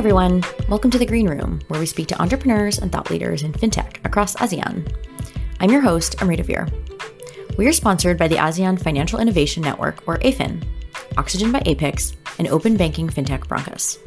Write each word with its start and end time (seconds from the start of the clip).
everyone. 0.00 0.42
Welcome 0.70 0.90
to 0.92 0.98
the 0.98 1.04
Green 1.04 1.28
Room, 1.28 1.60
where 1.68 1.78
we 1.78 1.84
speak 1.84 2.06
to 2.06 2.22
entrepreneurs 2.22 2.78
and 2.78 2.90
thought 2.90 3.10
leaders 3.10 3.42
in 3.42 3.52
fintech 3.52 4.02
across 4.02 4.34
ASEAN. 4.36 4.90
I'm 5.60 5.68
your 5.68 5.82
host, 5.82 6.22
Amrita 6.22 6.42
Veer. 6.42 6.66
We 7.58 7.66
are 7.66 7.72
sponsored 7.74 8.16
by 8.16 8.26
the 8.26 8.36
ASEAN 8.36 8.82
Financial 8.82 9.18
Innovation 9.18 9.62
Network, 9.62 10.02
or 10.08 10.16
AFIN, 10.22 10.64
Oxygen 11.18 11.52
by 11.52 11.62
Apex, 11.66 12.16
and 12.38 12.48
open 12.48 12.78
banking 12.78 13.10
fintech 13.10 13.40
Brankas. 13.40 13.98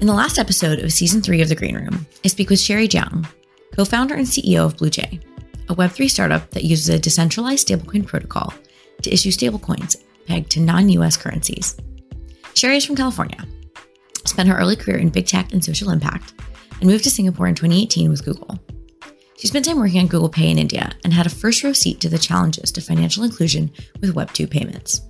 In 0.00 0.06
the 0.06 0.14
last 0.14 0.38
episode 0.38 0.78
of 0.78 0.92
season 0.92 1.22
three 1.22 1.42
of 1.42 1.48
The 1.48 1.56
Green 1.56 1.74
Room, 1.74 2.06
I 2.24 2.28
speak 2.28 2.50
with 2.50 2.60
Sherry 2.60 2.86
Jiang, 2.86 3.26
co 3.74 3.84
founder 3.84 4.14
and 4.14 4.28
CEO 4.28 4.64
of 4.64 4.76
BlueJay, 4.76 5.20
a 5.70 5.74
Web3 5.74 6.08
startup 6.08 6.48
that 6.50 6.62
uses 6.62 6.88
a 6.88 7.00
decentralized 7.00 7.66
stablecoin 7.66 8.06
protocol 8.06 8.54
to 9.02 9.12
issue 9.12 9.32
stablecoins 9.32 10.05
pegged 10.26 10.50
to 10.52 10.60
non 10.60 10.88
US 10.90 11.16
currencies. 11.16 11.76
Sherry 12.54 12.78
is 12.78 12.84
from 12.84 12.96
California, 12.96 13.44
spent 14.24 14.48
her 14.48 14.56
early 14.56 14.76
career 14.76 14.98
in 14.98 15.08
big 15.08 15.26
tech 15.26 15.52
and 15.52 15.64
social 15.64 15.90
impact, 15.90 16.34
and 16.80 16.88
moved 16.88 17.04
to 17.04 17.10
Singapore 17.10 17.46
in 17.46 17.54
2018 17.54 18.10
with 18.10 18.24
Google. 18.24 18.58
She 19.38 19.46
spent 19.48 19.66
time 19.66 19.78
working 19.78 20.00
on 20.00 20.06
Google 20.06 20.30
Pay 20.30 20.50
in 20.50 20.58
India 20.58 20.92
and 21.04 21.12
had 21.12 21.26
a 21.26 21.30
first 21.30 21.62
row 21.62 21.72
seat 21.72 22.00
to 22.00 22.08
the 22.08 22.18
challenges 22.18 22.72
to 22.72 22.80
financial 22.80 23.22
inclusion 23.22 23.70
with 24.00 24.14
Web2 24.14 24.50
payments. 24.50 25.02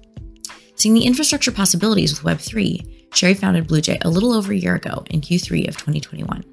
Seeing 0.74 0.94
the 0.94 1.06
infrastructure 1.06 1.52
possibilities 1.52 2.12
with 2.12 2.38
Web3, 2.38 3.14
Sherry 3.14 3.34
founded 3.34 3.68
BlueJay 3.68 4.04
a 4.04 4.10
little 4.10 4.32
over 4.32 4.52
a 4.52 4.56
year 4.56 4.74
ago 4.74 5.04
in 5.10 5.20
Q3 5.20 5.68
of 5.68 5.76
2021. 5.76 6.44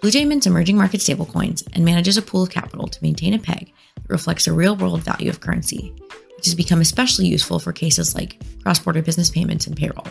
BlueJay 0.00 0.26
mints 0.26 0.46
emerging 0.46 0.76
market 0.76 1.00
stablecoins 1.00 1.62
and 1.74 1.84
manages 1.84 2.16
a 2.16 2.22
pool 2.22 2.42
of 2.42 2.50
capital 2.50 2.88
to 2.88 3.02
maintain 3.02 3.34
a 3.34 3.38
peg 3.38 3.72
that 3.94 4.08
reflects 4.10 4.46
the 4.46 4.52
real 4.52 4.74
world 4.74 5.02
value 5.02 5.30
of 5.30 5.38
currency, 5.40 5.94
which 6.42 6.48
has 6.48 6.56
become 6.56 6.80
especially 6.80 7.28
useful 7.28 7.60
for 7.60 7.72
cases 7.72 8.16
like 8.16 8.42
cross 8.64 8.80
border 8.80 9.00
business 9.00 9.30
payments 9.30 9.68
and 9.68 9.76
payroll. 9.76 10.04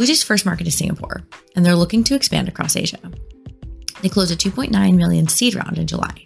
BlueJay's 0.00 0.24
first 0.24 0.44
market 0.44 0.66
is 0.66 0.76
Singapore, 0.76 1.22
and 1.54 1.64
they're 1.64 1.76
looking 1.76 2.02
to 2.02 2.16
expand 2.16 2.48
across 2.48 2.74
Asia. 2.74 2.98
They 4.02 4.08
closed 4.08 4.32
a 4.32 4.36
2.9 4.36 4.96
million 4.96 5.28
seed 5.28 5.54
round 5.54 5.78
in 5.78 5.86
July. 5.86 6.24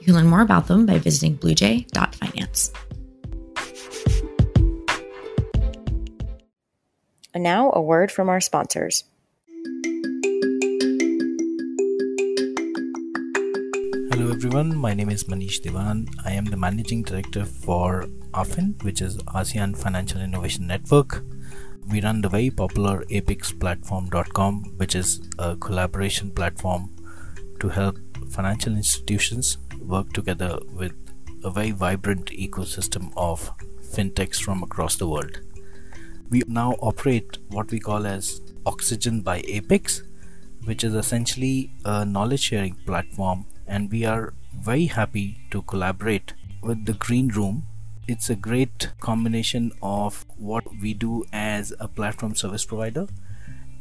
You 0.00 0.06
can 0.06 0.14
learn 0.14 0.26
more 0.26 0.40
about 0.40 0.66
them 0.66 0.86
by 0.86 0.98
visiting 0.98 1.38
bluejay.finance. 1.38 2.72
And 7.32 7.44
now, 7.44 7.70
a 7.72 7.80
word 7.80 8.10
from 8.10 8.28
our 8.28 8.40
sponsors. 8.40 9.04
Hello 14.20 14.34
everyone, 14.34 14.76
my 14.76 14.92
name 14.92 15.08
is 15.08 15.24
Manish 15.24 15.62
Devan. 15.62 16.06
I 16.26 16.32
am 16.32 16.44
the 16.44 16.56
managing 16.58 17.04
director 17.04 17.46
for 17.46 18.06
AFIN, 18.34 18.74
which 18.84 19.00
is 19.00 19.16
ASEAN 19.28 19.74
Financial 19.74 20.20
Innovation 20.20 20.66
Network. 20.66 21.24
We 21.90 22.02
run 22.02 22.20
the 22.20 22.28
very 22.28 22.50
popular 22.50 23.02
apexplatform.com, 23.06 24.74
which 24.76 24.94
is 24.94 25.22
a 25.38 25.56
collaboration 25.56 26.32
platform 26.32 26.90
to 27.60 27.70
help 27.70 27.96
financial 28.28 28.74
institutions 28.74 29.56
work 29.80 30.12
together 30.12 30.58
with 30.70 30.92
a 31.42 31.50
very 31.50 31.70
vibrant 31.70 32.26
ecosystem 32.26 33.14
of 33.16 33.50
fintechs 33.82 34.38
from 34.38 34.62
across 34.62 34.96
the 34.96 35.08
world. 35.08 35.40
We 36.28 36.42
now 36.46 36.72
operate 36.82 37.38
what 37.48 37.70
we 37.70 37.80
call 37.80 38.06
as 38.06 38.42
Oxygen 38.66 39.22
by 39.22 39.40
Apex, 39.46 40.02
which 40.66 40.84
is 40.84 40.92
essentially 40.92 41.70
a 41.86 42.04
knowledge 42.04 42.40
sharing 42.40 42.74
platform 42.84 43.46
and 43.70 43.90
we 43.92 44.04
are 44.04 44.34
very 44.52 44.86
happy 44.86 45.38
to 45.52 45.62
collaborate 45.62 46.34
with 46.60 46.86
the 46.86 46.92
Green 46.92 47.28
Room. 47.28 47.66
It's 48.08 48.28
a 48.28 48.34
great 48.34 48.88
combination 48.98 49.70
of 49.80 50.26
what 50.36 50.64
we 50.80 50.92
do 50.92 51.24
as 51.32 51.72
a 51.78 51.86
platform 51.86 52.34
service 52.34 52.64
provider 52.64 53.06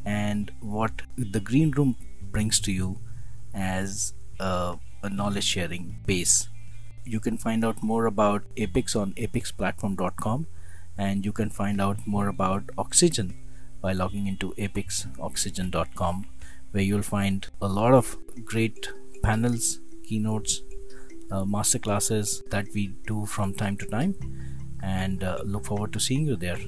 and 0.05 0.51
what 0.59 1.01
the 1.17 1.39
Green 1.39 1.71
Room 1.71 1.95
brings 2.31 2.59
to 2.61 2.71
you 2.71 2.99
as 3.51 4.13
a, 4.39 4.77
a 5.01 5.09
knowledge 5.09 5.45
sharing 5.45 5.97
base. 6.05 6.49
You 7.03 7.19
can 7.19 7.37
find 7.39 7.65
out 7.65 7.81
more 7.81 8.05
about 8.05 8.43
Apex 8.57 8.95
on 8.95 9.13
apexplatform.com 9.13 10.45
and 10.99 11.25
you 11.25 11.31
can 11.31 11.49
find 11.49 11.81
out 11.81 12.05
more 12.05 12.27
about 12.27 12.69
Oxygen 12.77 13.33
by 13.81 13.93
logging 13.93 14.27
into 14.27 14.53
apexoxygen.com 14.55 16.27
where 16.71 16.83
you'll 16.83 17.01
find 17.01 17.47
a 17.59 17.67
lot 17.67 17.93
of 17.93 18.17
great 18.45 18.89
panels, 19.21 19.79
keynotes, 20.03 20.61
uh, 21.31 21.45
master 21.45 21.79
classes 21.79 22.43
that 22.49 22.67
we 22.73 22.87
do 23.07 23.25
from 23.25 23.53
time 23.53 23.77
to 23.77 23.85
time, 23.85 24.15
and 24.81 25.23
uh, 25.23 25.39
look 25.43 25.65
forward 25.65 25.93
to 25.93 25.99
seeing 25.99 26.25
you 26.25 26.35
there. 26.35 26.59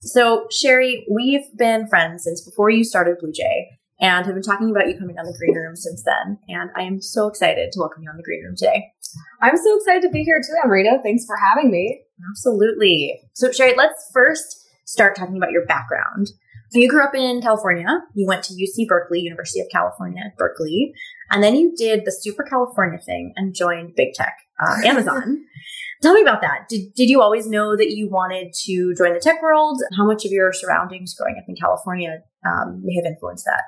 So, 0.00 0.46
Sherry, 0.50 1.06
we've 1.10 1.46
been 1.56 1.88
friends 1.88 2.24
since 2.24 2.40
before 2.40 2.70
you 2.70 2.84
started 2.84 3.16
BlueJay 3.22 3.66
and 4.00 4.26
have 4.26 4.34
been 4.34 4.42
talking 4.42 4.70
about 4.70 4.86
you 4.86 4.98
coming 4.98 5.18
on 5.18 5.24
the 5.24 5.34
Green 5.38 5.56
Room 5.56 5.76
since 5.76 6.02
then. 6.04 6.38
And 6.48 6.70
I 6.76 6.82
am 6.82 7.00
so 7.00 7.26
excited 7.26 7.72
to 7.72 7.80
welcome 7.80 8.02
you 8.02 8.10
on 8.10 8.16
the 8.16 8.22
Green 8.22 8.44
Room 8.44 8.54
today. 8.56 8.92
I'm 9.40 9.56
so 9.56 9.76
excited 9.76 10.02
to 10.02 10.10
be 10.10 10.22
here 10.22 10.40
too, 10.40 10.54
Amrita. 10.62 10.98
Thanks 11.02 11.24
for 11.24 11.36
having 11.36 11.70
me. 11.70 12.02
Absolutely. 12.30 13.20
So, 13.32 13.50
Sherry, 13.50 13.74
let's 13.76 14.10
first 14.12 14.68
start 14.84 15.16
talking 15.16 15.36
about 15.36 15.52
your 15.52 15.64
background. 15.66 16.28
So 16.74 16.80
you 16.80 16.88
grew 16.88 17.04
up 17.04 17.14
in 17.14 17.40
California. 17.40 17.86
You 18.14 18.26
went 18.26 18.42
to 18.44 18.52
UC 18.52 18.88
Berkeley, 18.88 19.20
University 19.20 19.60
of 19.60 19.68
California 19.70 20.32
Berkeley, 20.36 20.92
and 21.30 21.40
then 21.40 21.54
you 21.54 21.72
did 21.76 22.04
the 22.04 22.10
super 22.10 22.42
California 22.42 22.98
thing 22.98 23.32
and 23.36 23.54
joined 23.54 23.94
big 23.94 24.12
tech, 24.14 24.36
uh, 24.60 24.78
Amazon. 24.84 25.44
Tell 26.02 26.14
me 26.14 26.22
about 26.22 26.40
that. 26.40 26.68
Did, 26.68 26.92
did 26.96 27.08
you 27.08 27.22
always 27.22 27.46
know 27.46 27.76
that 27.76 27.92
you 27.92 28.08
wanted 28.10 28.52
to 28.64 28.92
join 28.98 29.14
the 29.14 29.20
tech 29.20 29.40
world? 29.40 29.80
How 29.96 30.04
much 30.04 30.24
of 30.24 30.32
your 30.32 30.52
surroundings 30.52 31.14
growing 31.14 31.36
up 31.38 31.44
in 31.46 31.54
California 31.54 32.24
um, 32.44 32.82
may 32.82 32.96
have 32.96 33.04
influenced 33.04 33.44
that? 33.44 33.62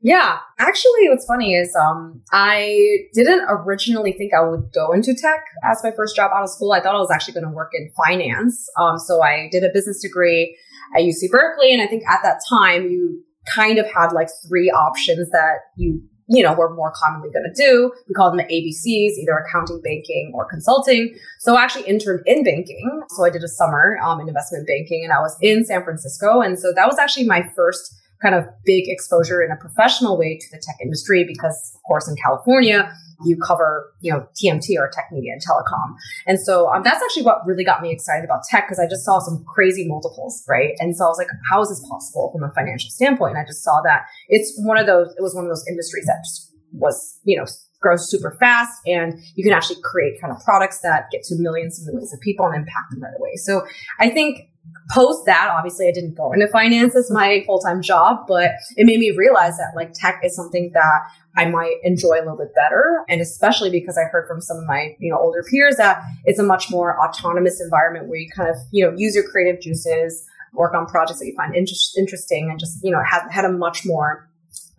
Yeah, 0.00 0.38
actually, 0.58 1.10
what's 1.10 1.26
funny 1.26 1.54
is 1.54 1.76
um, 1.76 2.22
I 2.32 3.00
didn't 3.12 3.44
originally 3.50 4.12
think 4.12 4.32
I 4.32 4.40
would 4.40 4.72
go 4.72 4.92
into 4.92 5.14
tech 5.14 5.44
as 5.62 5.80
my 5.84 5.90
first 5.90 6.16
job 6.16 6.30
out 6.34 6.42
of 6.42 6.48
school. 6.48 6.72
I 6.72 6.80
thought 6.80 6.94
I 6.94 7.00
was 7.00 7.10
actually 7.10 7.34
going 7.34 7.44
to 7.44 7.52
work 7.52 7.72
in 7.74 7.90
finance. 8.06 8.66
Um, 8.78 8.98
so 8.98 9.22
I 9.22 9.48
did 9.52 9.62
a 9.62 9.68
business 9.74 10.00
degree 10.00 10.56
at 10.96 11.02
UC 11.02 11.30
Berkeley. 11.30 11.72
And 11.72 11.82
I 11.82 11.86
think 11.86 12.02
at 12.08 12.20
that 12.22 12.40
time, 12.48 12.90
you 12.90 13.22
kind 13.54 13.78
of 13.78 13.86
had 13.86 14.12
like 14.12 14.28
three 14.48 14.70
options 14.70 15.30
that 15.30 15.58
you 15.76 16.02
you 16.28 16.42
know, 16.42 16.54
were 16.54 16.74
more 16.74 16.92
commonly 16.96 17.30
going 17.30 17.44
to 17.44 17.54
do. 17.54 17.92
We 18.08 18.14
call 18.14 18.30
them 18.30 18.38
the 18.38 18.44
ABCs, 18.44 19.18
either 19.18 19.44
accounting, 19.46 19.80
banking, 19.82 20.32
or 20.34 20.44
consulting. 20.48 21.14
So 21.38 21.54
I 21.54 21.62
actually 21.62 21.86
interned 21.86 22.22
in 22.26 22.42
banking. 22.42 23.02
So 23.10 23.24
I 23.24 23.30
did 23.30 23.44
a 23.44 23.48
summer 23.48 23.98
um, 24.02 24.20
in 24.20 24.28
investment 24.28 24.66
banking 24.66 25.04
and 25.04 25.12
I 25.12 25.20
was 25.20 25.36
in 25.40 25.64
San 25.64 25.84
Francisco. 25.84 26.40
And 26.40 26.58
so 26.58 26.72
that 26.74 26.86
was 26.86 26.98
actually 26.98 27.26
my 27.26 27.42
first 27.54 27.94
kind 28.22 28.34
of 28.34 28.44
big 28.64 28.88
exposure 28.88 29.42
in 29.42 29.52
a 29.52 29.56
professional 29.56 30.18
way 30.18 30.36
to 30.36 30.46
the 30.50 30.58
tech 30.58 30.76
industry 30.82 31.24
because, 31.24 31.72
of 31.74 31.80
course, 31.86 32.08
in 32.08 32.16
California, 32.16 32.92
you 33.24 33.36
cover, 33.36 33.92
you 34.00 34.12
know, 34.12 34.26
TMT 34.34 34.76
or 34.78 34.90
tech 34.92 35.08
media 35.12 35.32
and 35.32 35.42
telecom. 35.42 35.94
And 36.26 36.40
so 36.40 36.68
um, 36.68 36.82
that's 36.82 37.02
actually 37.02 37.22
what 37.22 37.46
really 37.46 37.64
got 37.64 37.82
me 37.82 37.92
excited 37.92 38.24
about 38.24 38.44
tech 38.48 38.66
because 38.66 38.78
I 38.78 38.86
just 38.88 39.04
saw 39.04 39.18
some 39.20 39.44
crazy 39.44 39.86
multiples, 39.86 40.44
right? 40.48 40.74
And 40.78 40.96
so 40.96 41.04
I 41.04 41.08
was 41.08 41.18
like, 41.18 41.28
how 41.50 41.62
is 41.62 41.68
this 41.68 41.84
possible 41.88 42.30
from 42.32 42.42
a 42.42 42.52
financial 42.52 42.90
standpoint? 42.90 43.36
And 43.36 43.38
I 43.38 43.46
just 43.46 43.62
saw 43.62 43.80
that 43.82 44.06
it's 44.28 44.54
one 44.58 44.78
of 44.78 44.86
those, 44.86 45.08
it 45.16 45.22
was 45.22 45.34
one 45.34 45.44
of 45.44 45.50
those 45.50 45.64
industries 45.68 46.06
that 46.06 46.18
just 46.24 46.52
was, 46.72 47.20
you 47.24 47.36
know, 47.38 47.46
grows 47.80 48.10
super 48.10 48.36
fast 48.40 48.80
and 48.86 49.14
you 49.34 49.44
can 49.44 49.52
actually 49.52 49.80
create 49.82 50.20
kind 50.20 50.32
of 50.32 50.42
products 50.44 50.80
that 50.80 51.10
get 51.12 51.22
to 51.22 51.34
millions 51.36 51.78
and 51.78 51.86
millions 51.86 52.12
of 52.12 52.20
people 52.20 52.46
and 52.46 52.56
impact 52.56 52.90
them 52.90 53.02
right 53.02 53.14
away. 53.18 53.36
So 53.36 53.66
I 54.00 54.08
think 54.10 54.50
post 54.90 55.26
that, 55.26 55.50
obviously 55.52 55.88
I 55.88 55.92
didn't 55.92 56.14
go 56.14 56.32
into 56.32 56.46
finance 56.48 56.94
as 56.94 57.10
my 57.10 57.42
full-time 57.46 57.82
job, 57.82 58.26
but 58.28 58.52
it 58.76 58.86
made 58.86 59.00
me 59.00 59.10
realize 59.16 59.56
that 59.58 59.72
like 59.74 59.92
tech 59.92 60.20
is 60.22 60.36
something 60.36 60.70
that 60.74 61.00
I 61.36 61.46
might 61.46 61.76
enjoy 61.82 62.14
a 62.14 62.22
little 62.22 62.36
bit 62.36 62.54
better. 62.54 63.04
And 63.08 63.20
especially 63.20 63.70
because 63.70 63.98
I 63.98 64.04
heard 64.04 64.26
from 64.28 64.40
some 64.40 64.58
of 64.58 64.64
my, 64.66 64.94
you 64.98 65.10
know, 65.10 65.18
older 65.18 65.44
peers 65.50 65.76
that 65.76 66.02
it's 66.24 66.38
a 66.38 66.44
much 66.44 66.70
more 66.70 66.98
autonomous 67.04 67.60
environment 67.60 68.08
where 68.08 68.18
you 68.18 68.28
kind 68.34 68.48
of, 68.48 68.56
you 68.70 68.84
know, 68.84 68.94
use 68.96 69.14
your 69.14 69.28
creative 69.28 69.60
juices, 69.60 70.24
work 70.52 70.72
on 70.72 70.86
projects 70.86 71.18
that 71.18 71.26
you 71.26 71.34
find 71.36 71.54
inter- 71.54 71.74
interesting 71.98 72.48
and 72.50 72.58
just, 72.58 72.82
you 72.82 72.90
know, 72.90 73.02
had, 73.02 73.28
had 73.30 73.44
a 73.44 73.52
much 73.52 73.84
more 73.84 74.28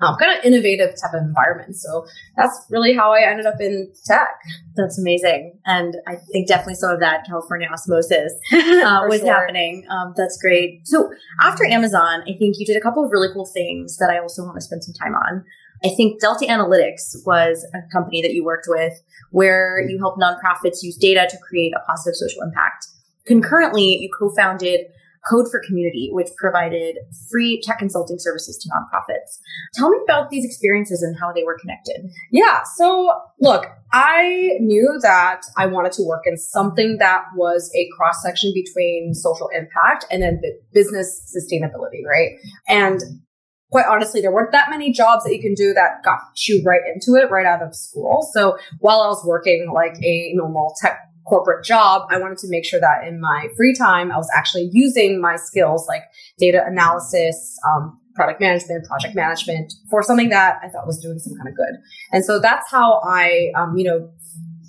um, 0.01 0.15
kind 0.17 0.37
of 0.37 0.45
innovative 0.45 0.91
type 1.01 1.13
of 1.13 1.21
environment. 1.21 1.75
So 1.75 2.05
that's 2.35 2.65
really 2.69 2.93
how 2.93 3.13
I 3.13 3.21
ended 3.21 3.45
up 3.45 3.59
in 3.59 3.91
tech. 4.05 4.29
That's 4.75 4.99
amazing. 4.99 5.59
And 5.65 5.95
I 6.07 6.15
think 6.31 6.47
definitely 6.47 6.75
some 6.75 6.91
of 6.91 6.99
that 6.99 7.25
California 7.25 7.67
osmosis 7.71 8.33
uh, 8.53 9.05
was 9.09 9.21
sure. 9.21 9.33
happening. 9.33 9.85
Um, 9.89 10.13
that's 10.15 10.39
great. 10.39 10.87
So 10.87 11.09
after 11.41 11.65
Amazon, 11.65 12.21
I 12.21 12.33
think 12.37 12.59
you 12.59 12.65
did 12.65 12.77
a 12.77 12.81
couple 12.81 13.03
of 13.03 13.11
really 13.11 13.29
cool 13.33 13.45
things 13.45 13.97
that 13.97 14.09
I 14.09 14.19
also 14.19 14.43
want 14.43 14.55
to 14.55 14.61
spend 14.61 14.83
some 14.83 14.93
time 14.93 15.15
on. 15.15 15.43
I 15.83 15.89
think 15.89 16.19
Delta 16.19 16.45
Analytics 16.45 17.25
was 17.25 17.65
a 17.73 17.79
company 17.91 18.21
that 18.21 18.33
you 18.33 18.43
worked 18.43 18.65
with 18.67 18.93
where 19.31 19.79
you 19.87 19.99
help 19.99 20.17
nonprofits 20.17 20.81
use 20.81 20.97
data 20.97 21.27
to 21.29 21.37
create 21.37 21.73
a 21.75 21.79
positive 21.87 22.15
social 22.15 22.41
impact. 22.41 22.87
Concurrently, 23.25 23.99
you 23.99 24.09
co-founded 24.17 24.87
Code 25.29 25.47
for 25.49 25.61
Community, 25.65 26.09
which 26.11 26.29
provided 26.37 26.97
free 27.29 27.61
tech 27.63 27.79
consulting 27.79 28.17
services 28.19 28.57
to 28.57 28.69
nonprofits. 28.69 29.39
Tell 29.73 29.89
me 29.89 29.99
about 30.03 30.29
these 30.29 30.45
experiences 30.45 31.01
and 31.01 31.17
how 31.19 31.31
they 31.33 31.43
were 31.43 31.57
connected. 31.59 32.09
Yeah. 32.31 32.61
So, 32.75 33.11
look, 33.39 33.65
I 33.91 34.57
knew 34.59 34.99
that 35.01 35.41
I 35.57 35.65
wanted 35.65 35.93
to 35.93 36.03
work 36.03 36.23
in 36.25 36.37
something 36.37 36.97
that 36.99 37.25
was 37.35 37.71
a 37.75 37.87
cross 37.97 38.21
section 38.23 38.51
between 38.53 39.13
social 39.13 39.49
impact 39.49 40.05
and 40.11 40.21
then 40.21 40.41
business 40.73 41.33
sustainability, 41.35 42.05
right? 42.07 42.31
And 42.67 43.01
quite 43.71 43.85
honestly, 43.85 44.21
there 44.21 44.31
weren't 44.31 44.51
that 44.51 44.69
many 44.69 44.91
jobs 44.91 45.23
that 45.23 45.33
you 45.33 45.41
can 45.41 45.53
do 45.53 45.73
that 45.73 46.03
got 46.03 46.19
you 46.47 46.63
right 46.65 46.81
into 46.93 47.19
it 47.19 47.29
right 47.29 47.45
out 47.45 47.61
of 47.61 47.75
school. 47.75 48.27
So 48.33 48.57
while 48.79 49.01
I 49.01 49.07
was 49.07 49.23
working 49.25 49.71
like 49.73 49.97
a 50.03 50.31
normal 50.33 50.73
tech 50.81 50.99
corporate 51.27 51.65
job, 51.65 52.07
I 52.09 52.19
wanted 52.19 52.37
to 52.39 52.47
make 52.49 52.65
sure 52.65 52.79
that 52.79 53.07
in 53.07 53.19
my 53.19 53.47
free 53.55 53.73
time, 53.73 54.11
I 54.11 54.17
was 54.17 54.29
actually 54.35 54.69
using 54.71 55.19
my 55.21 55.35
skills 55.35 55.85
like 55.87 56.03
data 56.37 56.63
analysis, 56.65 57.57
um, 57.67 57.99
product 58.15 58.41
management, 58.41 58.85
project 58.85 59.15
management 59.15 59.73
for 59.89 60.01
something 60.01 60.29
that 60.29 60.59
I 60.63 60.69
thought 60.69 60.87
was 60.87 60.99
doing 60.99 61.19
some 61.19 61.35
kind 61.35 61.47
of 61.47 61.55
good. 61.55 61.75
And 62.11 62.25
so 62.25 62.39
that's 62.39 62.69
how 62.71 63.01
I, 63.03 63.51
um, 63.55 63.77
you 63.77 63.83
know, 63.85 64.09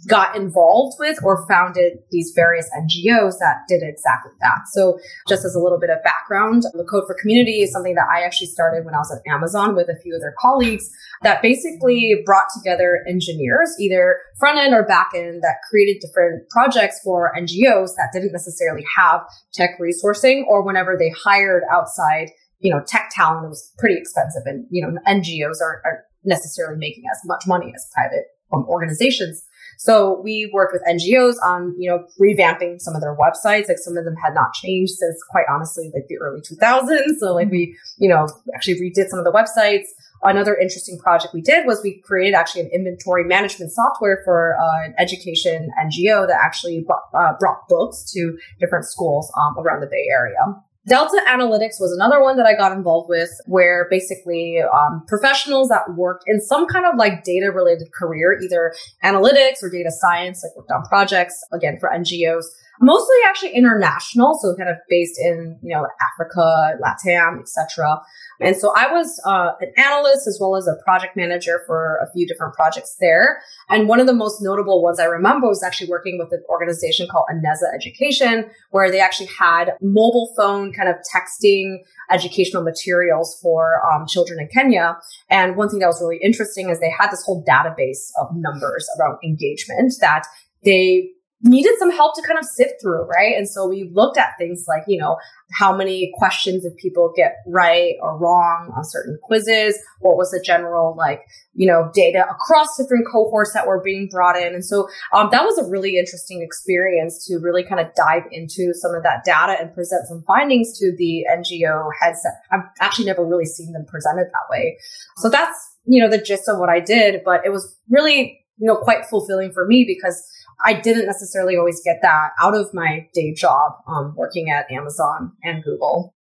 got 0.09 0.35
involved 0.35 0.97
with 0.99 1.19
or 1.23 1.47
founded 1.47 1.99
these 2.11 2.33
various 2.35 2.69
NGOs 2.77 3.39
that 3.39 3.59
did 3.69 3.83
exactly 3.83 4.33
that. 4.41 4.61
So 4.73 4.99
just 5.29 5.45
as 5.45 5.55
a 5.55 5.61
little 5.61 5.79
bit 5.79 5.91
of 5.91 6.03
background, 6.03 6.65
the 6.73 6.85
Code 6.85 7.05
for 7.07 7.15
Community 7.21 7.63
is 7.63 7.73
something 7.73 7.95
that 7.95 8.09
I 8.13 8.23
actually 8.23 8.49
started 8.49 8.85
when 8.85 8.95
I 8.95 8.99
was 8.99 9.13
at 9.13 9.31
Amazon 9.31 9.77
with 9.77 9.89
a 9.89 10.01
few 10.03 10.15
of 10.15 10.21
their 10.21 10.35
colleagues 10.41 10.89
that 11.23 11.43
basically 11.43 12.23
brought 12.25 12.47
together 12.57 13.05
engineers, 13.07 13.75
either 13.79 14.17
front 14.39 14.59
end 14.59 14.75
or 14.75 14.85
back 14.85 15.11
end, 15.15 15.43
that 15.43 15.57
created 15.69 16.01
different 16.01 16.49
projects 16.51 17.01
for 17.05 17.33
NGOs 17.37 17.91
that 17.97 18.11
didn't 18.13 18.33
necessarily 18.33 18.85
have 18.97 19.21
tech 19.53 19.79
resourcing 19.79 20.45
or 20.49 20.65
whenever 20.65 20.97
they 20.99 21.11
hired 21.11 21.63
outside 21.71 22.31
you 22.61 22.75
know, 22.75 22.83
tech 22.87 23.11
talent 23.15 23.49
was 23.49 23.73
pretty 23.79 23.97
expensive 23.97 24.43
and, 24.45 24.67
you 24.71 24.83
know, 24.83 24.99
NGOs 25.07 25.63
aren't, 25.63 25.85
aren't 25.85 26.01
necessarily 26.25 26.77
making 26.77 27.05
as 27.11 27.21
much 27.25 27.45
money 27.47 27.73
as 27.75 27.87
private 27.95 28.25
um, 28.53 28.65
organizations. 28.69 29.45
So 29.79 30.21
we 30.23 30.51
worked 30.53 30.73
with 30.73 30.83
NGOs 30.89 31.37
on, 31.45 31.73
you 31.79 31.89
know, 31.89 32.05
revamping 32.21 32.81
some 32.81 32.97
of 32.97 33.01
their 33.01 33.17
websites. 33.17 33.69
Like 33.69 33.79
some 33.79 33.97
of 33.97 34.05
them 34.05 34.17
had 34.17 34.35
not 34.35 34.53
changed 34.53 34.95
since 34.95 35.23
quite 35.31 35.45
honestly, 35.49 35.91
like 35.95 36.09
the 36.09 36.19
early 36.19 36.41
2000s. 36.41 37.19
So 37.21 37.33
like 37.33 37.49
we, 37.49 37.77
you 37.97 38.09
know, 38.09 38.27
actually 38.57 38.81
redid 38.81 39.07
some 39.09 39.21
of 39.21 39.25
the 39.25 39.31
websites. 39.31 39.87
Another 40.25 40.57
interesting 40.57 40.99
project 40.99 41.33
we 41.33 41.41
did 41.41 41.65
was 41.65 41.81
we 41.85 42.01
created 42.01 42.35
actually 42.35 42.63
an 42.63 42.71
inventory 42.73 43.23
management 43.23 43.71
software 43.71 44.21
for 44.25 44.57
uh, 44.61 44.87
an 44.87 44.95
education 44.99 45.71
NGO 45.81 46.27
that 46.27 46.37
actually 46.43 46.81
brought, 46.81 47.05
uh, 47.15 47.35
brought 47.39 47.69
books 47.69 48.03
to 48.15 48.37
different 48.59 48.85
schools 48.85 49.33
um, 49.39 49.57
around 49.65 49.81
the 49.81 49.87
Bay 49.87 50.09
Area. 50.11 50.61
Delta 50.89 51.21
Analytics 51.29 51.81
was 51.81 51.93
another 51.93 52.23
one 52.23 52.37
that 52.37 52.47
I 52.47 52.55
got 52.55 52.73
involved 52.73 53.09
with, 53.09 53.31
where 53.47 53.87
basically 53.91 54.61
um, 54.61 55.05
professionals 55.07 55.69
that 55.69 55.95
worked 55.95 56.25
in 56.27 56.41
some 56.41 56.67
kind 56.67 56.87
of 56.87 56.97
like 56.97 57.25
data 57.25 57.51
related 57.51 57.93
career, 57.93 58.39
either 58.41 58.75
analytics 59.05 59.63
or 59.63 59.71
data 59.71 59.91
science, 59.91 60.43
like 60.43 60.57
worked 60.57 60.71
on 60.71 60.83
projects, 60.85 61.45
again, 61.53 61.79
for 61.79 61.91
NGOs, 61.91 62.45
mostly 62.81 63.17
actually 63.27 63.55
international. 63.55 64.39
So 64.41 64.55
kind 64.57 64.69
of 64.69 64.77
based 64.89 65.19
in, 65.19 65.59
you 65.63 65.75
know, 65.75 65.87
Africa, 66.01 66.79
LATAM, 66.83 67.41
etc. 67.41 68.01
And 68.41 68.57
so 68.57 68.73
I 68.77 68.93
was 68.93 69.21
uh, 69.27 69.53
an 69.61 69.73
analyst 69.77 70.27
as 70.29 70.39
well 70.41 70.57
as 70.57 70.69
a 70.69 70.77
project 70.85 71.17
manager 71.17 71.63
for 71.67 71.97
a 71.97 72.11
few 72.13 72.27
different 72.27 72.55
projects 72.55 72.97
there. 73.01 73.41
And 73.69 73.89
one 73.89 74.01
of 74.01 74.07
the 74.07 74.15
most 74.15 74.41
notable 74.41 74.83
ones 74.83 75.01
I 75.01 75.05
remember 75.05 75.49
was 75.49 75.63
actually 75.63 75.91
working 75.91 76.19
with 76.19 76.33
an 76.33 76.43
organization 76.49 77.09
called 77.11 77.27
Eneza 77.33 77.75
Education, 77.75 78.49
where 78.71 78.91
they 78.91 79.01
actually 79.01 79.29
had 79.39 79.73
mobile 79.81 80.33
phone 80.37 80.73
kind 80.73 80.89
of 80.89 80.97
texting 81.15 81.79
educational 82.11 82.63
materials 82.63 83.39
for 83.43 83.81
um, 83.93 84.07
children 84.07 84.39
in 84.41 84.49
Kenya. 84.49 84.97
And 85.29 85.57
one 85.57 85.69
thing 85.69 85.81
that 85.81 85.87
was 85.87 86.01
really 86.01 86.21
interesting 86.23 86.71
is 86.71 86.79
they 86.79 86.95
had 86.97 87.11
this 87.11 87.25
whole 87.25 87.45
database 87.45 88.11
of 88.21 88.29
numbers 88.35 88.89
around 88.99 89.19
engagement 89.25 89.95
that 90.01 90.25
they 90.65 91.11
needed 91.43 91.75
some 91.79 91.93
help 91.93 92.17
to 92.17 92.23
kind 92.23 92.39
of 92.39 92.45
sift 92.45 92.75
through, 92.83 93.03
right? 93.03 93.37
And 93.37 93.49
so 93.49 93.69
we 93.69 93.91
looked 93.95 94.19
at 94.19 94.31
things 94.39 94.65
like, 94.67 94.83
you 94.89 94.99
know, 94.99 95.19
how 95.53 95.75
many 95.75 96.13
questions 96.19 96.65
did 96.65 96.77
people 96.77 97.13
get 97.15 97.37
right 97.47 97.95
or 98.03 98.19
wrong 98.19 98.73
on 98.77 98.85
certain 98.85 99.19
quizzes? 99.23 99.79
What 100.01 100.17
was 100.17 100.33
the 100.33 100.43
general, 100.45 100.97
like, 100.97 101.23
you 101.55 101.67
know, 101.67 101.91
data 101.95 102.25
across 102.29 102.77
different 102.77 103.07
cohorts 103.11 103.53
that 103.55 103.69
were 103.69 103.81
being 103.81 104.09
brought 104.11 104.37
in? 104.37 104.53
And 104.53 104.65
so 104.65 104.89
um, 105.13 105.29
that 105.31 105.45
was 105.45 105.59
a 105.59 105.71
really 105.71 105.97
interesting 105.97 106.43
experience 106.43 107.25
to 107.27 107.39
really 107.39 107.63
kind 107.63 107.81
of 107.81 107.95
dive 107.95 108.25
into 108.33 108.75
some 108.75 108.95
of 108.95 109.05
that 109.05 109.25
data 109.25 109.57
and 109.61 109.73
present 109.73 110.09
some 110.09 110.23
findings 110.27 110.77
to 110.81 110.93
the 110.97 111.25
NGO 111.33 111.89
heads 112.03 112.27
I've 112.51 112.65
actually 112.81 113.07
never 113.07 113.25
really 113.25 113.47
seen 113.47 113.73
them 113.73 113.87
presented 113.87 114.27
that 114.27 114.51
way. 114.51 114.77
So 115.19 115.31
that's, 115.31 115.57
you 115.85 116.03
know, 116.03 116.11
the 116.11 116.21
gist 116.21 116.49
of 116.49 116.59
what 116.59 116.69
I 116.69 116.81
did, 116.81 117.23
but 117.25 117.43
it 117.47 117.51
was 117.51 117.79
really, 117.89 118.41
you 118.59 118.67
know, 118.67 118.77
quite 118.77 119.07
fulfilling 119.07 119.53
for 119.53 119.67
me 119.67 119.85
because 119.87 120.21
I 120.65 120.75
didn't 120.75 121.07
necessarily 121.07 121.57
always 121.57 121.81
get 121.85 121.99
that 122.03 122.31
out 122.41 122.55
of 122.55 122.75
my 122.75 123.09
day 123.15 123.33
job 123.33 123.73
um, 123.87 124.15
working 124.17 124.51
at 124.51 124.71
Amazon 124.71 125.33
and 125.43 125.63
Google. 125.63 126.15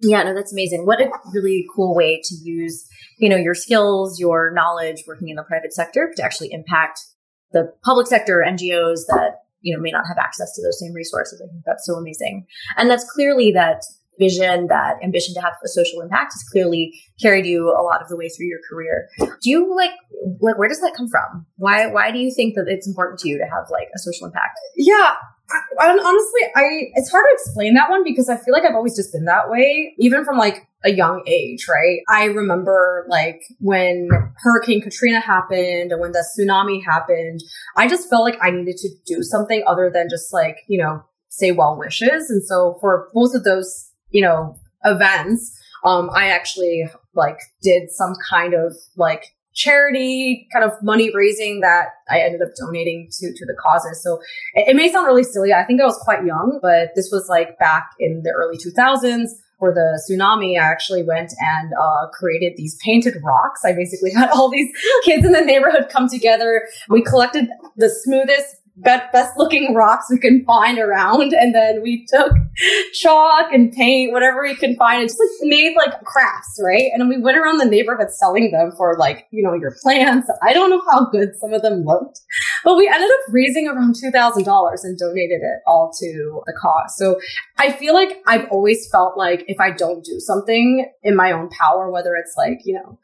Yeah, 0.00 0.22
no, 0.24 0.34
that's 0.34 0.52
amazing. 0.52 0.84
What 0.84 1.00
a 1.00 1.10
really 1.32 1.66
cool 1.74 1.94
way 1.94 2.20
to 2.22 2.34
use, 2.34 2.86
you 3.18 3.28
know, 3.28 3.36
your 3.36 3.54
skills, 3.54 4.20
your 4.20 4.52
knowledge 4.52 5.04
working 5.06 5.28
in 5.28 5.36
the 5.36 5.42
private 5.42 5.72
sector 5.72 6.12
to 6.16 6.22
actually 6.22 6.52
impact 6.52 7.00
the 7.52 7.72
public 7.82 8.06
sector, 8.06 8.44
NGOs 8.46 9.06
that, 9.06 9.38
you 9.62 9.74
know, 9.74 9.80
may 9.80 9.90
not 9.90 10.04
have 10.06 10.18
access 10.18 10.54
to 10.54 10.62
those 10.62 10.78
same 10.78 10.92
resources. 10.92 11.40
I 11.40 11.50
think 11.50 11.64
that's 11.64 11.86
so 11.86 11.94
amazing. 11.94 12.46
And 12.76 12.90
that's 12.90 13.10
clearly 13.10 13.52
that 13.52 13.82
vision, 14.18 14.66
that 14.68 14.96
ambition 15.02 15.34
to 15.34 15.40
have 15.40 15.52
a 15.64 15.68
social 15.68 16.00
impact 16.00 16.32
has 16.32 16.42
clearly 16.50 16.92
carried 17.20 17.46
you 17.46 17.68
a 17.68 17.82
lot 17.82 18.02
of 18.02 18.08
the 18.08 18.16
way 18.16 18.28
through 18.28 18.46
your 18.46 18.60
career. 18.68 19.08
Do 19.18 19.50
you 19.50 19.74
like 19.76 19.92
like 20.40 20.58
where 20.58 20.68
does 20.68 20.80
that 20.80 20.94
come 20.96 21.08
from? 21.08 21.46
Why 21.56 21.86
why 21.86 22.10
do 22.10 22.18
you 22.18 22.32
think 22.32 22.54
that 22.54 22.66
it's 22.68 22.86
important 22.86 23.20
to 23.20 23.28
you 23.28 23.38
to 23.38 23.44
have 23.44 23.66
like 23.70 23.88
a 23.94 23.98
social 23.98 24.26
impact? 24.26 24.58
Yeah, 24.76 25.14
I, 25.78 25.90
honestly, 25.90 26.40
I 26.56 26.90
it's 26.94 27.10
hard 27.10 27.24
to 27.24 27.32
explain 27.32 27.74
that 27.74 27.90
one 27.90 28.02
because 28.04 28.28
I 28.28 28.36
feel 28.36 28.52
like 28.52 28.64
I've 28.64 28.74
always 28.74 28.96
just 28.96 29.12
been 29.12 29.24
that 29.26 29.50
way, 29.50 29.94
even 29.98 30.24
from 30.24 30.38
like 30.38 30.66
a 30.84 30.90
young 30.90 31.22
age, 31.26 31.66
right? 31.68 32.00
I 32.08 32.24
remember 32.24 33.06
like 33.08 33.42
when 33.60 34.08
Hurricane 34.42 34.80
Katrina 34.80 35.20
happened 35.20 35.92
and 35.92 36.00
when 36.00 36.12
the 36.12 36.24
tsunami 36.38 36.84
happened, 36.84 37.42
I 37.76 37.88
just 37.88 38.10
felt 38.10 38.22
like 38.22 38.38
I 38.42 38.50
needed 38.50 38.76
to 38.78 38.88
do 39.06 39.22
something 39.22 39.62
other 39.66 39.90
than 39.92 40.08
just 40.10 40.32
like, 40.32 40.58
you 40.68 40.78
know, 40.78 41.04
say 41.28 41.52
well 41.52 41.76
wishes. 41.76 42.30
And 42.30 42.42
so 42.42 42.78
for 42.80 43.08
both 43.12 43.34
of 43.34 43.44
those 43.44 43.85
you 44.10 44.22
know, 44.22 44.56
events, 44.84 45.58
um, 45.84 46.10
I 46.14 46.28
actually 46.28 46.84
like 47.14 47.38
did 47.62 47.90
some 47.90 48.14
kind 48.28 48.54
of 48.54 48.76
like 48.96 49.36
charity 49.54 50.46
kind 50.52 50.64
of 50.64 50.72
money 50.82 51.10
raising 51.14 51.60
that 51.60 51.86
I 52.10 52.20
ended 52.20 52.42
up 52.42 52.48
donating 52.58 53.08
to 53.10 53.32
to 53.32 53.46
the 53.46 53.54
causes. 53.54 54.02
So 54.02 54.20
it, 54.54 54.68
it, 54.68 54.76
may 54.76 54.92
sound 54.92 55.06
really 55.06 55.24
silly. 55.24 55.52
I 55.52 55.64
think 55.64 55.80
I 55.80 55.84
was 55.86 55.98
quite 56.02 56.24
young, 56.24 56.58
but 56.62 56.90
this 56.94 57.08
was 57.10 57.26
like 57.28 57.58
back 57.58 57.90
in 57.98 58.22
the 58.22 58.30
early 58.30 58.58
2000s 58.58 59.28
for 59.58 59.72
the 59.72 60.00
tsunami. 60.04 60.60
I 60.60 60.64
actually 60.64 61.02
went 61.02 61.32
and 61.40 61.72
uh, 61.80 62.08
created 62.12 62.52
these 62.56 62.76
painted 62.84 63.14
rocks. 63.24 63.62
I 63.64 63.72
basically 63.72 64.12
had 64.14 64.28
all 64.30 64.50
these 64.50 64.70
kids 65.04 65.24
in 65.24 65.32
the 65.32 65.40
neighborhood 65.40 65.88
come 65.90 66.08
together. 66.08 66.68
We 66.88 67.02
collected 67.02 67.48
the 67.76 67.88
smoothest 67.88 68.56
best 68.76 69.36
looking 69.36 69.74
rocks 69.74 70.06
we 70.10 70.18
can 70.18 70.44
find 70.44 70.78
around. 70.78 71.32
And 71.32 71.54
then 71.54 71.82
we 71.82 72.06
took 72.06 72.32
chalk 72.92 73.52
and 73.52 73.72
paint, 73.72 74.12
whatever 74.12 74.42
we 74.42 74.54
can 74.54 74.76
find, 74.76 75.00
and 75.00 75.08
just 75.08 75.18
like 75.18 75.48
made 75.48 75.74
like 75.76 76.02
crafts, 76.04 76.60
right? 76.62 76.90
And 76.92 77.08
we 77.08 77.18
went 77.18 77.38
around 77.38 77.58
the 77.58 77.64
neighborhood 77.64 78.10
selling 78.10 78.52
them 78.52 78.72
for 78.76 78.96
like, 78.98 79.26
you 79.30 79.42
know, 79.42 79.54
your 79.54 79.74
plants. 79.82 80.30
I 80.42 80.52
don't 80.52 80.70
know 80.70 80.82
how 80.90 81.08
good 81.10 81.30
some 81.40 81.52
of 81.52 81.62
them 81.62 81.84
looked, 81.84 82.20
but 82.64 82.76
we 82.76 82.88
ended 82.88 83.08
up 83.08 83.32
raising 83.32 83.66
around 83.66 83.94
$2,000 84.02 84.84
and 84.84 84.98
donated 84.98 85.40
it 85.42 85.60
all 85.66 85.90
to 85.98 86.42
the 86.46 86.52
cause. 86.60 86.94
So 86.96 87.18
I 87.58 87.72
feel 87.72 87.94
like 87.94 88.22
I've 88.26 88.48
always 88.50 88.88
felt 88.90 89.16
like 89.16 89.44
if 89.48 89.58
I 89.60 89.70
don't 89.70 90.04
do 90.04 90.20
something 90.20 90.86
in 91.02 91.16
my 91.16 91.32
own 91.32 91.48
power, 91.48 91.90
whether 91.90 92.14
it's 92.14 92.34
like, 92.36 92.60
you 92.64 92.74
know, 92.74 92.98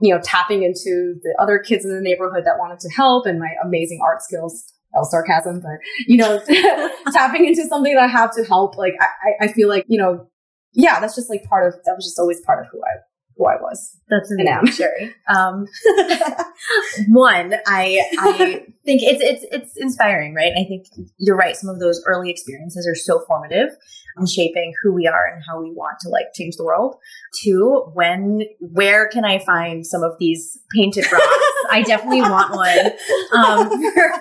you 0.00 0.14
know, 0.14 0.20
tapping 0.22 0.62
into 0.62 1.14
the 1.22 1.34
other 1.38 1.58
kids 1.58 1.84
in 1.84 1.94
the 1.94 2.02
neighborhood 2.02 2.44
that 2.44 2.58
wanted 2.58 2.80
to 2.80 2.90
help 2.90 3.24
and 3.26 3.38
my 3.38 3.54
amazing 3.64 4.00
art 4.04 4.20
skills, 4.20 4.74
sarcasm, 5.04 5.60
but 5.60 5.78
you 6.06 6.16
know, 6.16 6.40
tapping 7.12 7.46
into 7.46 7.64
something 7.64 7.94
that 7.94 8.04
I 8.04 8.08
have 8.08 8.34
to 8.36 8.44
help. 8.44 8.76
Like 8.76 8.94
I, 9.00 9.46
I 9.46 9.48
feel 9.48 9.68
like 9.68 9.84
you 9.88 9.98
know, 9.98 10.28
yeah, 10.72 11.00
that's 11.00 11.14
just 11.14 11.30
like 11.30 11.44
part 11.44 11.66
of 11.66 11.74
that 11.84 11.94
was 11.96 12.04
just 12.04 12.18
always 12.18 12.40
part 12.40 12.64
of 12.64 12.70
who 12.72 12.80
I 12.82 13.00
who 13.36 13.46
I 13.46 13.56
was. 13.60 13.96
That's 14.08 14.30
amazing, 14.30 14.66
Sherry. 14.72 15.14
Um, 15.28 15.66
one, 17.08 17.54
I 17.66 18.02
I 18.18 18.64
think 18.84 19.02
it's 19.02 19.22
it's 19.22 19.44
it's 19.52 19.76
inspiring, 19.76 20.34
right? 20.34 20.52
I 20.52 20.64
think 20.64 20.86
you're 21.18 21.36
right. 21.36 21.56
Some 21.56 21.70
of 21.70 21.80
those 21.80 22.02
early 22.06 22.30
experiences 22.30 22.86
are 22.86 22.94
so 22.94 23.24
formative 23.26 23.70
in 24.18 24.26
shaping 24.26 24.72
who 24.82 24.92
we 24.94 25.06
are 25.06 25.26
and 25.26 25.42
how 25.46 25.60
we 25.60 25.70
want 25.70 25.98
to 26.00 26.08
like 26.08 26.26
change 26.34 26.56
the 26.56 26.64
world. 26.64 26.96
Two, 27.42 27.90
when 27.92 28.42
where 28.60 29.08
can 29.08 29.24
I 29.24 29.38
find 29.38 29.86
some 29.86 30.02
of 30.02 30.12
these 30.18 30.58
painted 30.74 31.10
rocks? 31.12 31.24
I 31.76 31.82
definitely 31.82 32.22
want 32.22 32.54
one 32.54 32.92
um, 33.32 33.68
for, 33.94 34.12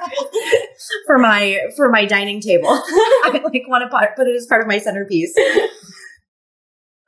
for, 1.07 1.17
my 1.17 1.57
for 1.77 1.89
my 1.89 2.03
dining 2.03 2.41
table. 2.41 2.67
I 2.69 3.41
like 3.43 3.63
want 3.67 3.89
to 3.89 4.07
put 4.17 4.27
it 4.27 4.35
as 4.35 4.45
part 4.45 4.61
of 4.61 4.67
my 4.67 4.77
centerpiece. 4.77 5.33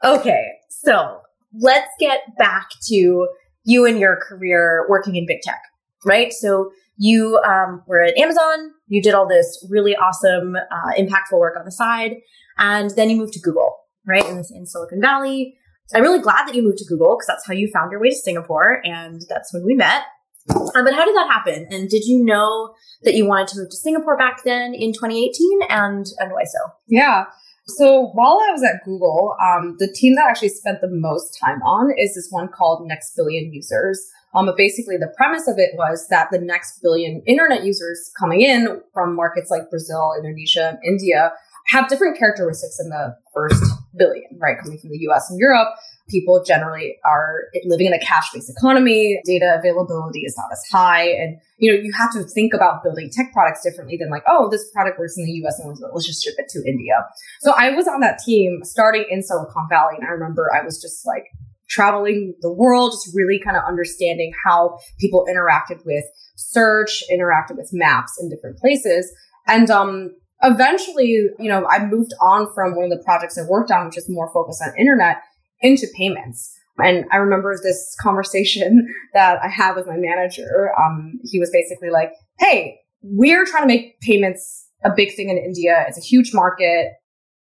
Okay, 0.06 0.46
so 0.70 1.20
let's 1.54 1.89
get 2.00 2.22
back 2.38 2.70
to 2.88 3.27
you 3.66 3.86
and 3.86 4.00
your 4.00 4.18
career 4.25 4.86
working 4.88 5.18
in 5.18 5.25
big 5.25 5.42
tech, 5.42 5.62
right? 6.06 6.32
So 6.32 6.72
you 6.98 7.42
um, 7.46 7.84
were 7.86 8.01
at 8.01 8.18
Amazon. 8.18 8.72
You 8.88 9.01
did 9.01 9.13
all 9.13 9.27
this 9.27 9.66
really 9.70 9.98
awesome, 9.98 10.56
uh, 10.56 10.94
impactful 10.98 11.38
work 11.38 11.58
on 11.60 11.66
the 11.66 11.74
side, 11.74 12.16
and 12.58 12.92
then 12.92 13.10
you 13.10 13.18
moved 13.18 13.34
to 13.34 13.42
Google, 13.42 13.75
right? 14.08 14.25
In, 14.25 14.44
in 14.54 14.66
Silicon 14.66 15.01
Valley. 15.01 15.58
I'm 15.94 16.04
really 16.04 16.20
glad 16.20 16.48
that 16.48 16.56
you 16.56 16.63
moved 16.63 16.80
to 16.80 16.86
Google 16.86 17.16
because 17.18 17.27
that's 17.27 17.46
how 17.46 17.54
you 17.54 17.70
found 17.74 17.92
your 17.92 18.00
way 18.00 18.10
to 18.10 18.16
Singapore, 18.16 18.82
and 18.86 19.22
that's 19.30 19.54
when 19.54 19.66
we 19.66 19.74
met. 19.74 20.04
Uh, 20.50 20.84
but 20.84 20.94
how 20.94 21.06
did 21.06 21.16
that 21.16 21.30
happen? 21.30 21.68
And 21.72 21.89
did 21.89 22.06
you 22.06 22.24
know 22.24 22.74
that 23.04 23.16
you 23.16 23.25
wanted 23.25 23.48
to 23.50 23.60
move 23.60 23.70
to 23.70 23.75
Singapore 23.75 24.18
back 24.18 24.44
then 24.44 24.74
in 24.74 24.94
2018, 24.94 25.60
and 25.70 26.06
and 26.20 26.32
why 26.32 26.44
so? 26.44 26.60
Yeah. 26.88 27.25
So 27.70 28.12
while 28.13 28.39
I 28.48 28.51
was 28.51 28.63
at 28.63 28.86
Google, 28.86 29.36
um, 29.42 29.75
the 29.77 29.92
team 29.92 30.16
that 30.16 30.25
actually 30.30 30.50
spent 30.50 30.80
the 30.80 30.88
most 30.89 31.38
time 31.38 31.62
on 31.63 31.92
is 31.98 32.16
this 32.16 32.30
one 32.30 32.48
called 32.48 32.88
Next 32.88 33.13
Billion 33.16 33.54
Users. 33.54 34.10
Um, 34.34 34.46
but 34.46 34.56
basically, 34.56 34.98
the 34.98 35.13
premise 35.18 35.48
of 35.48 35.58
it 35.58 35.72
was 35.75 36.08
that 36.10 36.30
the 36.32 36.39
next 36.39 36.80
billion 36.82 37.22
internet 37.25 37.63
users 37.63 38.12
coming 38.20 38.42
in 38.42 38.82
from 38.94 39.16
markets 39.16 39.50
like 39.50 39.70
Brazil, 39.70 40.13
Indonesia, 40.18 40.77
India 40.86 41.34
have 41.68 41.89
different 41.89 42.18
characteristics 42.18 42.77
than 42.77 42.89
the 42.89 43.18
first 43.34 43.63
billion, 43.98 44.38
right? 44.38 44.58
Coming 44.62 44.77
from 44.77 44.92
the 44.92 45.00
US 45.10 45.30
and 45.30 45.39
Europe, 45.39 45.70
people 46.09 46.43
generally 46.43 46.97
are 47.05 47.45
living 47.65 47.87
in 47.87 47.93
a 47.93 47.99
cash 47.99 48.31
based 48.33 48.49
economy. 48.49 49.19
Data 49.25 49.57
availability 49.59 50.21
is 50.21 50.35
not 50.37 50.47
as 50.51 50.63
high. 50.71 51.09
And, 51.09 51.37
you 51.57 51.71
know, 51.71 51.77
you 51.77 51.91
have 51.97 52.11
to 52.13 52.23
think 52.23 52.53
about 52.53 52.83
building 52.83 53.09
tech 53.11 53.33
products 53.33 53.63
differently 53.63 53.97
than 53.97 54.09
like, 54.09 54.23
oh, 54.27 54.49
this 54.49 54.69
product 54.71 54.99
works 54.99 55.17
in 55.17 55.25
the 55.25 55.31
US 55.43 55.59
and 55.59 55.77
let's 55.93 56.07
just 56.07 56.23
ship 56.23 56.35
it 56.37 56.47
to 56.49 56.63
India. 56.65 56.93
So 57.41 57.53
I 57.57 57.71
was 57.71 57.87
on 57.87 57.99
that 58.01 58.19
team 58.19 58.61
starting 58.63 59.05
in 59.09 59.21
Silicon 59.21 59.67
Valley. 59.69 59.95
And 59.97 60.07
I 60.07 60.11
remember 60.11 60.49
I 60.53 60.63
was 60.63 60.81
just 60.81 61.05
like 61.05 61.25
traveling 61.69 62.33
the 62.41 62.51
world, 62.51 62.91
just 62.91 63.15
really 63.15 63.39
kind 63.39 63.57
of 63.57 63.63
understanding 63.67 64.31
how 64.45 64.79
people 64.99 65.25
interacted 65.29 65.85
with 65.85 66.05
search, 66.35 67.03
interacted 67.11 67.57
with 67.57 67.69
maps 67.73 68.17
in 68.21 68.29
different 68.29 68.57
places. 68.57 69.11
And, 69.47 69.69
um, 69.69 70.11
eventually, 70.43 71.07
you 71.07 71.49
know, 71.49 71.65
I 71.67 71.83
moved 71.85 72.13
on 72.21 72.53
from 72.53 72.75
one 72.75 72.85
of 72.85 72.91
the 72.91 73.03
projects 73.03 73.37
I 73.37 73.41
worked 73.43 73.71
on, 73.71 73.87
which 73.87 73.97
is 73.97 74.07
more 74.07 74.31
focused 74.31 74.61
on 74.61 74.77
internet 74.77 75.17
into 75.61 75.87
payments. 75.95 76.53
And 76.77 77.05
I 77.11 77.17
remember 77.17 77.57
this 77.61 77.95
conversation 78.01 78.87
that 79.13 79.39
I 79.43 79.47
had 79.47 79.75
with 79.75 79.87
my 79.87 79.97
manager. 79.97 80.71
Um, 80.79 81.19
he 81.23 81.39
was 81.39 81.49
basically 81.51 81.89
like, 81.89 82.11
Hey, 82.39 82.79
we're 83.01 83.45
trying 83.45 83.63
to 83.63 83.67
make 83.67 83.99
payments 84.01 84.67
a 84.83 84.91
big 84.95 85.15
thing 85.15 85.29
in 85.29 85.37
India. 85.37 85.85
It's 85.87 85.97
a 85.97 86.01
huge 86.01 86.33
market. 86.33 86.93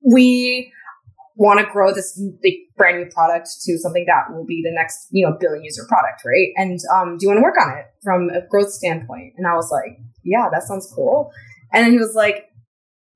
We 0.02 0.72
want 1.36 1.60
to 1.60 1.66
grow 1.72 1.94
this 1.94 2.20
big 2.42 2.56
brand 2.78 2.98
new 2.98 3.06
product 3.12 3.50
to 3.62 3.78
something 3.78 4.06
that 4.08 4.34
will 4.34 4.46
be 4.46 4.62
the 4.64 4.72
next, 4.72 5.08
you 5.12 5.26
know, 5.26 5.38
billion 5.40 5.64
user 5.64 5.84
product, 5.88 6.24
right? 6.26 6.50
And 6.56 6.80
um, 6.94 7.18
do 7.18 7.26
you 7.26 7.28
want 7.30 7.38
to 7.38 7.44
work 7.44 7.58
on 7.60 7.78
it 7.78 7.86
from 8.04 8.30
a 8.30 8.46
growth 8.48 8.72
standpoint? 8.72 9.34
And 9.38 9.46
I 9.46 9.54
was 9.54 9.70
like, 9.72 10.00
yeah, 10.24 10.48
that 10.52 10.64
sounds 10.64 10.92
cool. 10.96 11.32
And 11.74 11.86
then 11.86 11.92
he 11.92 12.00
was 12.00 12.16
like, 12.16 12.46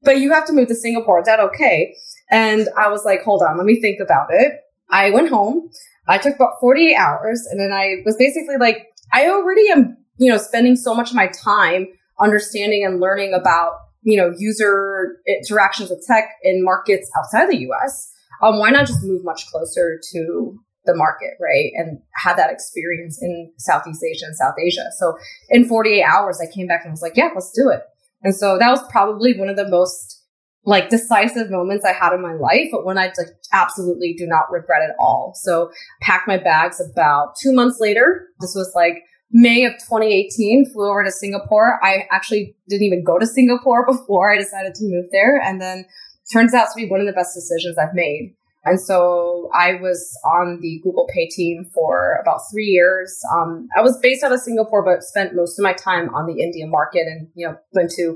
but 0.04 0.20
you 0.20 0.32
have 0.34 0.46
to 0.48 0.54
move 0.54 0.68
to 0.68 0.76
Singapore. 0.76 1.20
Is 1.20 1.26
that 1.26 1.40
okay? 1.40 1.96
And 2.30 2.68
I 2.78 2.90
was 2.90 3.06
like, 3.06 3.24
hold 3.24 3.42
on, 3.42 3.58
let 3.58 3.66
me 3.66 3.82
think 3.82 4.00
about 4.00 4.28
it. 4.32 4.54
I 4.92 5.10
went 5.12 5.30
home. 5.30 5.70
I 6.08 6.18
took 6.18 6.36
about 6.36 6.60
48 6.60 6.96
hours 6.96 7.48
and 7.50 7.60
then 7.60 7.72
I 7.72 7.98
was 8.06 8.16
basically 8.18 8.58
like, 8.60 8.88
I 9.14 9.30
already 9.30 9.70
am, 9.72 9.98
you 10.18 10.30
know, 10.32 10.38
spending 10.38 10.76
so 10.76 10.94
much 10.94 11.10
of 11.10 11.16
my 11.16 11.28
time 11.28 11.88
understanding 12.20 12.86
and 12.86 13.00
learning 13.00 13.34
about, 13.34 13.74
you 14.04 14.18
know, 14.18 14.34
user 14.38 15.18
interactions 15.28 15.90
with 15.90 16.04
tech 16.06 16.36
in 16.44 16.64
markets 16.64 17.10
outside 17.18 17.50
the 17.50 17.58
US. 17.70 18.12
Um, 18.42 18.60
why 18.60 18.72
not 18.72 18.88
just 18.88 19.04
move 19.04 19.24
much 19.24 19.48
closer 19.48 20.00
to 20.14 20.60
the 20.86 20.96
market, 20.96 21.36
right? 21.40 21.72
And 21.76 22.00
have 22.16 22.38
that 22.38 22.52
experience 22.52 23.22
in 23.22 23.52
Southeast 23.58 24.04
Asia 24.04 24.26
and 24.26 24.36
South 24.36 24.56
Asia. 24.60 24.86
So 24.98 25.18
in 25.50 25.68
48 25.68 26.04
hours, 26.04 26.42
I 26.42 26.52
came 26.52 26.68
back 26.68 26.82
and 26.84 26.92
was 26.92 27.02
like, 27.02 27.16
yeah, 27.16 27.30
let's 27.36 27.52
do 27.52 27.70
it. 27.70 27.82
And 28.24 28.36
so 28.36 28.58
that 28.58 28.70
was 28.70 28.84
probably 28.90 29.38
one 29.38 29.50
of 29.50 29.56
the 29.56 29.68
most 29.68 30.21
like 30.64 30.90
decisive 30.90 31.50
moments 31.50 31.86
I 31.86 31.94
had 31.94 32.14
in 32.14 32.22
my 32.22 32.34
life, 32.34 32.68
but 32.72 32.86
when 32.86 32.98
I 32.98 33.06
like, 33.18 33.30
absolutely 33.52 34.14
do 34.14 34.28
not 34.28 34.52
regret 34.52 34.88
it 34.88 34.96
all. 35.00 35.34
So 35.36 35.72
packed 36.02 36.28
my 36.28 36.38
bags 36.38 36.80
about 36.80 37.34
two 37.42 37.52
months 37.52 37.80
later. 37.80 38.28
This 38.40 38.54
was 38.56 38.72
like 38.76 39.04
May 39.32 39.66
of 39.66 39.74
2018, 39.74 40.72
flew 40.72 40.90
over 40.90 41.04
to 41.04 41.12
Singapore. 41.12 41.80
I 41.84 42.06
actually 42.12 42.56
didn't 42.68 42.86
even 42.86 43.04
go 43.04 43.18
to 43.18 43.26
Singapore 43.26 43.86
before 43.92 44.32
I 44.32 44.38
decided 44.38 44.76
to 44.76 44.84
move 44.86 45.06
there. 45.12 45.40
And 45.42 45.60
then 45.60 45.86
turns 46.32 46.54
out 46.54 46.66
to 46.66 46.76
be 46.76 46.88
one 46.88 47.00
of 47.00 47.08
the 47.08 47.14
best 47.14 47.34
decisions 47.34 47.78
I've 47.78 47.94
made. 47.94 48.36
And 48.64 48.80
so 48.80 49.50
I 49.56 49.76
was 49.76 50.16
on 50.24 50.60
the 50.62 50.80
Google 50.84 51.08
Pay 51.12 51.28
team 51.28 51.66
for 51.74 52.20
about 52.22 52.42
three 52.52 52.68
years. 52.68 53.20
Um, 53.36 53.68
I 53.76 53.82
was 53.82 53.98
based 54.04 54.24
out 54.24 54.32
of 54.32 54.40
Singapore, 54.40 54.86
but 54.86 55.02
spent 55.02 55.36
most 55.36 55.58
of 55.58 55.64
my 55.64 55.74
time 55.74 56.14
on 56.14 56.28
the 56.28 56.40
India 56.42 56.68
market 56.68 57.08
and, 57.08 57.28
you 57.34 57.48
know, 57.48 57.58
went 57.74 57.90
to 57.98 58.16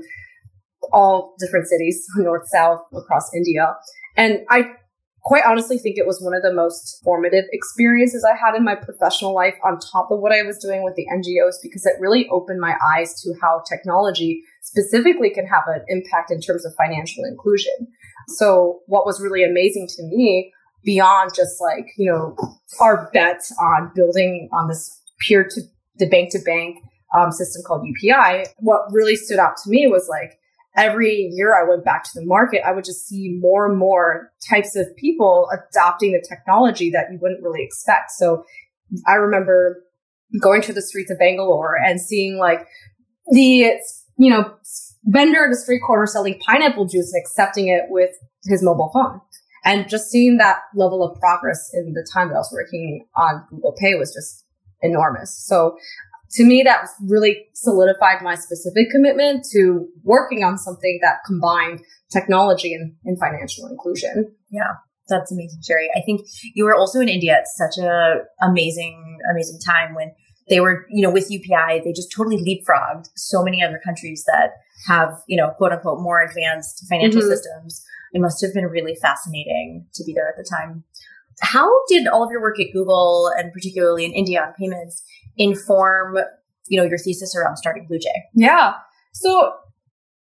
all 0.92 1.34
different 1.38 1.66
cities, 1.68 2.04
north, 2.16 2.48
south, 2.48 2.80
across 2.94 3.32
India. 3.34 3.74
And 4.16 4.40
I 4.50 4.72
quite 5.26 5.42
honestly 5.44 5.76
think 5.76 5.98
it 5.98 6.06
was 6.06 6.22
one 6.22 6.34
of 6.34 6.42
the 6.42 6.52
most 6.52 7.00
formative 7.02 7.44
experiences 7.52 8.24
I 8.24 8.36
had 8.36 8.54
in 8.54 8.64
my 8.64 8.76
professional 8.76 9.34
life 9.34 9.56
on 9.64 9.80
top 9.80 10.12
of 10.12 10.20
what 10.20 10.32
I 10.32 10.42
was 10.42 10.56
doing 10.58 10.84
with 10.84 10.94
the 10.94 11.04
NGOs 11.12 11.56
because 11.60 11.84
it 11.84 11.94
really 11.98 12.28
opened 12.28 12.60
my 12.60 12.76
eyes 12.94 13.20
to 13.22 13.34
how 13.40 13.62
technology 13.68 14.42
specifically 14.62 15.30
can 15.30 15.44
have 15.46 15.64
an 15.66 15.84
impact 15.88 16.30
in 16.30 16.40
terms 16.40 16.64
of 16.64 16.74
financial 16.76 17.24
inclusion. 17.24 17.72
So 18.28 18.82
what 18.86 19.04
was 19.04 19.20
really 19.20 19.42
amazing 19.42 19.88
to 19.96 20.04
me 20.04 20.52
beyond 20.84 21.32
just 21.34 21.60
like, 21.60 21.86
you 21.98 22.10
know, 22.10 22.36
our 22.80 23.10
bet 23.12 23.42
on 23.60 23.90
building 23.96 24.48
on 24.52 24.68
this 24.68 25.00
peer 25.26 25.42
to 25.42 25.60
the 25.98 26.08
bank 26.08 26.30
to 26.32 26.38
bank 26.38 26.78
um, 27.16 27.32
system 27.32 27.62
called 27.66 27.84
UPI, 27.84 28.46
what 28.58 28.92
really 28.92 29.16
stood 29.16 29.38
out 29.38 29.56
to 29.64 29.70
me 29.70 29.86
was 29.86 30.08
like, 30.08 30.38
every 30.76 31.30
year 31.32 31.54
I 31.54 31.68
went 31.68 31.84
back 31.84 32.04
to 32.04 32.10
the 32.14 32.24
market, 32.24 32.62
I 32.66 32.72
would 32.72 32.84
just 32.84 33.06
see 33.06 33.36
more 33.40 33.66
and 33.68 33.78
more 33.78 34.32
types 34.48 34.76
of 34.76 34.94
people 34.96 35.48
adopting 35.52 36.12
the 36.12 36.24
technology 36.26 36.90
that 36.90 37.06
you 37.10 37.18
wouldn't 37.20 37.42
really 37.42 37.62
expect. 37.62 38.10
So 38.12 38.44
I 39.06 39.14
remember 39.14 39.82
going 40.40 40.62
to 40.62 40.72
the 40.72 40.82
streets 40.82 41.10
of 41.10 41.18
Bangalore 41.18 41.76
and 41.76 42.00
seeing 42.00 42.36
like 42.36 42.66
the, 43.30 43.72
you 44.18 44.30
know, 44.30 44.54
vendor 45.04 45.44
at 45.44 45.50
the 45.50 45.56
street 45.56 45.80
corner 45.86 46.06
selling 46.06 46.38
pineapple 46.40 46.86
juice 46.86 47.12
and 47.12 47.20
accepting 47.20 47.68
it 47.68 47.84
with 47.88 48.10
his 48.44 48.62
mobile 48.62 48.90
phone. 48.92 49.20
And 49.64 49.88
just 49.88 50.10
seeing 50.10 50.36
that 50.36 50.60
level 50.74 51.02
of 51.02 51.18
progress 51.18 51.70
in 51.74 51.92
the 51.94 52.06
time 52.12 52.28
that 52.28 52.34
I 52.34 52.38
was 52.38 52.50
working 52.52 53.06
on 53.16 53.44
Google 53.50 53.72
Pay 53.72 53.94
was 53.96 54.12
just 54.14 54.44
enormous. 54.82 55.36
So 55.44 55.76
to 56.32 56.44
me, 56.44 56.62
that 56.64 56.86
really 57.02 57.46
solidified 57.54 58.22
my 58.22 58.34
specific 58.34 58.90
commitment 58.90 59.46
to 59.52 59.88
working 60.02 60.44
on 60.44 60.58
something 60.58 60.98
that 61.02 61.18
combined 61.26 61.80
technology 62.12 62.74
and, 62.74 62.94
and 63.04 63.18
financial 63.18 63.66
inclusion. 63.66 64.32
Yeah. 64.50 64.74
That's 65.08 65.30
amazing, 65.30 65.60
Sherry. 65.62 65.88
I 65.96 66.00
think 66.00 66.22
you 66.54 66.64
were 66.64 66.74
also 66.74 67.00
in 67.00 67.08
India 67.08 67.32
at 67.32 67.46
such 67.46 67.78
a 67.78 68.22
amazing, 68.42 69.18
amazing 69.30 69.60
time 69.64 69.94
when 69.94 70.12
they 70.48 70.60
were, 70.60 70.86
you 70.90 71.02
know, 71.02 71.12
with 71.12 71.30
UPI, 71.30 71.82
they 71.84 71.92
just 71.92 72.12
totally 72.12 72.38
leapfrogged 72.38 73.08
so 73.14 73.42
many 73.42 73.62
other 73.62 73.80
countries 73.84 74.24
that 74.26 74.50
have, 74.86 75.20
you 75.26 75.36
know, 75.36 75.50
quote 75.56 75.72
unquote, 75.72 76.00
more 76.00 76.22
advanced 76.22 76.84
financial 76.88 77.20
mm-hmm. 77.20 77.30
systems. 77.30 77.84
It 78.12 78.20
must 78.20 78.40
have 78.42 78.54
been 78.54 78.66
really 78.66 78.96
fascinating 79.00 79.86
to 79.94 80.04
be 80.04 80.12
there 80.12 80.28
at 80.28 80.36
the 80.36 80.48
time. 80.48 80.84
How 81.42 81.68
did 81.88 82.06
all 82.06 82.24
of 82.24 82.30
your 82.30 82.40
work 82.40 82.58
at 82.58 82.72
Google 82.72 83.30
and 83.36 83.52
particularly 83.52 84.04
in 84.04 84.12
India 84.12 84.42
on 84.42 84.54
payments 84.54 85.04
inform, 85.36 86.18
you 86.68 86.80
know, 86.80 86.86
your 86.86 86.98
thesis 86.98 87.34
around 87.36 87.56
starting 87.56 87.86
BlueJay? 87.90 88.20
Yeah. 88.34 88.74
So 89.12 89.52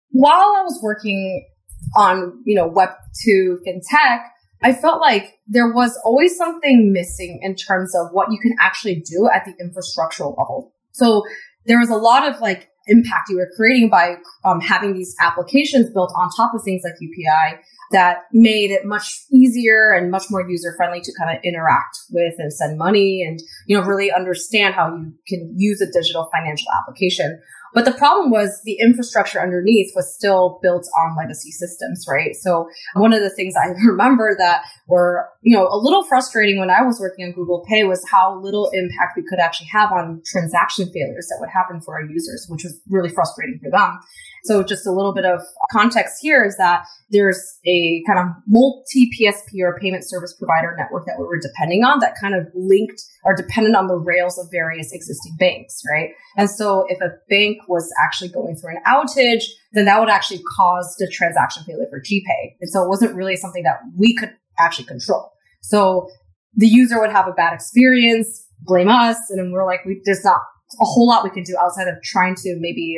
while 0.10 0.56
I 0.58 0.64
was 0.64 0.80
working 0.82 1.48
on, 1.96 2.42
you 2.46 2.56
know, 2.56 2.68
Web 2.68 2.90
2 3.26 3.60
FinTech, 3.66 4.20
I 4.62 4.74
felt 4.74 5.02
like 5.02 5.40
there 5.48 5.72
was 5.72 6.00
always 6.06 6.38
something 6.38 6.94
missing 6.94 7.40
in 7.42 7.56
terms 7.56 7.94
of 7.96 8.08
what 8.12 8.32
you 8.32 8.40
can 8.40 8.56
actually 8.60 8.96
do 8.96 9.30
at 9.34 9.46
the 9.46 9.54
infrastructural 9.62 10.38
level. 10.38 10.74
So 10.92 11.24
there 11.66 11.80
was 11.80 11.90
a 11.90 11.96
lot 11.96 12.28
of 12.32 12.40
like 12.40 12.70
impact 12.88 13.30
you 13.30 13.38
were 13.38 13.50
creating 13.56 13.90
by 13.90 14.16
um, 14.44 14.60
having 14.60 14.94
these 14.94 15.16
applications 15.22 15.90
built 15.92 16.12
on 16.16 16.30
top 16.36 16.54
of 16.54 16.62
things 16.64 16.82
like 16.84 16.94
UPI 17.02 17.60
that 17.92 18.24
made 18.32 18.72
it 18.72 18.86
much 18.86 19.22
easier 19.32 19.92
and 19.92 20.10
much 20.10 20.24
more 20.30 20.48
user 20.50 20.74
friendly 20.76 21.00
to 21.02 21.14
kind 21.18 21.36
of 21.36 21.42
interact 21.44 22.00
with 22.12 22.34
and 22.40 22.52
send 22.52 22.78
money 22.78 23.24
and 23.24 23.40
you 23.68 23.78
know 23.78 23.86
really 23.86 24.12
understand 24.12 24.74
how 24.74 24.94
you 24.96 25.14
can 25.28 25.54
use 25.56 25.80
a 25.80 25.86
digital 25.92 26.30
financial 26.34 26.68
application 26.82 27.40
But 27.74 27.86
the 27.86 27.92
problem 27.92 28.30
was 28.30 28.62
the 28.64 28.78
infrastructure 28.80 29.42
underneath 29.42 29.92
was 29.96 30.14
still 30.14 30.60
built 30.62 30.88
on 31.00 31.16
legacy 31.18 31.52
systems, 31.52 32.06
right? 32.10 32.36
So 32.36 32.68
one 32.96 33.14
of 33.14 33.22
the 33.22 33.30
things 33.30 33.56
I 33.56 33.68
remember 33.86 34.36
that 34.38 34.64
were, 34.88 35.28
you 35.42 35.58
know, 35.58 35.68
a 35.68 35.78
little 35.78 36.04
frustrating 36.04 36.60
when 36.60 36.70
I 36.70 36.84
was 36.84 37.00
working 37.00 37.26
on 37.26 37.32
Google 37.32 37.66
Pay 37.68 37.84
was 37.84 38.04
how 38.10 38.40
little 38.42 38.70
impact 38.74 39.18
we 39.18 39.24
could 39.24 39.40
actually 39.40 39.68
have 39.68 39.92
on 39.92 40.22
transaction 40.26 40.92
failures 40.94 41.28
that 41.30 41.38
would 41.40 41.50
happen 41.50 41.82
for 41.82 41.96
our 41.96 42.06
users, 42.06 42.46
which 42.50 42.64
was 42.64 42.80
really 42.90 43.10
frustrating 43.10 43.60
for 43.62 43.72
them. 43.72 44.00
So 44.44 44.62
just 44.62 44.86
a 44.86 44.92
little 44.92 45.14
bit 45.14 45.26
of 45.26 45.40
context 45.72 46.18
here 46.22 46.44
is 46.44 46.58
that 46.58 46.86
there's 47.10 47.60
a 47.66 48.04
kind 48.06 48.20
of 48.20 48.26
multi 48.46 49.10
PSP 49.18 49.62
or 49.62 49.80
payment 49.80 50.04
service 50.08 50.34
provider 50.34 50.76
network 50.78 51.06
that 51.06 51.16
we 51.18 51.26
were 51.26 51.40
depending 51.40 51.84
on 51.86 52.00
that 52.00 52.16
kind 52.20 52.36
of 52.36 52.48
linked 52.54 53.02
or 53.24 53.36
dependent 53.36 53.78
on 53.78 53.88
the 53.88 53.96
rails 53.96 54.38
of 54.38 54.48
various 54.52 54.92
existing 54.92 55.38
banks, 55.40 55.82
right? 55.90 56.10
And 56.36 56.50
so 56.50 56.86
if 56.90 57.00
a 57.00 57.14
bank 57.30 57.60
was 57.68 57.92
actually 58.04 58.30
going 58.30 58.56
through 58.56 58.72
an 58.72 58.82
outage, 58.88 59.44
then 59.74 59.86
that 59.86 60.00
would 60.00 60.10
actually 60.10 60.42
cause 60.58 60.96
the 61.00 61.10
transaction 61.12 61.64
failure 61.64 61.88
for 61.90 62.00
GPay. 62.00 62.56
And 62.62 62.70
so 62.70 62.84
it 62.84 62.90
wasn't 62.90 63.16
really 63.16 63.36
something 63.36 63.64
that 63.64 63.80
we 63.98 64.16
could 64.16 64.32
actually 64.60 64.86
control. 64.86 65.32
So 65.62 66.10
the 66.56 66.68
user 66.68 67.00
would 67.00 67.12
have 67.12 67.28
a 67.28 67.32
bad 67.32 67.54
experience, 67.54 68.46
blame 68.62 68.90
us, 68.90 69.18
and 69.30 69.40
then 69.40 69.52
we're 69.52 69.66
like, 69.66 69.86
we, 69.86 70.02
there's 70.06 70.24
not 70.24 70.40
a 70.80 70.86
whole 70.86 71.08
lot 71.08 71.24
we 71.24 71.30
can 71.30 71.44
do 71.44 71.56
outside 71.62 71.88
of 71.88 71.96
trying 72.04 72.36
to 72.36 72.56
maybe 72.60 72.98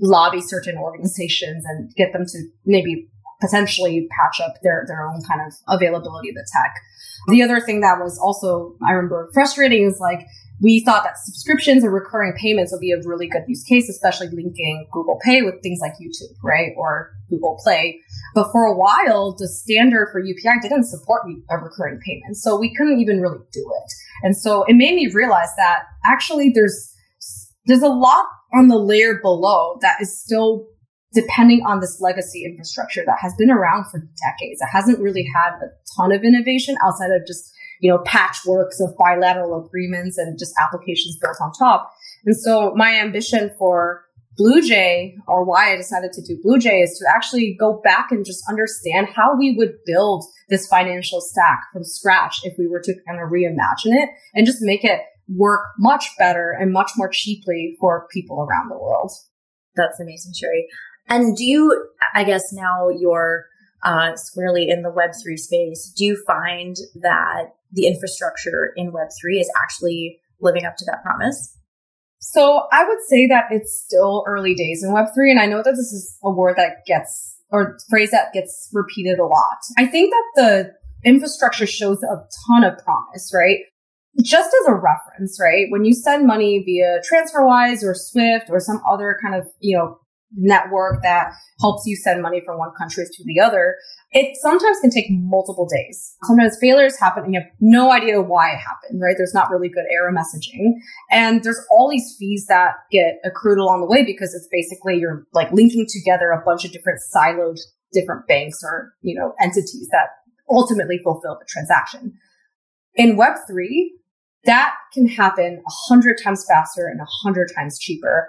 lobby 0.00 0.40
certain 0.40 0.76
organizations 0.76 1.64
and 1.66 1.94
get 1.94 2.12
them 2.12 2.24
to 2.26 2.38
maybe 2.64 3.08
potentially 3.40 4.08
patch 4.18 4.40
up 4.40 4.54
their, 4.62 4.84
their 4.86 5.06
own 5.06 5.20
kind 5.22 5.40
of 5.46 5.52
availability 5.68 6.30
of 6.30 6.34
the 6.34 6.46
tech. 6.52 6.74
The 7.28 7.42
other 7.42 7.60
thing 7.60 7.80
that 7.80 7.98
was 7.98 8.18
also, 8.18 8.76
I 8.86 8.92
remember 8.92 9.30
frustrating 9.34 9.84
is 9.84 9.98
like, 10.00 10.20
we 10.60 10.82
thought 10.84 11.04
that 11.04 11.18
subscriptions 11.18 11.84
and 11.84 11.92
recurring 11.92 12.32
payments 12.40 12.72
would 12.72 12.80
be 12.80 12.92
a 12.92 13.00
really 13.04 13.28
good 13.28 13.42
use 13.46 13.62
case, 13.64 13.88
especially 13.88 14.28
linking 14.28 14.86
Google 14.92 15.18
Pay 15.22 15.42
with 15.42 15.62
things 15.62 15.78
like 15.82 15.92
YouTube, 15.92 16.34
right? 16.42 16.72
Or 16.76 17.12
Google 17.28 17.58
Play. 17.62 18.00
But 18.34 18.50
for 18.52 18.64
a 18.64 18.76
while, 18.76 19.36
the 19.38 19.48
standard 19.48 20.08
for 20.12 20.22
UPI 20.22 20.62
didn't 20.62 20.84
support 20.84 21.22
a 21.50 21.58
recurring 21.58 22.00
payment. 22.04 22.36
So 22.36 22.58
we 22.58 22.74
couldn't 22.74 23.00
even 23.00 23.20
really 23.20 23.44
do 23.52 23.60
it. 23.60 23.92
And 24.22 24.36
so 24.36 24.64
it 24.64 24.74
made 24.74 24.94
me 24.94 25.08
realize 25.12 25.50
that 25.58 25.82
actually 26.04 26.50
there's, 26.54 26.94
there's 27.66 27.82
a 27.82 27.88
lot 27.88 28.26
on 28.54 28.68
the 28.68 28.78
layer 28.78 29.18
below 29.20 29.76
that 29.82 30.00
is 30.00 30.18
still 30.18 30.68
depending 31.12 31.62
on 31.66 31.80
this 31.80 32.00
legacy 32.00 32.44
infrastructure 32.44 33.02
that 33.06 33.18
has 33.20 33.34
been 33.38 33.50
around 33.50 33.84
for 33.90 33.98
decades. 33.98 34.60
It 34.60 34.68
hasn't 34.70 35.00
really 35.00 35.26
had 35.34 35.52
a 35.62 35.68
ton 35.96 36.12
of 36.12 36.24
innovation 36.24 36.76
outside 36.84 37.10
of 37.10 37.26
just, 37.26 37.52
you 37.80 37.90
know, 37.90 37.98
patchworks 37.98 38.80
of 38.80 38.96
bilateral 38.98 39.64
agreements 39.64 40.18
and 40.18 40.38
just 40.38 40.54
applications 40.60 41.16
built 41.18 41.36
on 41.40 41.52
top. 41.52 41.92
And 42.24 42.36
so 42.36 42.72
my 42.74 42.94
ambition 42.94 43.50
for 43.58 44.04
Bluejay 44.38 45.14
or 45.26 45.44
why 45.44 45.72
I 45.72 45.76
decided 45.76 46.12
to 46.12 46.22
do 46.22 46.40
Bluejay 46.44 46.82
is 46.82 46.98
to 46.98 47.06
actually 47.14 47.56
go 47.58 47.80
back 47.82 48.10
and 48.10 48.24
just 48.24 48.44
understand 48.48 49.08
how 49.08 49.36
we 49.36 49.54
would 49.56 49.74
build 49.86 50.24
this 50.48 50.66
financial 50.66 51.20
stack 51.20 51.64
from 51.72 51.84
scratch 51.84 52.40
if 52.44 52.54
we 52.58 52.68
were 52.68 52.80
to 52.80 52.94
kind 53.06 53.20
of 53.20 53.30
reimagine 53.30 53.94
it 53.94 54.10
and 54.34 54.46
just 54.46 54.58
make 54.60 54.84
it 54.84 55.00
work 55.28 55.62
much 55.78 56.06
better 56.18 56.50
and 56.50 56.72
much 56.72 56.92
more 56.96 57.08
cheaply 57.08 57.76
for 57.80 58.06
people 58.12 58.40
around 58.42 58.68
the 58.68 58.78
world. 58.78 59.10
That's 59.74 59.98
amazing, 59.98 60.32
Sherry. 60.34 60.66
And 61.08 61.36
do 61.36 61.44
you, 61.44 61.88
I 62.14 62.24
guess 62.24 62.52
now 62.52 62.88
you're 62.88 63.46
uh, 63.86 64.16
squarely 64.16 64.68
in 64.68 64.82
the 64.82 64.90
Web3 64.90 65.38
space, 65.38 65.92
do 65.96 66.04
you 66.04 66.22
find 66.26 66.76
that 66.96 67.54
the 67.72 67.86
infrastructure 67.86 68.72
in 68.76 68.92
Web3 68.92 69.40
is 69.40 69.50
actually 69.56 70.18
living 70.40 70.64
up 70.64 70.76
to 70.76 70.84
that 70.86 71.02
promise? 71.02 71.56
So 72.18 72.66
I 72.72 72.86
would 72.86 72.98
say 73.06 73.28
that 73.28 73.44
it's 73.50 73.80
still 73.80 74.24
early 74.26 74.54
days 74.54 74.82
in 74.82 74.90
Web3. 74.90 75.30
And 75.30 75.38
I 75.38 75.46
know 75.46 75.62
that 75.62 75.76
this 75.76 75.92
is 75.92 76.18
a 76.24 76.30
word 76.30 76.56
that 76.56 76.84
gets, 76.86 77.36
or 77.50 77.78
phrase 77.88 78.10
that 78.10 78.32
gets 78.32 78.68
repeated 78.72 79.20
a 79.20 79.24
lot. 79.24 79.58
I 79.78 79.86
think 79.86 80.12
that 80.12 80.24
the 80.34 81.08
infrastructure 81.08 81.66
shows 81.66 82.02
a 82.02 82.26
ton 82.48 82.64
of 82.64 82.76
promise, 82.78 83.32
right? 83.32 83.60
just 84.22 84.48
as 84.62 84.68
a 84.68 84.74
reference, 84.74 85.38
right? 85.40 85.66
When 85.68 85.84
you 85.84 85.92
send 85.92 86.26
money 86.26 86.62
via 86.64 87.00
TransferWise 87.00 87.82
or 87.84 87.94
Swift 87.94 88.46
or 88.48 88.60
some 88.60 88.80
other 88.90 89.18
kind 89.22 89.34
of, 89.34 89.46
you 89.60 89.76
know, 89.76 89.98
network 90.34 91.02
that 91.02 91.32
helps 91.60 91.86
you 91.86 91.96
send 91.96 92.22
money 92.22 92.40
from 92.44 92.58
one 92.58 92.72
country 92.78 93.04
to 93.10 93.24
the 93.24 93.40
other, 93.40 93.76
it 94.12 94.36
sometimes 94.40 94.78
can 94.80 94.90
take 94.90 95.06
multiple 95.10 95.66
days. 95.66 96.14
Sometimes 96.24 96.56
failures 96.60 96.98
happen 96.98 97.24
and 97.24 97.34
you 97.34 97.40
have 97.40 97.50
no 97.60 97.92
idea 97.92 98.20
why 98.20 98.50
it 98.52 98.58
happened, 98.58 99.00
right? 99.00 99.14
There's 99.16 99.34
not 99.34 99.50
really 99.50 99.68
good 99.68 99.84
error 99.90 100.12
messaging. 100.12 100.72
And 101.10 101.42
there's 101.42 101.60
all 101.70 101.90
these 101.90 102.16
fees 102.18 102.46
that 102.48 102.74
get 102.90 103.18
accrued 103.24 103.58
along 103.58 103.80
the 103.80 103.86
way 103.86 104.04
because 104.04 104.34
it's 104.34 104.48
basically 104.50 104.98
you're 104.98 105.26
like 105.32 105.52
linking 105.52 105.86
together 105.88 106.30
a 106.30 106.42
bunch 106.44 106.64
of 106.64 106.72
different 106.72 107.00
siloed 107.14 107.58
different 107.92 108.26
banks 108.26 108.62
or, 108.62 108.94
you 109.02 109.18
know, 109.18 109.32
entities 109.40 109.88
that 109.90 110.08
ultimately 110.50 110.98
fulfill 111.02 111.36
the 111.38 111.46
transaction. 111.48 112.12
In 112.94 113.16
Web3, 113.16 113.88
that 114.44 114.74
can 114.92 115.06
happen 115.08 115.62
a 115.66 115.72
hundred 115.88 116.18
times 116.22 116.44
faster 116.48 116.86
and 116.86 117.00
a 117.00 117.06
hundred 117.22 117.50
times 117.54 117.78
cheaper. 117.78 118.28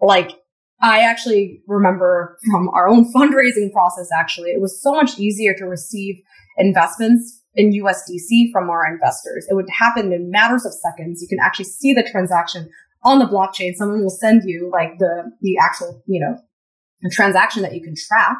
Like 0.00 0.32
I 0.80 1.00
actually 1.00 1.62
remember 1.66 2.38
from 2.50 2.68
our 2.70 2.88
own 2.88 3.12
fundraising 3.16 3.72
process, 3.72 4.08
actually, 4.16 4.50
it 4.50 4.60
was 4.60 4.80
so 4.80 4.92
much 4.92 5.18
easier 5.18 5.54
to 5.54 5.64
receive 5.64 6.16
investments 6.58 7.42
in 7.54 7.72
USDC 7.72 8.52
from 8.52 8.68
our 8.68 8.86
investors. 8.86 9.46
It 9.48 9.54
would 9.54 9.68
happen 9.70 10.12
in 10.12 10.30
matters 10.30 10.66
of 10.66 10.72
seconds. 10.74 11.22
You 11.22 11.28
can 11.28 11.38
actually 11.42 11.64
see 11.66 11.92
the 11.92 12.02
transaction 12.02 12.68
on 13.02 13.18
the 13.18 13.24
blockchain. 13.24 13.74
Someone 13.74 14.02
will 14.02 14.10
send 14.10 14.42
you 14.44 14.70
like 14.72 14.98
the, 14.98 15.30
the 15.40 15.56
actual, 15.58 16.02
you 16.06 16.20
know, 16.20 16.38
transaction 17.10 17.62
that 17.62 17.74
you 17.74 17.82
can 17.82 17.94
track. 17.96 18.36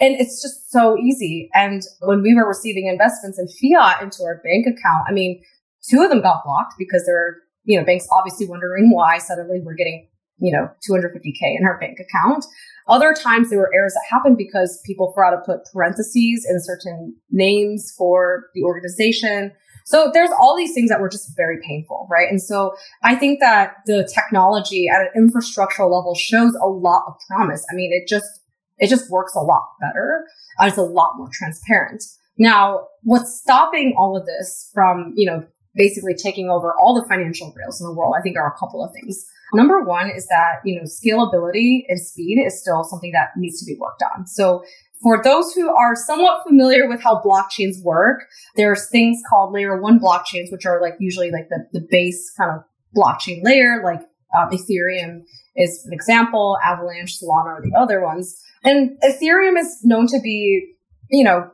And 0.00 0.14
it's 0.18 0.40
just 0.40 0.70
so 0.70 0.96
easy. 0.96 1.50
And 1.54 1.82
when 2.00 2.22
we 2.22 2.34
were 2.34 2.46
receiving 2.46 2.86
investments 2.86 3.38
in 3.38 3.46
fiat 3.48 4.02
into 4.02 4.22
our 4.24 4.40
bank 4.44 4.66
account, 4.66 5.06
I 5.08 5.12
mean, 5.12 5.42
Two 5.88 6.02
of 6.02 6.10
them 6.10 6.20
got 6.20 6.44
blocked 6.44 6.74
because 6.78 7.04
they're, 7.06 7.38
you 7.64 7.78
know, 7.78 7.84
banks 7.84 8.06
obviously 8.10 8.46
wondering 8.46 8.90
why 8.90 9.18
suddenly 9.18 9.60
we're 9.62 9.74
getting, 9.74 10.08
you 10.38 10.52
know, 10.52 10.68
250K 10.88 11.56
in 11.56 11.64
her 11.64 11.78
bank 11.80 11.98
account. 12.00 12.44
Other 12.88 13.14
times 13.14 13.50
there 13.50 13.58
were 13.58 13.70
errors 13.74 13.94
that 13.94 14.04
happened 14.08 14.38
because 14.38 14.80
people 14.86 15.12
forgot 15.12 15.30
to 15.30 15.42
put 15.44 15.70
parentheses 15.72 16.46
in 16.48 16.60
certain 16.60 17.14
names 17.30 17.92
for 17.96 18.46
the 18.54 18.62
organization. 18.62 19.52
So 19.84 20.10
there's 20.12 20.30
all 20.38 20.56
these 20.56 20.72
things 20.74 20.90
that 20.90 21.00
were 21.00 21.08
just 21.08 21.36
very 21.36 21.58
painful, 21.66 22.06
right? 22.10 22.28
And 22.30 22.42
so 22.42 22.74
I 23.02 23.14
think 23.14 23.40
that 23.40 23.76
the 23.86 24.08
technology 24.12 24.86
at 24.88 25.00
an 25.00 25.08
infrastructural 25.16 25.90
level 25.90 26.14
shows 26.14 26.54
a 26.54 26.68
lot 26.68 27.04
of 27.06 27.14
promise. 27.26 27.64
I 27.70 27.74
mean, 27.74 27.92
it 27.92 28.08
just, 28.08 28.40
it 28.78 28.88
just 28.88 29.10
works 29.10 29.34
a 29.34 29.40
lot 29.40 29.64
better. 29.80 30.26
It's 30.60 30.76
a 30.76 30.82
lot 30.82 31.14
more 31.16 31.28
transparent. 31.32 32.04
Now, 32.38 32.86
what's 33.02 33.38
stopping 33.38 33.94
all 33.98 34.16
of 34.16 34.24
this 34.24 34.70
from, 34.72 35.12
you 35.16 35.26
know, 35.26 35.46
basically 35.74 36.14
taking 36.14 36.48
over 36.48 36.74
all 36.80 36.94
the 36.94 37.08
financial 37.08 37.52
rails 37.56 37.80
in 37.80 37.86
the 37.86 37.92
world, 37.92 38.14
I 38.18 38.22
think 38.22 38.36
are 38.36 38.52
a 38.52 38.58
couple 38.58 38.84
of 38.84 38.92
things. 38.92 39.26
Number 39.54 39.82
one 39.82 40.10
is 40.10 40.26
that, 40.28 40.60
you 40.64 40.76
know, 40.76 40.82
scalability 40.82 41.84
and 41.88 42.00
speed 42.00 42.42
is 42.44 42.60
still 42.60 42.84
something 42.84 43.12
that 43.12 43.30
needs 43.36 43.60
to 43.60 43.66
be 43.66 43.78
worked 43.78 44.02
on. 44.02 44.26
So 44.26 44.62
for 45.02 45.22
those 45.22 45.52
who 45.54 45.74
are 45.74 45.94
somewhat 45.94 46.42
familiar 46.46 46.88
with 46.88 47.02
how 47.02 47.22
blockchains 47.22 47.82
work, 47.82 48.24
there's 48.56 48.88
things 48.90 49.20
called 49.28 49.52
layer 49.52 49.80
one 49.80 50.00
blockchains, 50.00 50.50
which 50.50 50.66
are 50.66 50.80
like 50.80 50.94
usually 50.98 51.30
like 51.30 51.48
the, 51.48 51.66
the 51.72 51.86
base 51.88 52.32
kind 52.36 52.50
of 52.50 52.64
blockchain 52.96 53.42
layer, 53.44 53.82
like 53.84 54.00
um, 54.36 54.50
Ethereum 54.50 55.22
is 55.56 55.84
an 55.86 55.92
example, 55.92 56.58
Avalanche, 56.64 57.18
Solana 57.20 57.46
are 57.46 57.62
the 57.62 57.76
other 57.78 58.02
ones. 58.02 58.42
And 58.64 58.98
Ethereum 59.02 59.58
is 59.58 59.78
known 59.84 60.06
to 60.08 60.20
be, 60.20 60.74
you 61.10 61.24
know, 61.24 61.50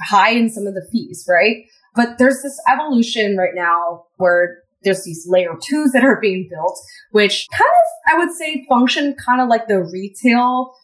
high 0.00 0.30
in 0.30 0.50
some 0.50 0.66
of 0.66 0.74
the 0.74 0.86
fees, 0.92 1.26
right? 1.28 1.64
But 1.94 2.18
there's 2.18 2.42
this 2.42 2.58
evolution 2.70 3.36
right 3.36 3.54
now 3.54 4.04
where 4.16 4.61
there's 4.84 5.04
these 5.04 5.26
layer 5.28 5.56
twos 5.62 5.92
that 5.92 6.04
are 6.04 6.20
being 6.20 6.48
built, 6.50 6.78
which 7.10 7.46
kind 7.52 7.62
of, 7.62 8.14
I 8.14 8.18
would 8.18 8.34
say, 8.34 8.64
function 8.68 9.14
kind 9.14 9.40
of 9.40 9.48
like 9.48 9.68
the 9.68 9.82
retail 9.82 10.74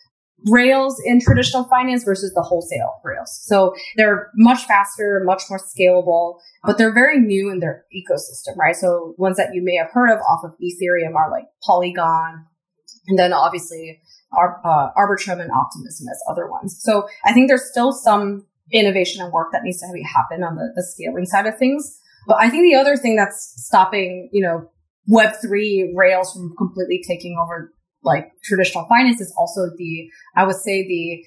rails 0.47 1.01
in 1.05 1.21
traditional 1.21 1.65
finance 1.65 2.05
versus 2.05 2.33
the 2.35 2.43
wholesale 2.43 3.01
rails. 3.03 3.41
So 3.45 3.75
they're 3.97 4.31
much 4.37 4.65
faster, 4.67 5.21
much 5.25 5.43
more 5.51 5.59
scalable, 5.59 6.39
but 6.65 6.79
they're 6.79 6.95
very 6.95 7.19
new 7.19 7.51
in 7.51 7.59
their 7.59 7.85
ecosystem, 7.95 8.57
right? 8.57 8.77
So 8.77 9.15
ones 9.19 9.37
that 9.37 9.53
you 9.53 9.63
may 9.63 9.77
have 9.77 9.91
heard 9.93 10.11
of 10.11 10.21
off 10.21 10.45
of 10.45 10.53
Ethereum 10.63 11.17
are 11.17 11.31
like 11.31 11.47
Polygon, 11.65 12.47
and 13.09 13.19
then 13.19 13.33
obviously 13.33 14.01
Ar- 14.33 14.61
uh, 14.65 14.91
Arbitrum 14.97 15.41
and 15.41 15.51
Optimism 15.51 16.07
as 16.09 16.21
other 16.31 16.49
ones. 16.49 16.77
So 16.81 17.09
I 17.25 17.33
think 17.33 17.49
there's 17.49 17.69
still 17.69 17.93
some 17.93 18.47
innovation 18.73 19.23
and 19.23 19.33
work 19.33 19.49
that 19.53 19.63
needs 19.63 19.81
to 19.81 19.87
happen 20.05 20.45
on 20.45 20.57
the, 20.57 20.73
the 20.77 20.83
scaling 20.83 21.25
side 21.25 21.47
of 21.47 21.59
things. 21.59 21.99
But 22.29 22.37
I 22.41 22.51
think 22.51 22.71
the 22.71 22.77
other 22.77 22.97
thing 22.97 23.17
that's 23.17 23.55
stopping, 23.57 24.29
you 24.33 24.43
know, 24.43 24.71
Web3 25.11 25.93
Rails 25.97 26.33
from 26.33 26.55
completely 26.59 27.03
taking 27.09 27.39
over 27.43 27.73
like 28.05 28.31
traditional 28.45 28.85
finance 28.85 29.21
is 29.21 29.35
also 29.39 29.71
the, 29.77 30.11
I 30.37 30.45
would 30.45 30.57
say 30.57 30.87
the 30.87 31.25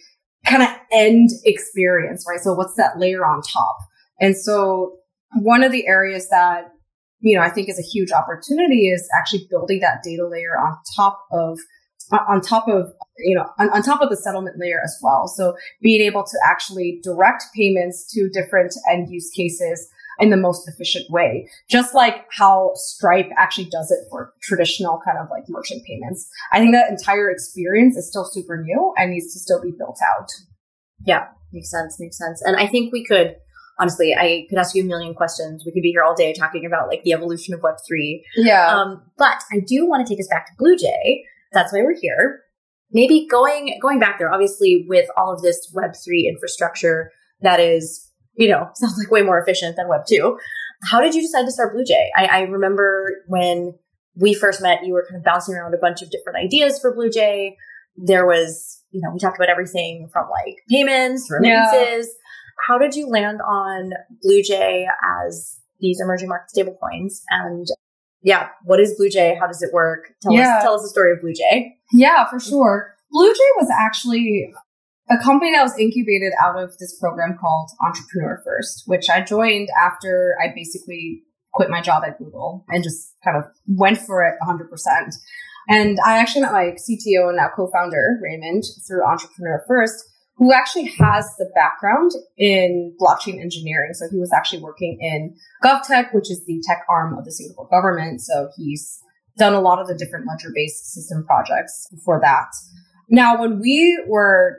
kind 0.50 0.62
of 0.62 0.70
end 0.92 1.30
experience, 1.44 2.24
right? 2.30 2.40
So 2.40 2.54
what's 2.54 2.76
that 2.76 3.00
layer 3.00 3.26
on 3.26 3.42
top? 3.42 3.78
And 4.20 4.38
so 4.38 5.00
one 5.34 5.64
of 5.64 5.72
the 5.72 5.88
areas 5.88 6.30
that, 6.30 6.72
you 7.20 7.36
know, 7.36 7.44
I 7.44 7.50
think 7.50 7.68
is 7.68 7.80
a 7.80 7.82
huge 7.82 8.12
opportunity 8.12 8.88
is 8.88 9.10
actually 9.18 9.48
building 9.50 9.80
that 9.80 10.04
data 10.04 10.28
layer 10.28 10.56
on 10.56 10.78
top 10.96 11.20
of 11.32 11.58
on 12.28 12.42
top 12.42 12.68
of 12.68 12.92
you 13.20 13.36
know 13.36 13.46
on, 13.58 13.70
on 13.70 13.82
top 13.82 14.02
of 14.02 14.10
the 14.10 14.18
settlement 14.18 14.58
layer 14.60 14.82
as 14.84 14.98
well. 15.02 15.28
So 15.28 15.56
being 15.82 16.02
able 16.02 16.24
to 16.24 16.38
actually 16.46 17.00
direct 17.04 17.46
payments 17.56 18.12
to 18.14 18.28
different 18.30 18.74
end 18.92 19.08
use 19.10 19.30
cases 19.30 19.88
in 20.20 20.30
the 20.30 20.38
most 20.38 20.68
efficient 20.68 21.10
way, 21.10 21.48
just 21.70 21.94
like 21.96 22.26
how 22.32 22.72
Stripe 22.76 23.30
actually 23.38 23.70
does 23.70 23.92
it 23.92 24.00
for 24.10 24.34
traditional 24.42 25.02
kind 25.06 25.18
of 25.18 25.30
like 25.30 25.44
merchant 25.50 25.84
payments. 25.86 26.28
I 26.52 26.60
think 26.60 26.74
that 26.74 26.90
entire 26.90 27.30
experience 27.30 27.96
is 27.96 28.08
still 28.08 28.26
super 28.26 28.62
new 28.62 28.94
and 28.98 29.12
needs 29.12 29.34
to 29.34 29.40
still 29.40 29.62
be 29.62 29.72
built 29.78 30.00
out. 30.18 30.30
Yeah, 31.06 31.28
makes 31.52 31.72
sense. 31.72 32.00
Makes 32.00 32.18
sense. 32.18 32.42
And 32.44 32.56
I 32.58 32.68
think 32.68 32.94
we 32.94 33.04
could 33.04 33.36
honestly, 33.82 34.14
I 34.16 34.46
could 34.48 34.60
ask 34.60 34.76
you 34.76 34.84
a 34.84 34.86
million 34.86 35.14
questions. 35.14 35.64
We 35.66 35.72
could 35.72 35.82
be 35.82 35.90
here 35.90 36.04
all 36.04 36.16
day 36.16 36.34
talking 36.34 36.66
about 36.66 36.88
like 36.88 37.04
the 37.04 37.14
evolution 37.14 37.54
of 37.54 37.62
Web3. 37.62 38.22
Yeah. 38.36 38.68
Um, 38.68 39.02
but 39.18 39.42
I 39.52 39.60
do 39.60 39.88
want 39.88 40.06
to 40.06 40.14
take 40.14 40.20
us 40.20 40.28
back 40.30 40.46
to 40.48 40.64
Bluejay. 40.64 41.24
That's 41.52 41.74
why 41.74 41.82
we're 41.82 42.00
here. 42.00 42.42
Maybe 42.92 43.28
going 43.30 43.78
going 43.82 44.00
back 44.00 44.20
there, 44.20 44.32
obviously, 44.32 44.86
with 44.88 45.08
all 45.18 45.34
of 45.34 45.42
this 45.42 45.74
Web3 45.74 46.28
infrastructure 46.28 47.12
that 47.42 47.60
is, 47.60 48.11
you 48.36 48.50
know, 48.50 48.70
sounds 48.76 48.98
like 48.98 49.12
way 49.12 49.22
more 49.22 49.40
efficient 49.42 49.76
than 49.76 49.88
Web 49.88 50.02
2. 50.08 50.38
How 50.84 51.00
did 51.00 51.14
you 51.14 51.22
decide 51.22 51.46
to 51.46 51.52
start 51.52 51.76
BlueJay? 51.76 52.08
I, 52.16 52.26
I 52.26 52.42
remember 52.42 53.24
when 53.28 53.76
we 54.16 54.34
first 54.34 54.62
met, 54.62 54.84
you 54.84 54.94
were 54.94 55.06
kind 55.08 55.20
of 55.20 55.24
bouncing 55.24 55.56
around 55.56 55.74
a 55.74 55.78
bunch 55.78 56.02
of 56.02 56.10
different 56.10 56.40
ideas 56.40 56.80
for 56.80 56.96
BlueJay. 56.96 57.56
There 57.98 58.26
was, 58.26 58.82
you 58.92 59.00
know, 59.02 59.12
we 59.14 59.20
talked 59.20 59.38
about 59.38 59.50
everything 59.50 60.10
from 60.12 60.28
like 60.30 60.58
payments, 60.70 61.30
remittances. 61.30 62.08
Yeah 62.08 62.22
how 62.68 62.78
did 62.78 62.96
you 62.96 63.08
land 63.08 63.42
on 63.42 63.92
BlueJay 64.26 64.86
as 65.26 65.60
these 65.80 66.00
emerging 66.02 66.30
market 66.30 66.52
stablecoins? 66.56 67.22
And 67.30 67.68
yeah, 68.22 68.50
what 68.64 68.80
is 68.80 69.00
BlueJay? 69.00 69.40
How 69.40 69.48
does 69.48 69.62
it 69.62 69.74
work? 69.74 70.14
Tell 70.22 70.34
yeah. 70.34 70.58
us 70.58 70.64
tell 70.64 70.76
us 70.76 70.84
the 70.84 70.90
story 70.90 71.12
of 71.12 71.20
BlueJay. 71.20 71.72
Yeah, 71.92 72.30
for 72.30 72.40
sure. 72.40 72.96
BlueJay 73.14 73.52
was 73.58 73.70
actually 73.78 74.54
a 75.12 75.18
company 75.24 75.52
that 75.52 75.64
was 75.64 75.78
incubated 75.78 76.34
out 76.42 76.58
of 76.58 76.78
this 76.78 76.98
program 77.00 77.38
called 77.40 77.70
Entrepreneur 77.86 78.42
First, 78.46 78.84
which 78.86 79.10
I 79.10 79.22
joined 79.22 79.70
after 79.80 80.36
I 80.42 80.54
basically 80.56 81.24
quit 81.54 81.70
my 81.70 81.82
job 81.82 82.04
at 82.06 82.18
Google 82.18 82.66
and 82.70 82.84
just 82.84 83.14
kind 83.24 83.38
of 83.38 83.44
went 83.68 83.98
for 84.00 84.24
it 84.24 84.36
100%. 84.42 85.14
And 85.70 85.98
I 86.06 86.18
actually 86.18 86.42
met 86.42 86.54
my 86.54 86.76
CTO 86.78 87.28
and 87.28 87.38
now 87.38 87.50
co-founder, 87.54 88.20
Raymond, 88.22 88.64
through 88.88 89.06
Entrepreneur 89.06 89.64
First 89.68 90.06
who 90.42 90.52
actually 90.52 90.86
has 90.98 91.30
the 91.38 91.48
background 91.54 92.10
in 92.36 92.96
blockchain 93.00 93.40
engineering. 93.40 93.94
So 93.94 94.08
he 94.10 94.18
was 94.18 94.34
actually 94.34 94.64
working 94.64 94.98
in 95.00 95.36
GovTech, 95.64 96.16
which 96.16 96.32
is 96.32 96.44
the 96.46 96.64
tech 96.66 96.84
arm 96.90 97.16
of 97.16 97.26
the 97.26 97.32
Singapore 97.32 97.68
government. 97.70 98.22
So 98.22 98.50
he's 98.58 99.00
done 99.38 99.54
a 99.54 99.62
lot 99.62 99.80
of 99.80 99.88
the 99.88 99.94
different 99.94 100.26
ledger 100.28 100.50
based 100.54 100.94
system 100.94 101.24
projects 101.28 101.88
for 102.04 102.20
that. 102.22 102.48
Now, 103.08 103.40
when 103.40 103.60
we 103.60 104.04
were 104.08 104.58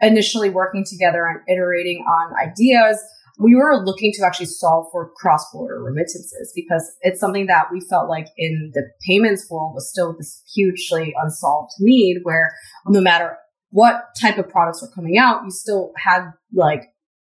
initially 0.00 0.50
working 0.50 0.84
together 0.84 1.26
and 1.26 1.40
iterating 1.48 2.04
on 2.06 2.34
ideas, 2.36 3.00
we 3.38 3.54
were 3.54 3.82
looking 3.84 4.12
to 4.14 4.24
actually 4.24 4.46
solve 4.46 4.86
for 4.92 5.10
cross 5.16 5.50
border 5.52 5.82
remittances 5.82 6.52
because 6.54 6.92
it's 7.00 7.18
something 7.18 7.46
that 7.46 7.66
we 7.72 7.80
felt 7.80 8.08
like 8.08 8.28
in 8.36 8.70
the 8.74 8.82
payments 9.06 9.48
world 9.50 9.74
was 9.74 9.90
still 9.90 10.14
this 10.16 10.42
hugely 10.54 11.14
unsolved 11.22 11.72
need 11.80 12.20
where 12.22 12.54
no 12.86 13.00
matter 13.00 13.38
what 13.70 14.08
type 14.20 14.36
of 14.36 14.48
products 14.48 14.82
were 14.82 14.90
coming 14.94 15.16
out, 15.16 15.42
you 15.44 15.50
still 15.50 15.92
had 15.96 16.30
like 16.52 16.82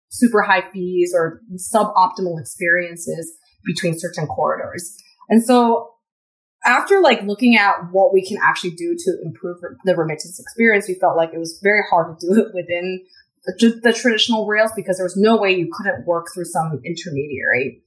super 0.10 0.42
high 0.42 0.64
fees 0.74 1.14
or 1.16 1.42
suboptimal 1.56 2.40
experiences 2.40 3.32
between 3.64 3.98
certain 3.98 4.28
corridors. 4.28 4.94
And 5.30 5.44
so 5.44 5.91
after 6.66 7.02
like 7.02 7.24
looking 7.24 7.56
at 7.56 7.92
what 7.92 8.14
we 8.14 8.26
can 8.26 8.38
actually 8.42 8.72
do 8.72 8.96
to 8.98 9.18
improve 9.24 9.58
the 9.84 9.96
remittance 9.96 10.40
experience, 10.40 10.88
we 10.88 10.96
felt 10.96 11.18
like 11.18 11.32
it 11.34 11.40
was 11.40 11.60
very 11.64 11.82
hard 11.90 12.20
to 12.20 12.28
do 12.28 12.42
it 12.42 12.54
within 12.54 13.04
the, 13.46 13.80
the 13.82 13.94
traditional 13.94 14.46
rails 14.46 14.72
because 14.76 14.98
there 14.98 15.06
was 15.06 15.18
no 15.18 15.38
way 15.38 15.52
you 15.52 15.72
couldn't 15.72 16.06
work 16.06 16.28
through 16.34 16.46
some 16.46 16.80
intermediary. 16.86 17.82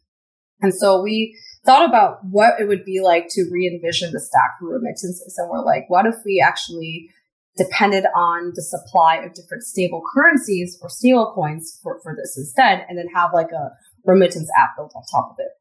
And 0.61 0.75
so 0.75 1.03
we 1.03 1.37
thought 1.65 1.89
about 1.89 2.19
what 2.25 2.61
it 2.61 2.67
would 2.67 2.85
be 2.85 3.01
like 3.01 3.29
to 3.31 3.49
re-envision 3.51 4.13
the 4.13 4.21
stack 4.21 4.59
for 4.59 4.69
remittances. 4.69 5.35
And 5.39 5.49
we're 5.49 5.65
like, 5.65 5.85
what 5.89 6.07
if 6.07 6.17
we 6.25 6.45
actually 6.45 7.11
depended 7.57 8.05
on 8.17 8.53
the 8.55 8.63
supply 8.63 9.17
of 9.17 9.35
different 9.35 9.63
stable 9.63 10.03
currencies 10.13 10.79
or 10.83 10.89
stable 10.89 11.33
coins 11.35 11.79
for, 11.83 12.01
for 12.03 12.17
this 12.17 12.37
instead, 12.37 12.85
and 12.89 12.99
then 12.99 13.07
have 13.15 13.31
like 13.33 13.53
a 13.53 13.71
remittance 14.05 14.51
app 14.59 14.77
built 14.77 14.93
on 14.95 15.03
top 15.11 15.31
of 15.31 15.37
it. 15.39 15.53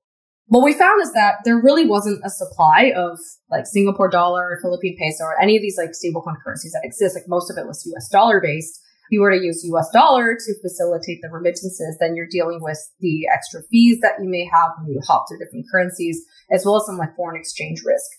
What 0.48 0.64
we 0.64 0.74
found 0.74 1.02
is 1.02 1.14
that 1.14 1.36
there 1.46 1.58
really 1.58 1.86
wasn't 1.86 2.22
a 2.24 2.30
supply 2.30 2.92
of 2.96 3.18
like 3.50 3.66
Singapore 3.66 4.10
dollar, 4.10 4.50
or 4.50 4.60
Philippine 4.62 4.98
peso, 5.00 5.24
or 5.24 5.42
any 5.42 5.56
of 5.56 5.62
these 5.62 5.78
like 5.78 5.92
stablecoin 5.92 6.36
currencies 6.44 6.74
that 6.74 6.84
exist. 6.84 7.16
Like 7.16 7.28
most 7.28 7.50
of 7.50 7.58
it 7.58 7.66
was 7.66 7.90
US 7.96 8.10
dollar 8.10 8.42
based. 8.42 8.82
If 9.08 9.12
you 9.12 9.22
were 9.22 9.32
to 9.32 9.44
use 9.44 9.64
US 9.66 9.90
dollar 9.92 10.36
to 10.36 10.62
facilitate 10.62 11.20
the 11.22 11.30
remittances, 11.30 11.98
then 12.00 12.16
you're 12.16 12.28
dealing 12.30 12.60
with 12.62 12.80
the 13.00 13.28
extra 13.34 13.62
fees 13.72 14.00
that 14.02 14.22
you 14.22 14.30
may 14.30 14.46
have 14.52 14.72
when 14.78 14.92
you 14.92 15.00
hop 15.08 15.26
to 15.30 15.38
different 15.38 15.66
currencies, 15.72 16.22
as 16.52 16.66
well 16.66 16.78
as 16.78 16.86
some 16.86 16.98
like 16.98 17.16
foreign 17.16 17.40
exchange 17.40 17.82
risk. 17.86 18.10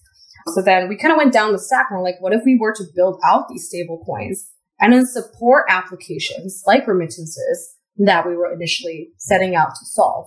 So 0.55 0.63
then 0.63 0.89
we 0.89 0.97
kind 0.97 1.13
of 1.13 1.19
went 1.19 1.33
down 1.33 1.53
the 1.53 1.59
stack 1.59 1.87
and 1.91 1.99
we're 1.99 2.05
like, 2.05 2.21
what 2.21 2.35
if 2.35 2.43
we 2.45 2.59
were 2.59 2.75
to 2.75 2.85
build 2.95 3.21
out 3.25 3.49
these 3.49 3.67
stable 3.67 4.03
coins 4.05 4.51
and 4.81 4.93
then 4.93 5.07
support 5.07 5.65
applications 5.69 6.63
like 6.67 6.87
remittances 6.87 7.77
that 7.97 8.27
we 8.27 8.37
were 8.37 8.53
initially 8.53 9.11
setting 9.19 9.55
out 9.55 9.71
to 9.71 9.87
solve? 9.87 10.27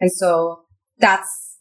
And 0.00 0.12
so 0.12 0.63
that's 0.98 1.58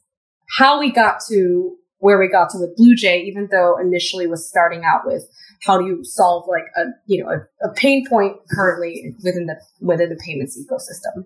how 0.58 0.80
we 0.80 0.92
got 0.92 1.20
to 1.30 1.76
where 2.04 2.20
we 2.20 2.28
got 2.28 2.50
to 2.50 2.58
with 2.60 2.78
Bluejay, 2.78 3.24
even 3.24 3.48
though 3.50 3.78
initially 3.80 4.28
was 4.28 4.48
starting 4.48 4.84
out 4.84 5.02
with 5.06 5.24
how 5.66 5.78
do 5.78 5.86
you 5.86 6.04
solve 6.04 6.44
like 6.50 6.66
a, 6.76 6.90
you 7.06 7.24
know, 7.24 7.30
a, 7.30 7.70
a 7.70 7.74
pain 7.76 8.06
point 8.10 8.36
currently 8.52 9.16
within 9.24 9.46
the, 9.46 9.56
within 9.80 10.10
the 10.10 10.18
payments 10.18 10.60
ecosystem. 10.60 11.24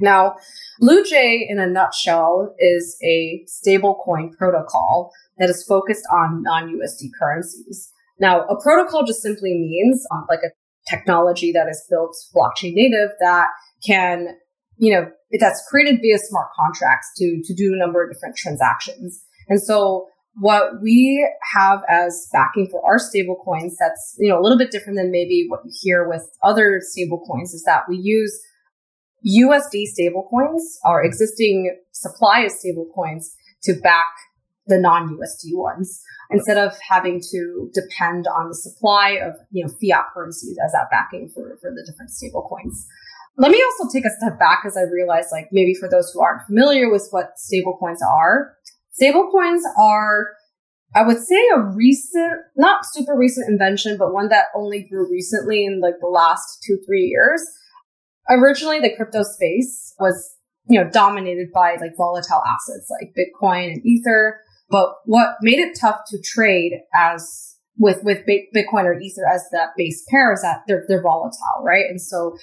Now, 0.00 0.34
Bluejay 0.82 1.46
in 1.48 1.60
a 1.60 1.66
nutshell 1.68 2.54
is 2.58 2.98
a 3.04 3.44
stablecoin 3.46 4.36
protocol 4.36 5.12
that 5.38 5.48
is 5.48 5.64
focused 5.64 6.04
on 6.12 6.42
non-USD 6.42 7.10
currencies. 7.18 7.92
Now, 8.18 8.44
a 8.46 8.60
protocol 8.60 9.04
just 9.04 9.22
simply 9.22 9.54
means 9.54 10.04
um, 10.10 10.26
like 10.28 10.40
a 10.40 10.50
technology 10.90 11.52
that 11.52 11.68
is 11.68 11.86
built 11.88 12.16
blockchain 12.34 12.74
native 12.74 13.10
that 13.20 13.48
can, 13.86 14.36
you 14.78 14.92
know, 14.92 15.10
that's 15.40 15.66
created 15.70 16.00
via 16.00 16.18
smart 16.18 16.48
contracts 16.54 17.10
to, 17.16 17.42
to 17.44 17.54
do 17.54 17.72
a 17.74 17.76
number 17.76 18.02
of 18.02 18.12
different 18.12 18.36
transactions. 18.36 19.22
And 19.48 19.62
so 19.62 20.06
what 20.38 20.82
we 20.82 21.26
have 21.54 21.82
as 21.88 22.28
backing 22.32 22.68
for 22.70 22.84
our 22.86 22.98
stable 22.98 23.40
coins 23.44 23.76
that's, 23.80 24.16
you 24.18 24.28
know, 24.28 24.38
a 24.38 24.42
little 24.42 24.58
bit 24.58 24.70
different 24.70 24.98
than 24.98 25.10
maybe 25.10 25.46
what 25.48 25.60
you 25.64 25.72
hear 25.80 26.08
with 26.08 26.28
other 26.42 26.80
stable 26.82 27.24
coins 27.26 27.54
is 27.54 27.64
that 27.64 27.82
we 27.88 27.96
use 27.96 28.38
USD 29.26 29.86
stablecoins, 29.98 30.60
our 30.84 31.02
existing 31.02 31.76
supply 31.92 32.40
of 32.40 32.52
stablecoins 32.52 33.24
to 33.62 33.74
back 33.82 34.12
the 34.66 34.78
non-USD 34.78 35.54
ones 35.54 36.02
instead 36.30 36.58
of 36.58 36.76
having 36.88 37.20
to 37.30 37.70
depend 37.72 38.26
on 38.26 38.48
the 38.48 38.54
supply 38.54 39.18
of 39.22 39.34
you 39.50 39.64
know 39.64 39.72
fiat 39.80 40.06
currencies 40.12 40.56
as 40.64 40.72
that 40.72 40.90
backing 40.90 41.28
for, 41.28 41.56
for 41.60 41.70
the 41.70 41.84
different 41.88 42.10
stable 42.10 42.46
coins. 42.48 42.86
Let 43.38 43.50
me 43.50 43.62
also 43.62 43.92
take 43.92 44.06
a 44.06 44.10
step 44.10 44.38
back 44.38 44.62
as 44.66 44.76
I 44.76 44.82
realize 44.82 45.26
like 45.30 45.48
maybe 45.52 45.74
for 45.74 45.88
those 45.90 46.10
who 46.12 46.20
aren't 46.20 46.46
familiar 46.46 46.90
with 46.90 47.06
what 47.10 47.32
stablecoins 47.36 48.00
are, 48.02 48.54
stablecoins 49.00 49.60
are 49.78 50.28
I 50.94 51.02
would 51.02 51.18
say 51.18 51.42
a 51.54 51.60
recent, 51.60 52.40
not 52.56 52.86
super 52.86 53.14
recent 53.14 53.50
invention, 53.50 53.98
but 53.98 54.14
one 54.14 54.28
that 54.28 54.46
only 54.54 54.86
grew 54.88 55.10
recently 55.10 55.66
in 55.66 55.80
like 55.80 55.96
the 56.00 56.06
last 56.06 56.62
two, 56.66 56.78
three 56.86 57.04
years. 57.04 57.44
Originally, 58.30 58.80
the 58.80 58.94
crypto 58.96 59.22
space 59.22 59.94
was, 59.98 60.36
you 60.68 60.82
know, 60.82 60.88
dominated 60.88 61.48
by 61.52 61.76
like 61.80 61.92
volatile 61.98 62.42
assets 62.46 62.90
like 62.90 63.14
Bitcoin 63.14 63.74
and 63.74 63.84
Ether. 63.84 64.40
But 64.70 64.94
what 65.04 65.36
made 65.42 65.58
it 65.58 65.78
tough 65.78 66.00
to 66.08 66.18
trade 66.22 66.72
as 66.94 67.56
with 67.78 68.02
with 68.02 68.24
Bitcoin 68.26 68.84
or 68.84 68.98
Ether 68.98 69.26
as 69.30 69.46
the 69.50 69.66
base 69.76 70.02
pair 70.08 70.32
is 70.32 70.40
that 70.40 70.60
they're 70.66 70.84
they're 70.88 71.02
volatile, 71.02 71.62
right? 71.62 71.84
And 71.90 72.00
so 72.00 72.36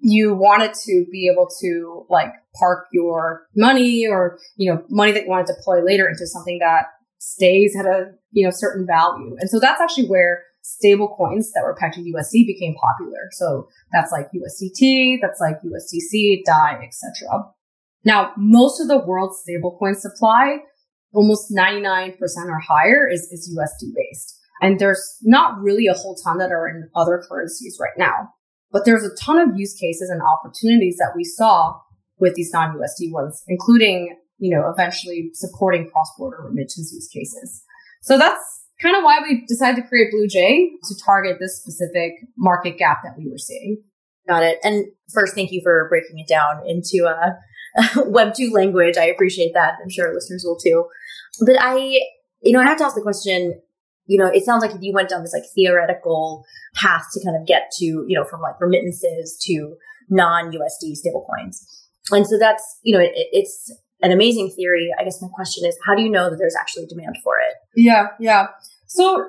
you 0.00 0.34
wanted 0.34 0.74
to 0.74 1.04
be 1.10 1.30
able 1.32 1.48
to 1.60 2.06
like 2.08 2.32
park 2.58 2.86
your 2.92 3.46
money 3.56 4.06
or 4.06 4.38
you 4.56 4.72
know 4.72 4.82
money 4.88 5.12
that 5.12 5.24
you 5.24 5.28
want 5.28 5.46
to 5.46 5.52
deploy 5.52 5.82
later 5.82 6.08
into 6.08 6.26
something 6.26 6.58
that 6.60 6.86
stays 7.18 7.74
at 7.76 7.86
a 7.86 8.12
you 8.30 8.44
know 8.44 8.50
certain 8.52 8.86
value. 8.86 9.36
And 9.38 9.50
so 9.50 9.58
that's 9.58 9.80
actually 9.80 10.06
where 10.06 10.42
stable 10.62 11.14
coins 11.16 11.50
that 11.52 11.62
were 11.64 11.74
pegged 11.74 11.94
to 11.94 12.00
USD 12.00 12.46
became 12.46 12.74
popular. 12.74 13.28
So 13.32 13.68
that's 13.92 14.12
like 14.12 14.26
USDT, 14.32 15.18
that's 15.20 15.40
like 15.40 15.56
USDC, 15.62 16.44
DAI, 16.44 16.84
etc. 16.84 17.52
Now, 18.04 18.32
most 18.36 18.80
of 18.80 18.88
the 18.88 18.98
world's 18.98 19.42
stablecoin 19.48 19.96
supply 19.96 20.58
almost 21.14 21.50
99% 21.50 22.18
or 22.20 22.58
higher 22.58 23.08
is, 23.08 23.22
is 23.32 23.54
USD 23.56 23.94
based. 23.94 24.38
And 24.60 24.78
there's 24.78 25.18
not 25.22 25.58
really 25.60 25.86
a 25.86 25.94
whole 25.94 26.16
ton 26.16 26.38
that 26.38 26.50
are 26.50 26.68
in 26.68 26.88
other 26.94 27.22
currencies 27.28 27.78
right 27.80 27.96
now. 27.96 28.30
But 28.70 28.84
there's 28.84 29.04
a 29.04 29.14
ton 29.16 29.38
of 29.38 29.56
use 29.56 29.74
cases 29.74 30.10
and 30.10 30.20
opportunities 30.22 30.96
that 30.98 31.12
we 31.16 31.24
saw 31.24 31.74
with 32.18 32.34
these 32.34 32.52
non-USD 32.52 33.12
ones, 33.12 33.42
including, 33.48 34.16
you 34.38 34.54
know, 34.54 34.68
eventually 34.70 35.30
supporting 35.34 35.88
cross-border 35.90 36.38
remittance 36.42 36.92
use 36.92 37.08
cases. 37.08 37.62
So 38.02 38.18
that's 38.18 38.42
kind 38.82 38.96
of 38.96 39.02
why 39.02 39.20
we 39.22 39.44
decided 39.46 39.82
to 39.82 39.88
create 39.88 40.12
Bluejay 40.12 40.68
to 40.84 40.94
target 41.04 41.38
this 41.40 41.60
specific 41.60 42.12
market 42.36 42.78
gap 42.78 42.98
that 43.04 43.14
we 43.16 43.30
were 43.30 43.38
seeing. 43.38 43.82
Got 44.28 44.42
it. 44.42 44.58
And 44.62 44.86
first, 45.12 45.34
thank 45.34 45.50
you 45.52 45.60
for 45.62 45.88
breaking 45.88 46.18
it 46.18 46.28
down 46.28 46.62
into 46.66 47.06
a, 47.06 47.38
Web 47.96 48.34
two 48.34 48.50
language. 48.50 48.96
I 48.96 49.04
appreciate 49.04 49.52
that. 49.54 49.74
I'm 49.80 49.90
sure 49.90 50.12
listeners 50.12 50.42
will 50.44 50.58
too. 50.58 50.86
But 51.44 51.56
I, 51.60 52.00
you 52.42 52.52
know, 52.52 52.60
I 52.60 52.64
have 52.64 52.78
to 52.78 52.84
ask 52.84 52.96
the 52.96 53.02
question. 53.02 53.60
You 54.08 54.18
know, 54.18 54.26
it 54.26 54.44
sounds 54.44 54.62
like 54.62 54.72
you 54.80 54.92
went 54.92 55.10
down 55.10 55.22
this 55.22 55.32
like 55.32 55.44
theoretical 55.54 56.44
path 56.74 57.04
to 57.12 57.24
kind 57.24 57.36
of 57.36 57.46
get 57.46 57.70
to, 57.78 57.84
you 57.84 58.16
know, 58.18 58.24
from 58.24 58.40
like 58.40 58.60
remittances 58.60 59.38
to 59.42 59.76
non 60.08 60.50
USD 60.50 60.96
stablecoins. 60.98 61.58
And 62.10 62.26
so 62.26 62.38
that's, 62.38 62.64
you 62.82 62.96
know, 62.96 63.04
it, 63.04 63.12
it's 63.14 63.70
an 64.00 64.10
amazing 64.10 64.50
theory. 64.56 64.88
I 64.98 65.04
guess 65.04 65.20
my 65.20 65.28
question 65.34 65.68
is, 65.68 65.76
how 65.86 65.94
do 65.94 66.02
you 66.02 66.10
know 66.10 66.30
that 66.30 66.36
there's 66.36 66.56
actually 66.58 66.86
demand 66.86 67.16
for 67.22 67.34
it? 67.38 67.54
Yeah, 67.76 68.08
yeah. 68.18 68.46
So 68.86 69.28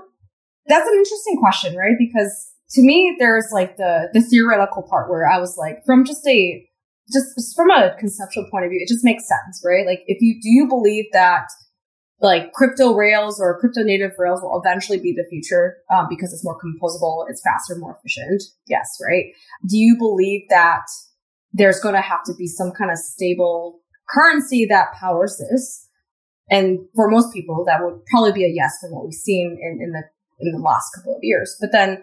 that's 0.68 0.88
an 0.88 0.96
interesting 0.96 1.38
question, 1.40 1.76
right? 1.76 1.96
Because 2.00 2.52
to 2.72 2.82
me, 2.82 3.16
there's 3.20 3.50
like 3.52 3.78
the 3.78 4.10
the 4.14 4.22
theoretical 4.22 4.84
part 4.84 5.10
where 5.10 5.28
I 5.28 5.40
was 5.40 5.58
like, 5.58 5.84
from 5.86 6.06
just 6.06 6.26
a 6.28 6.66
just 7.12 7.56
from 7.56 7.72
a 7.72 7.96
conceptual 7.98 8.48
point 8.52 8.66
of 8.66 8.70
view, 8.70 8.80
it 8.82 8.88
just 8.88 9.04
makes 9.04 9.28
sense, 9.28 9.62
right? 9.66 9.86
Like, 9.86 10.04
if 10.06 10.22
you 10.22 10.40
do 10.42 10.50
you 10.50 10.68
believe 10.68 11.06
that 11.12 11.48
like 12.22 12.52
crypto 12.54 12.94
rails 12.94 13.40
or 13.40 13.60
crypto 13.60 13.82
native 13.82 14.12
rails 14.18 14.42
will 14.42 14.62
eventually 14.64 15.00
be 15.00 15.14
the 15.14 15.26
future 15.30 15.78
um, 15.94 16.08
because 16.10 16.34
it's 16.34 16.44
more 16.44 16.58
composable, 16.60 17.26
it's 17.30 17.42
faster, 17.42 17.76
more 17.78 17.98
efficient. 17.98 18.44
Yes, 18.68 18.88
right. 19.06 19.26
Do 19.68 19.78
you 19.78 19.96
believe 19.98 20.42
that 20.50 20.84
there's 21.54 21.80
going 21.80 21.96
to 21.96 22.02
have 22.02 22.24
to 22.26 22.34
be 22.38 22.48
some 22.48 22.72
kind 22.72 22.92
of 22.92 22.98
stable 22.98 23.80
currency 24.10 24.66
that 24.66 24.94
powers 24.94 25.38
this. 25.38 25.88
And 26.50 26.80
for 26.96 27.10
most 27.10 27.34
people, 27.34 27.64
that 27.66 27.84
would 27.84 28.04
probably 28.06 28.32
be 28.32 28.46
a 28.46 28.50
yes 28.54 28.78
from 28.82 28.92
what 28.92 29.06
we've 29.06 29.14
seen 29.14 29.58
in, 29.62 29.82
in 29.82 29.92
the 29.92 30.04
in 30.40 30.54
the 30.54 30.60
last 30.60 30.90
couple 30.96 31.14
of 31.16 31.20
years. 31.22 31.56
But 31.60 31.72
then, 31.72 32.02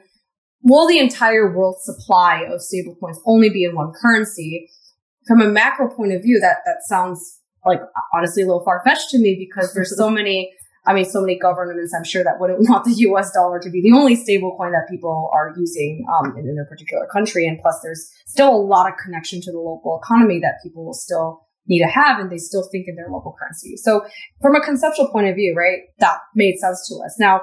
will 0.62 0.86
the 0.86 0.98
entire 0.98 1.56
world 1.56 1.76
supply 1.80 2.44
of 2.48 2.60
stablecoins 2.60 3.16
only 3.26 3.48
be 3.50 3.64
in 3.64 3.74
one 3.74 3.92
currency? 4.00 4.70
From 5.26 5.40
a 5.40 5.48
macro 5.48 5.90
point 5.90 6.12
of 6.12 6.22
view, 6.22 6.38
that 6.38 6.58
that 6.64 6.82
sounds 6.88 7.35
like 7.66 7.80
honestly 8.14 8.42
a 8.42 8.46
little 8.46 8.64
far 8.64 8.82
fetched 8.84 9.10
to 9.10 9.18
me 9.18 9.36
because 9.38 9.74
there's 9.74 9.96
so 9.96 10.10
many. 10.20 10.52
I 10.88 10.94
mean, 10.94 11.04
so 11.04 11.20
many 11.20 11.36
governments, 11.36 11.92
I'm 11.92 12.04
sure 12.04 12.22
that 12.22 12.38
wouldn't 12.38 12.60
want 12.70 12.84
the 12.84 12.92
US 12.92 13.32
dollar 13.32 13.58
to 13.58 13.70
be 13.70 13.82
the 13.82 13.90
only 13.90 14.14
stable 14.14 14.56
coin 14.56 14.70
that 14.70 14.86
people 14.88 15.28
are 15.34 15.52
using 15.56 16.06
um, 16.08 16.36
in, 16.38 16.46
in, 16.46 16.56
a 16.64 16.64
particular 16.70 17.08
country. 17.12 17.44
And 17.44 17.58
plus, 17.60 17.80
there's 17.82 18.08
still 18.24 18.54
a 18.54 18.56
lot 18.56 18.88
of 18.88 18.96
connection 18.96 19.40
to 19.40 19.50
the 19.50 19.58
local 19.58 20.00
economy 20.00 20.38
that 20.38 20.60
people 20.62 20.86
will 20.86 20.94
still 20.94 21.40
need 21.66 21.80
to 21.80 21.88
have 21.88 22.20
and 22.20 22.30
they 22.30 22.38
still 22.38 22.68
think 22.70 22.86
in 22.88 22.94
their 22.94 23.08
local 23.10 23.34
currency. 23.38 23.76
So 23.76 24.06
from 24.40 24.54
a 24.54 24.60
conceptual 24.60 25.08
point 25.08 25.26
of 25.26 25.34
view, 25.34 25.54
right, 25.56 25.80
that 25.98 26.18
made 26.34 26.58
sense 26.58 26.86
to 26.88 27.02
us. 27.04 27.16
Now, 27.18 27.40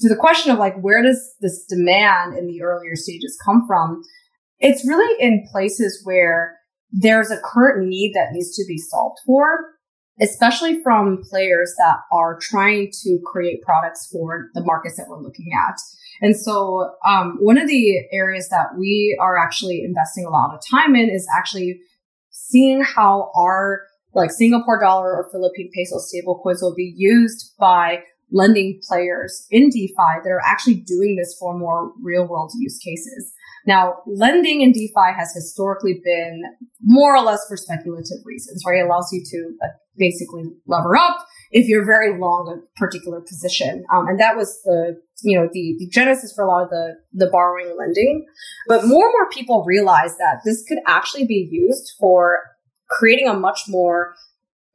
to 0.00 0.08
the 0.08 0.16
question 0.16 0.52
of 0.52 0.58
like, 0.58 0.78
where 0.80 1.02
does 1.02 1.34
this 1.40 1.64
demand 1.64 2.36
in 2.36 2.46
the 2.46 2.62
earlier 2.62 2.96
stages 2.96 3.38
come 3.44 3.66
from? 3.66 4.02
It's 4.58 4.86
really 4.86 5.22
in 5.22 5.46
places 5.50 6.00
where 6.04 6.55
there's 6.90 7.30
a 7.30 7.40
current 7.40 7.86
need 7.88 8.12
that 8.14 8.32
needs 8.32 8.54
to 8.56 8.64
be 8.66 8.78
solved 8.78 9.18
for, 9.26 9.44
especially 10.20 10.82
from 10.82 11.22
players 11.22 11.74
that 11.78 11.98
are 12.12 12.38
trying 12.40 12.90
to 13.02 13.18
create 13.24 13.62
products 13.62 14.08
for 14.10 14.48
the 14.54 14.64
markets 14.64 14.96
that 14.96 15.06
we're 15.08 15.22
looking 15.22 15.50
at. 15.56 15.74
And 16.22 16.36
so, 16.36 16.94
um, 17.06 17.36
one 17.40 17.58
of 17.58 17.68
the 17.68 17.98
areas 18.12 18.48
that 18.48 18.78
we 18.78 19.18
are 19.20 19.36
actually 19.36 19.82
investing 19.84 20.24
a 20.24 20.30
lot 20.30 20.54
of 20.54 20.60
time 20.68 20.96
in 20.96 21.10
is 21.10 21.28
actually 21.36 21.80
seeing 22.30 22.82
how 22.82 23.30
our 23.36 23.82
like 24.14 24.30
Singapore 24.30 24.80
dollar 24.80 25.14
or 25.14 25.28
Philippine 25.30 25.70
peso 25.74 25.96
stablecoins 25.96 26.62
will 26.62 26.74
be 26.74 26.94
used 26.96 27.52
by 27.58 28.02
lending 28.30 28.80
players 28.86 29.46
in 29.50 29.70
DeFi 29.70 30.20
that 30.22 30.30
are 30.30 30.42
actually 30.44 30.74
doing 30.74 31.16
this 31.16 31.36
for 31.38 31.56
more 31.56 31.92
real 32.02 32.26
world 32.26 32.52
use 32.58 32.78
cases. 32.78 33.32
Now, 33.66 33.96
lending 34.06 34.60
in 34.62 34.72
DeFi 34.72 35.12
has 35.16 35.32
historically 35.34 36.00
been 36.04 36.42
more 36.82 37.16
or 37.16 37.22
less 37.22 37.40
for 37.48 37.56
speculative 37.56 38.18
reasons, 38.24 38.62
right? 38.66 38.78
It 38.78 38.86
allows 38.86 39.12
you 39.12 39.22
to 39.24 39.56
basically 39.96 40.44
lever 40.66 40.96
up 40.96 41.26
if 41.50 41.66
you're 41.66 41.84
very 41.84 42.18
long 42.18 42.52
a 42.52 42.78
particular 42.78 43.20
position. 43.20 43.84
Um, 43.92 44.06
and 44.08 44.20
that 44.20 44.36
was 44.36 44.60
the, 44.64 45.00
you 45.22 45.38
know, 45.38 45.48
the, 45.52 45.76
the 45.78 45.88
genesis 45.90 46.32
for 46.34 46.44
a 46.44 46.48
lot 46.48 46.64
of 46.64 46.70
the, 46.70 46.94
the 47.12 47.28
borrowing 47.30 47.68
and 47.68 47.78
lending. 47.78 48.26
But 48.68 48.86
more 48.86 49.06
and 49.06 49.12
more 49.12 49.30
people 49.30 49.64
realize 49.64 50.16
that 50.18 50.42
this 50.44 50.64
could 50.68 50.78
actually 50.86 51.26
be 51.26 51.48
used 51.50 51.92
for 51.98 52.40
creating 52.88 53.28
a 53.28 53.34
much 53.34 53.62
more 53.68 54.14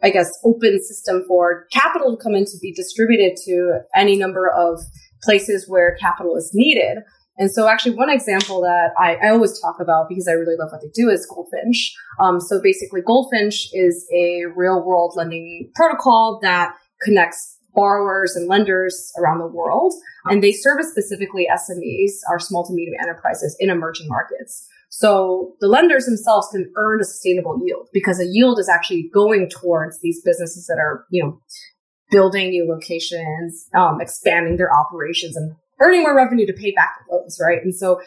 I 0.03 0.09
guess, 0.09 0.29
open 0.43 0.81
system 0.81 1.23
for 1.27 1.67
capital 1.71 2.15
to 2.15 2.21
come 2.21 2.35
in 2.35 2.45
to 2.45 2.57
be 2.61 2.73
distributed 2.73 3.37
to 3.45 3.79
any 3.95 4.15
number 4.15 4.49
of 4.49 4.79
places 5.23 5.65
where 5.67 5.95
capital 5.99 6.35
is 6.35 6.51
needed. 6.53 6.99
And 7.37 7.49
so 7.51 7.67
actually 7.67 7.95
one 7.95 8.09
example 8.09 8.61
that 8.61 8.91
I, 8.99 9.15
I, 9.15 9.29
always 9.29 9.59
talk 9.61 9.79
about 9.79 10.09
because 10.09 10.27
I 10.27 10.33
really 10.33 10.55
love 10.59 10.69
what 10.71 10.81
they 10.81 10.89
do 10.93 11.09
is 11.09 11.25
Goldfinch. 11.25 11.95
Um, 12.19 12.39
so 12.39 12.61
basically 12.61 13.01
Goldfinch 13.01 13.69
is 13.73 14.05
a 14.13 14.43
real 14.55 14.83
world 14.85 15.13
lending 15.15 15.71
protocol 15.73 16.39
that 16.43 16.75
connects 17.01 17.57
borrowers 17.73 18.35
and 18.35 18.47
lenders 18.47 19.11
around 19.17 19.39
the 19.39 19.47
world. 19.47 19.93
And 20.25 20.43
they 20.43 20.51
service 20.51 20.91
specifically 20.91 21.47
SMEs, 21.51 22.11
our 22.29 22.39
small 22.39 22.65
to 22.67 22.73
medium 22.73 22.95
enterprises 23.01 23.55
in 23.59 23.69
emerging 23.69 24.07
markets. 24.07 24.67
So 24.93 25.55
the 25.61 25.67
lenders 25.67 26.05
themselves 26.05 26.49
can 26.51 26.69
earn 26.75 26.99
a 26.99 27.05
sustainable 27.05 27.57
yield 27.65 27.87
because 27.93 28.19
a 28.19 28.25
yield 28.25 28.59
is 28.59 28.67
actually 28.67 29.09
going 29.13 29.49
towards 29.49 29.99
these 30.01 30.21
businesses 30.21 30.67
that 30.67 30.79
are, 30.79 31.05
you 31.09 31.23
know, 31.23 31.39
building 32.11 32.49
new 32.49 32.67
locations, 32.69 33.67
um, 33.73 33.99
expanding 34.01 34.57
their 34.57 34.69
operations 34.71 35.37
and 35.37 35.55
earning 35.79 36.01
more 36.01 36.15
revenue 36.15 36.45
to 36.45 36.51
pay 36.51 36.71
back 36.71 36.89
the 37.07 37.15
loans, 37.15 37.39
right? 37.41 37.59
And 37.63 37.73
so 37.73 38.01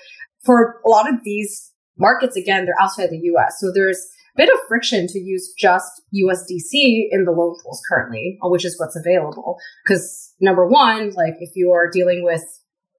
for 0.44 0.82
a 0.84 0.88
lot 0.90 1.08
of 1.08 1.24
these 1.24 1.72
markets, 1.98 2.36
again, 2.36 2.66
they're 2.66 2.80
outside 2.80 3.08
the 3.08 3.32
US. 3.34 3.56
So 3.60 3.72
there's 3.72 4.06
a 4.36 4.42
bit 4.42 4.50
of 4.52 4.58
friction 4.68 5.06
to 5.06 5.18
use 5.18 5.54
just 5.58 6.02
USDC 6.14 7.08
in 7.10 7.24
the 7.24 7.32
loan 7.32 7.56
pools 7.64 7.80
currently, 7.90 8.36
which 8.42 8.66
is 8.66 8.78
what's 8.78 8.94
available. 8.94 9.56
Because 9.86 10.34
number 10.38 10.68
one, 10.68 11.12
like 11.12 11.36
if 11.40 11.56
you 11.56 11.72
are 11.72 11.88
dealing 11.90 12.24
with 12.24 12.44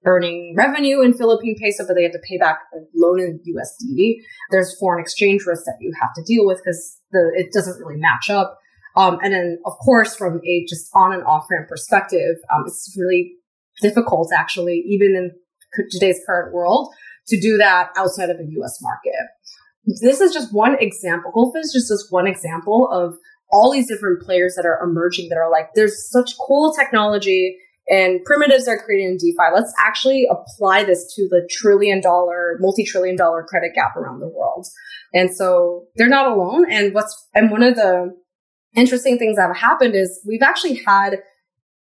earning 0.06 0.54
revenue 0.56 1.02
in 1.02 1.12
Philippine 1.12 1.56
peso, 1.60 1.84
but 1.86 1.94
they 1.94 2.04
have 2.04 2.12
to 2.12 2.20
pay 2.26 2.38
back 2.38 2.60
a 2.72 2.78
loan 2.94 3.20
in 3.20 3.40
USD, 3.40 4.16
there's 4.50 4.78
foreign 4.78 5.02
exchange 5.02 5.44
risk 5.46 5.64
that 5.66 5.76
you 5.80 5.92
have 6.00 6.14
to 6.14 6.22
deal 6.22 6.46
with 6.46 6.58
because 6.64 6.98
it 7.12 7.52
doesn't 7.52 7.84
really 7.84 8.00
match 8.00 8.30
up. 8.30 8.58
Um, 8.96 9.18
and 9.22 9.34
then, 9.34 9.58
of 9.66 9.74
course, 9.84 10.16
from 10.16 10.40
a 10.46 10.64
just 10.68 10.88
on 10.94 11.12
and 11.12 11.22
off 11.24 11.46
ramp 11.50 11.68
perspective, 11.68 12.36
um, 12.54 12.64
it's 12.66 12.94
really 12.96 13.32
difficult 13.82 14.32
actually, 14.32 14.82
even 14.86 15.14
in 15.14 15.32
today's 15.90 16.20
current 16.24 16.54
world, 16.54 16.88
to 17.28 17.38
do 17.38 17.58
that 17.58 17.90
outside 17.96 18.30
of 18.30 18.38
the 18.38 18.46
US 18.60 18.78
market. 18.80 19.12
This 20.00 20.20
is 20.20 20.32
just 20.32 20.54
one 20.54 20.76
example. 20.80 21.30
Goldfinch 21.32 21.66
is 21.66 21.72
just, 21.72 21.88
just 21.88 22.12
one 22.12 22.26
example 22.26 22.88
of 22.90 23.16
all 23.50 23.70
these 23.70 23.88
different 23.88 24.22
players 24.22 24.54
that 24.56 24.66
are 24.66 24.82
emerging 24.82 25.28
that 25.28 25.38
are 25.38 25.50
like, 25.50 25.68
there's 25.74 26.10
such 26.10 26.32
cool 26.38 26.72
technology 26.72 27.56
and 27.88 28.24
primitives 28.24 28.66
are 28.66 28.78
created 28.78 29.10
in 29.10 29.16
DeFi. 29.16 29.54
Let's 29.54 29.72
actually 29.78 30.26
apply 30.30 30.84
this 30.84 31.12
to 31.14 31.28
the 31.28 31.48
trillion 31.50 32.00
dollar, 32.00 32.56
multi 32.60 32.84
trillion 32.84 33.16
dollar 33.16 33.44
credit 33.44 33.74
gap 33.74 33.96
around 33.96 34.20
the 34.20 34.28
world. 34.28 34.66
And 35.14 35.34
so 35.34 35.86
they're 35.96 36.08
not 36.08 36.30
alone. 36.30 36.70
And 36.70 36.92
what's, 36.92 37.28
and 37.34 37.50
one 37.50 37.62
of 37.62 37.76
the 37.76 38.14
interesting 38.74 39.18
things 39.18 39.36
that 39.36 39.46
have 39.46 39.56
happened 39.56 39.94
is 39.94 40.20
we've 40.26 40.42
actually 40.42 40.82
had 40.84 41.18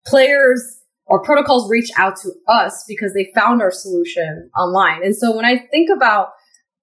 players 0.07 0.81
or 1.07 1.23
protocols 1.23 1.71
reach 1.71 1.91
out 1.97 2.17
to 2.17 2.33
us 2.49 2.85
because 2.89 3.15
they 3.15 3.31
found 3.35 3.63
our 3.63 3.71
solution 3.71 4.51
online. 4.59 5.05
And 5.05 5.17
so 5.17 5.35
when 5.35 5.45
I 5.45 5.59
think 5.71 5.89
about 5.95 6.29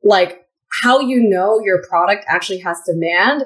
like 0.03 0.45
how 0.81 0.99
you 0.99 1.21
know 1.21 1.59
your 1.63 1.81
product 1.87 2.25
actually 2.27 2.59
has 2.59 2.79
demand, 2.85 3.43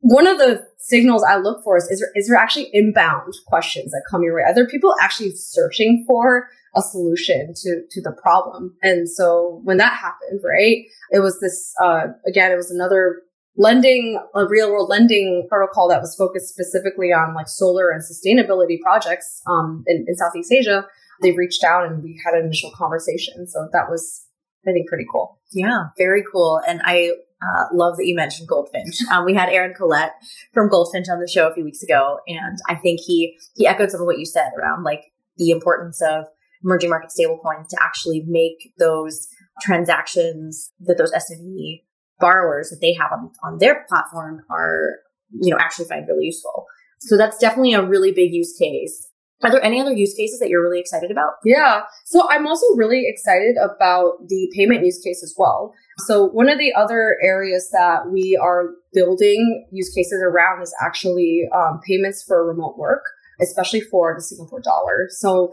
one 0.00 0.26
of 0.26 0.38
the 0.38 0.64
signals 0.78 1.24
I 1.28 1.36
look 1.36 1.62
for 1.64 1.76
is, 1.76 1.84
is 1.90 2.00
there, 2.00 2.10
is 2.14 2.28
there 2.28 2.36
actually 2.36 2.70
inbound 2.72 3.34
questions 3.46 3.90
that 3.90 4.04
come 4.10 4.22
your 4.22 4.36
way? 4.36 4.42
Are 4.42 4.54
there 4.54 4.66
people 4.66 4.94
actually 5.00 5.32
searching 5.32 6.04
for 6.06 6.48
a 6.76 6.82
solution 6.82 7.52
to, 7.62 7.82
to 7.90 8.02
the 8.02 8.12
problem? 8.22 8.76
And 8.82 9.08
so 9.08 9.60
when 9.64 9.76
that 9.78 9.94
happened, 9.94 10.40
right, 10.44 10.84
it 11.10 11.20
was 11.20 11.40
this, 11.40 11.74
uh, 11.82 12.06
again, 12.26 12.52
it 12.52 12.56
was 12.56 12.70
another 12.70 13.22
lending, 13.56 14.22
a 14.34 14.46
real 14.46 14.70
world 14.70 14.88
lending 14.88 15.46
protocol 15.48 15.88
that 15.88 16.00
was 16.00 16.14
focused 16.14 16.48
specifically 16.48 17.12
on 17.12 17.34
like 17.34 17.48
solar 17.48 17.90
and 17.90 18.00
sustainability 18.02 18.80
projects 18.80 19.42
um, 19.48 19.82
in, 19.88 20.04
in 20.06 20.16
Southeast 20.16 20.52
Asia. 20.52 20.86
They 21.22 21.32
reached 21.32 21.64
out 21.64 21.84
and 21.84 22.04
we 22.04 22.20
had 22.24 22.34
an 22.34 22.44
initial 22.44 22.70
conversation. 22.70 23.48
So 23.48 23.68
that 23.72 23.90
was, 23.90 24.24
I 24.66 24.70
think, 24.70 24.88
pretty 24.88 25.06
cool. 25.10 25.40
Yeah, 25.50 25.86
very 25.96 26.22
cool. 26.30 26.60
And 26.68 26.80
I 26.84 27.10
uh, 27.42 27.64
love 27.72 27.96
that 27.96 28.06
you 28.06 28.14
mentioned 28.14 28.48
Goldfinch. 28.48 28.96
Um, 29.12 29.24
we 29.24 29.34
had 29.34 29.48
Aaron 29.48 29.74
Collette 29.74 30.12
from 30.52 30.68
Goldfinch 30.68 31.08
on 31.08 31.20
the 31.20 31.28
show 31.28 31.48
a 31.48 31.54
few 31.54 31.64
weeks 31.64 31.82
ago, 31.82 32.18
and 32.26 32.58
I 32.68 32.74
think 32.74 33.00
he 33.00 33.38
he 33.54 33.66
echoed 33.66 33.90
some 33.90 34.00
of 34.00 34.06
what 34.06 34.18
you 34.18 34.26
said 34.26 34.50
around 34.58 34.84
like 34.84 35.04
the 35.36 35.50
importance 35.50 36.02
of 36.02 36.24
emerging 36.64 36.90
market 36.90 37.10
stablecoins 37.10 37.68
to 37.68 37.76
actually 37.80 38.24
make 38.26 38.72
those 38.78 39.28
transactions 39.60 40.72
that 40.80 40.98
those 40.98 41.12
SME 41.12 41.82
borrowers 42.20 42.70
that 42.70 42.80
they 42.80 42.92
have 42.94 43.12
on, 43.12 43.30
on 43.42 43.58
their 43.58 43.84
platform 43.88 44.40
are, 44.50 44.96
you 45.40 45.50
know, 45.52 45.58
actually 45.60 45.86
find 45.86 46.06
really 46.08 46.26
useful. 46.26 46.66
So 47.00 47.16
that's 47.16 47.38
definitely 47.38 47.74
a 47.74 47.84
really 47.84 48.12
big 48.12 48.32
use 48.32 48.56
case. 48.58 49.07
Are 49.44 49.50
there 49.50 49.64
any 49.64 49.80
other 49.80 49.92
use 49.92 50.14
cases 50.14 50.40
that 50.40 50.48
you're 50.48 50.62
really 50.62 50.80
excited 50.80 51.12
about? 51.12 51.34
Yeah. 51.44 51.82
So 52.06 52.28
I'm 52.28 52.46
also 52.46 52.66
really 52.74 53.04
excited 53.06 53.56
about 53.56 54.28
the 54.28 54.50
payment 54.54 54.84
use 54.84 55.00
case 55.04 55.22
as 55.22 55.34
well. 55.38 55.72
So 56.06 56.24
one 56.24 56.48
of 56.48 56.58
the 56.58 56.72
other 56.74 57.16
areas 57.22 57.70
that 57.72 58.10
we 58.10 58.36
are 58.40 58.70
building 58.92 59.66
use 59.70 59.92
cases 59.94 60.20
around 60.24 60.62
is 60.62 60.74
actually 60.84 61.42
um, 61.54 61.80
payments 61.86 62.24
for 62.26 62.46
remote 62.46 62.76
work, 62.78 63.04
especially 63.40 63.80
for 63.80 64.14
the 64.16 64.22
Singapore 64.22 64.60
dollar. 64.60 65.06
So 65.10 65.52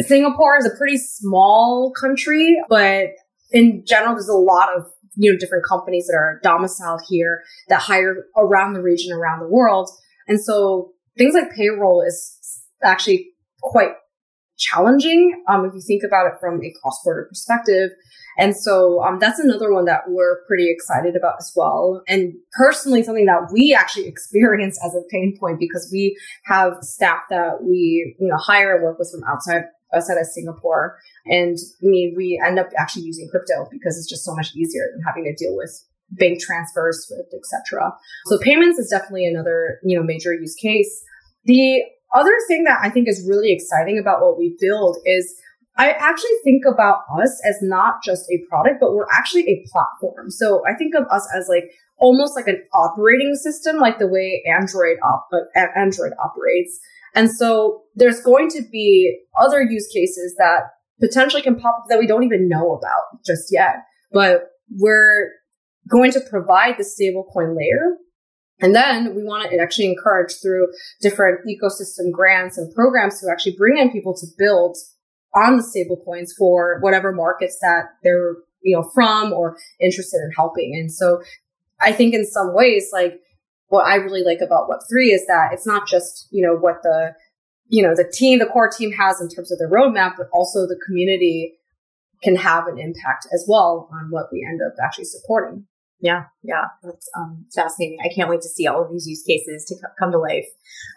Singapore 0.00 0.58
is 0.58 0.66
a 0.66 0.76
pretty 0.76 0.98
small 0.98 1.92
country, 1.98 2.56
but 2.68 3.08
in 3.50 3.84
general, 3.86 4.14
there's 4.14 4.28
a 4.28 4.34
lot 4.34 4.68
of 4.76 4.84
you 5.14 5.32
know 5.32 5.38
different 5.38 5.64
companies 5.64 6.06
that 6.06 6.14
are 6.14 6.40
domiciled 6.42 7.00
here 7.08 7.42
that 7.68 7.80
hire 7.80 8.26
around 8.36 8.74
the 8.74 8.82
region, 8.82 9.12
around 9.12 9.40
the 9.40 9.48
world, 9.48 9.90
and 10.28 10.40
so 10.40 10.92
things 11.16 11.34
like 11.34 11.50
payroll 11.56 12.02
is 12.06 12.55
actually 12.82 13.30
quite 13.62 13.92
challenging 14.58 15.42
um, 15.48 15.64
if 15.66 15.74
you 15.74 15.82
think 15.86 16.02
about 16.02 16.26
it 16.26 16.34
from 16.40 16.62
a 16.62 16.72
cross-border 16.80 17.26
perspective. 17.28 17.90
And 18.38 18.56
so 18.56 19.02
um, 19.02 19.18
that's 19.18 19.38
another 19.38 19.72
one 19.72 19.86
that 19.86 20.02
we're 20.08 20.44
pretty 20.46 20.70
excited 20.70 21.16
about 21.16 21.36
as 21.38 21.52
well. 21.56 22.02
And 22.06 22.34
personally, 22.52 23.02
something 23.02 23.26
that 23.26 23.50
we 23.52 23.74
actually 23.74 24.06
experience 24.08 24.78
as 24.84 24.94
a 24.94 25.02
pain 25.10 25.36
point 25.38 25.58
because 25.58 25.88
we 25.92 26.16
have 26.44 26.74
staff 26.82 27.22
that 27.30 27.62
we 27.62 28.14
you 28.18 28.28
know 28.28 28.36
hire 28.36 28.74
and 28.74 28.84
work 28.84 28.98
with 28.98 29.10
from 29.10 29.24
outside 29.24 29.64
outside 29.94 30.18
of 30.18 30.26
Singapore. 30.26 30.98
And 31.26 31.56
I 31.82 31.86
mean, 31.86 32.14
we 32.16 32.40
end 32.44 32.58
up 32.58 32.68
actually 32.78 33.04
using 33.04 33.28
crypto 33.30 33.68
because 33.70 33.96
it's 33.96 34.08
just 34.08 34.24
so 34.24 34.34
much 34.34 34.54
easier 34.54 34.82
than 34.92 35.02
having 35.02 35.24
to 35.24 35.34
deal 35.34 35.56
with 35.56 35.70
bank 36.10 36.40
transfers, 36.40 37.06
Swift, 37.06 37.34
etc. 37.34 37.92
So 38.26 38.38
payments 38.38 38.78
is 38.78 38.90
definitely 38.90 39.26
another 39.26 39.78
you 39.82 39.96
know 39.96 40.04
major 40.04 40.34
use 40.34 40.54
case. 40.54 41.02
The 41.44 41.82
other 42.16 42.34
thing 42.48 42.64
that 42.64 42.78
I 42.82 42.88
think 42.88 43.08
is 43.08 43.26
really 43.28 43.52
exciting 43.52 43.98
about 43.98 44.22
what 44.22 44.38
we 44.38 44.56
build 44.58 44.96
is 45.04 45.34
I 45.78 45.90
actually 45.90 46.30
think 46.42 46.64
about 46.64 47.00
us 47.20 47.40
as 47.46 47.58
not 47.60 48.02
just 48.02 48.24
a 48.30 48.42
product, 48.48 48.78
but 48.80 48.94
we're 48.94 49.06
actually 49.12 49.42
a 49.48 49.66
platform. 49.70 50.30
So 50.30 50.62
I 50.66 50.74
think 50.74 50.94
of 50.94 51.04
us 51.12 51.28
as 51.36 51.48
like 51.48 51.70
almost 51.98 52.34
like 52.34 52.48
an 52.48 52.62
operating 52.72 53.34
system, 53.34 53.76
like 53.76 53.98
the 53.98 54.08
way 54.08 54.42
Android 54.46 54.96
op- 55.04 55.28
uh, 55.32 55.60
Android 55.76 56.12
operates. 56.22 56.80
And 57.14 57.30
so 57.30 57.82
there's 57.94 58.20
going 58.20 58.48
to 58.50 58.62
be 58.72 59.18
other 59.38 59.62
use 59.62 59.88
cases 59.92 60.34
that 60.38 60.62
potentially 61.00 61.42
can 61.42 61.56
pop 61.56 61.80
up 61.80 61.84
that 61.88 61.98
we 61.98 62.06
don't 62.06 62.24
even 62.24 62.48
know 62.48 62.74
about 62.74 63.24
just 63.24 63.48
yet. 63.50 63.84
But 64.12 64.48
we're 64.70 65.30
going 65.88 66.10
to 66.12 66.20
provide 66.20 66.76
the 66.78 66.84
stablecoin 66.84 67.56
layer 67.56 67.96
and 68.60 68.74
then 68.74 69.14
we 69.14 69.22
want 69.22 69.50
to 69.50 69.58
actually 69.58 69.86
encourage 69.86 70.34
through 70.40 70.68
different 71.00 71.40
ecosystem 71.46 72.10
grants 72.10 72.56
and 72.56 72.74
programs 72.74 73.20
to 73.20 73.30
actually 73.30 73.56
bring 73.56 73.76
in 73.76 73.90
people 73.90 74.14
to 74.16 74.26
build 74.38 74.76
on 75.34 75.58
the 75.58 75.62
stable 75.62 76.00
coins 76.04 76.32
for 76.36 76.78
whatever 76.80 77.12
markets 77.12 77.58
that 77.60 77.90
they're, 78.02 78.36
you 78.62 78.74
know, 78.74 78.88
from 78.94 79.32
or 79.32 79.58
interested 79.80 80.18
in 80.24 80.30
helping. 80.34 80.74
And 80.74 80.90
so 80.90 81.22
I 81.80 81.92
think 81.92 82.14
in 82.14 82.24
some 82.24 82.54
ways, 82.54 82.88
like 82.92 83.20
what 83.68 83.86
I 83.86 83.96
really 83.96 84.22
like 84.22 84.40
about 84.40 84.68
Web3 84.70 85.12
is 85.12 85.26
that 85.26 85.50
it's 85.52 85.66
not 85.66 85.86
just, 85.86 86.28
you 86.30 86.44
know, 86.44 86.56
what 86.56 86.82
the, 86.82 87.14
you 87.68 87.82
know, 87.82 87.94
the 87.94 88.10
team, 88.10 88.38
the 88.38 88.46
core 88.46 88.70
team 88.70 88.92
has 88.92 89.20
in 89.20 89.28
terms 89.28 89.52
of 89.52 89.58
the 89.58 89.66
roadmap, 89.70 90.14
but 90.16 90.28
also 90.32 90.66
the 90.66 90.80
community 90.86 91.54
can 92.22 92.36
have 92.36 92.66
an 92.66 92.78
impact 92.78 93.26
as 93.34 93.44
well 93.46 93.90
on 93.92 94.10
what 94.10 94.28
we 94.32 94.46
end 94.48 94.60
up 94.66 94.74
actually 94.82 95.04
supporting. 95.04 95.66
Yeah, 96.00 96.24
yeah, 96.42 96.64
that's 96.82 97.08
um, 97.16 97.46
fascinating. 97.54 97.98
I 98.04 98.12
can't 98.14 98.28
wait 98.28 98.42
to 98.42 98.48
see 98.48 98.66
all 98.66 98.84
of 98.84 98.92
these 98.92 99.06
use 99.06 99.22
cases 99.22 99.64
to 99.66 99.76
come 99.98 100.12
to 100.12 100.18
life. 100.18 100.46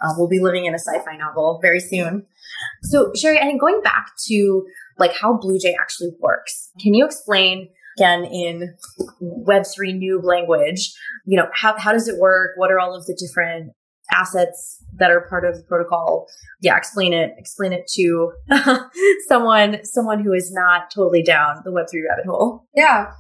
Uh, 0.03 0.13
we'll 0.17 0.27
be 0.27 0.39
living 0.39 0.65
in 0.65 0.73
a 0.73 0.79
sci-fi 0.79 1.15
novel 1.15 1.59
very 1.61 1.79
soon. 1.79 2.25
So, 2.83 3.11
Sherry, 3.15 3.39
I 3.39 3.43
think 3.43 3.61
going 3.61 3.81
back 3.81 4.07
to 4.27 4.65
like 4.97 5.13
how 5.15 5.37
Bluejay 5.37 5.73
actually 5.79 6.11
works, 6.19 6.71
can 6.81 6.93
you 6.93 7.05
explain 7.05 7.69
again 7.97 8.25
in 8.25 8.75
Web3 9.21 9.95
noob 9.95 10.23
language? 10.23 10.93
You 11.25 11.37
know, 11.37 11.47
how 11.53 11.77
how 11.77 11.93
does 11.93 12.07
it 12.07 12.17
work? 12.17 12.51
What 12.57 12.71
are 12.71 12.79
all 12.79 12.95
of 12.95 13.05
the 13.05 13.15
different 13.15 13.71
assets 14.11 14.83
that 14.97 15.11
are 15.11 15.21
part 15.29 15.45
of 15.45 15.55
the 15.55 15.63
protocol? 15.63 16.27
Yeah, 16.61 16.75
explain 16.75 17.13
it. 17.13 17.31
Explain 17.37 17.71
it 17.71 17.87
to 17.93 18.33
someone 19.27 19.79
someone 19.85 20.23
who 20.23 20.33
is 20.33 20.51
not 20.51 20.91
totally 20.93 21.23
down 21.23 21.61
the 21.63 21.71
Web3 21.71 22.01
rabbit 22.09 22.25
hole. 22.25 22.67
Yeah. 22.75 23.11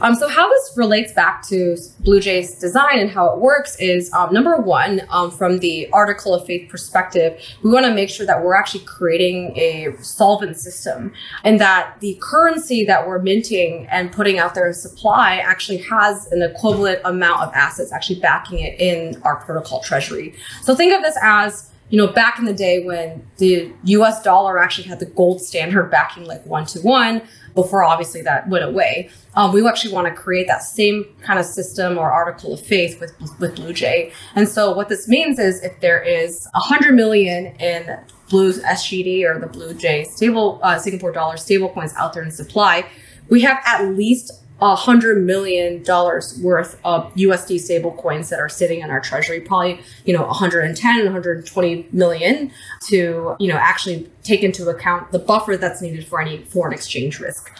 Um, 0.00 0.14
so 0.14 0.28
how 0.28 0.48
this 0.48 0.72
relates 0.76 1.12
back 1.12 1.46
to 1.48 1.76
Bluejay's 2.02 2.54
design 2.58 2.98
and 2.98 3.10
how 3.10 3.32
it 3.32 3.40
works 3.40 3.76
is 3.80 4.12
um, 4.12 4.32
number 4.32 4.56
one, 4.56 5.02
um, 5.10 5.30
from 5.30 5.58
the 5.58 5.88
article 5.92 6.34
of 6.34 6.46
faith 6.46 6.68
perspective, 6.70 7.40
we 7.62 7.70
want 7.70 7.86
to 7.86 7.94
make 7.94 8.10
sure 8.10 8.26
that 8.26 8.42
we're 8.44 8.54
actually 8.54 8.84
creating 8.84 9.56
a 9.56 9.94
solvent 10.00 10.56
system 10.56 11.12
and 11.44 11.60
that 11.60 11.96
the 12.00 12.16
currency 12.20 12.84
that 12.84 13.06
we're 13.06 13.18
minting 13.18 13.86
and 13.90 14.12
putting 14.12 14.38
out 14.38 14.54
there 14.54 14.68
in 14.68 14.74
supply 14.74 15.36
actually 15.36 15.78
has 15.78 16.26
an 16.32 16.42
equivalent 16.42 17.00
amount 17.04 17.42
of 17.42 17.52
assets 17.54 17.92
actually 17.92 18.20
backing 18.20 18.60
it 18.60 18.78
in 18.80 19.20
our 19.22 19.36
protocol 19.36 19.80
treasury. 19.80 20.34
So 20.62 20.74
think 20.74 20.94
of 20.94 21.02
this 21.02 21.16
as 21.22 21.70
you 21.90 21.96
know, 21.96 22.06
back 22.06 22.38
in 22.38 22.44
the 22.44 22.52
day 22.52 22.84
when 22.84 23.26
the 23.38 23.72
US 23.84 24.22
dollar 24.22 24.58
actually 24.58 24.88
had 24.88 25.00
the 25.00 25.06
gold 25.06 25.40
standard 25.40 25.90
backing 25.90 26.24
like 26.24 26.44
one 26.44 26.66
to 26.66 26.80
one, 26.80 27.22
before 27.62 27.82
obviously 27.82 28.22
that 28.22 28.48
went 28.48 28.64
away. 28.64 29.10
Um, 29.34 29.52
we 29.52 29.66
actually 29.66 29.92
want 29.92 30.06
to 30.06 30.14
create 30.14 30.46
that 30.46 30.62
same 30.62 31.04
kind 31.22 31.40
of 31.40 31.46
system 31.46 31.98
or 31.98 32.10
article 32.10 32.52
of 32.54 32.60
faith 32.60 33.00
with 33.00 33.12
with 33.40 33.56
Bluejay. 33.56 34.12
And 34.36 34.48
so 34.48 34.72
what 34.72 34.88
this 34.88 35.08
means 35.08 35.38
is 35.38 35.62
if 35.62 35.80
there 35.80 36.00
is 36.00 36.46
a 36.54 36.60
hundred 36.60 36.94
million 36.94 37.46
in 37.56 37.98
Blue 38.30 38.52
SGD 38.52 39.24
or 39.24 39.40
the 39.40 39.46
Bluejay 39.46 40.06
stable 40.06 40.60
uh, 40.62 40.78
Singapore 40.78 41.12
dollar 41.12 41.36
stable 41.36 41.70
coins 41.70 41.94
out 41.96 42.12
there 42.12 42.22
in 42.22 42.30
supply, 42.30 42.84
we 43.28 43.40
have 43.42 43.58
at 43.66 43.88
least 43.88 44.32
hundred 44.60 45.24
million 45.24 45.82
dollars 45.82 46.38
worth 46.42 46.80
of 46.84 47.12
USD 47.14 47.60
stable 47.60 47.92
coins 47.92 48.28
that 48.30 48.40
are 48.40 48.48
sitting 48.48 48.80
in 48.80 48.90
our 48.90 49.00
treasury, 49.00 49.40
probably, 49.40 49.80
you 50.04 50.12
know, 50.12 50.26
110, 50.26 51.04
120 51.04 51.88
million 51.92 52.50
to, 52.88 53.36
you 53.38 53.48
know, 53.48 53.56
actually 53.56 54.10
take 54.22 54.42
into 54.42 54.68
account 54.68 55.12
the 55.12 55.18
buffer 55.18 55.56
that's 55.56 55.80
needed 55.80 56.06
for 56.06 56.20
any 56.20 56.44
foreign 56.44 56.72
exchange 56.72 57.20
risk. 57.20 57.50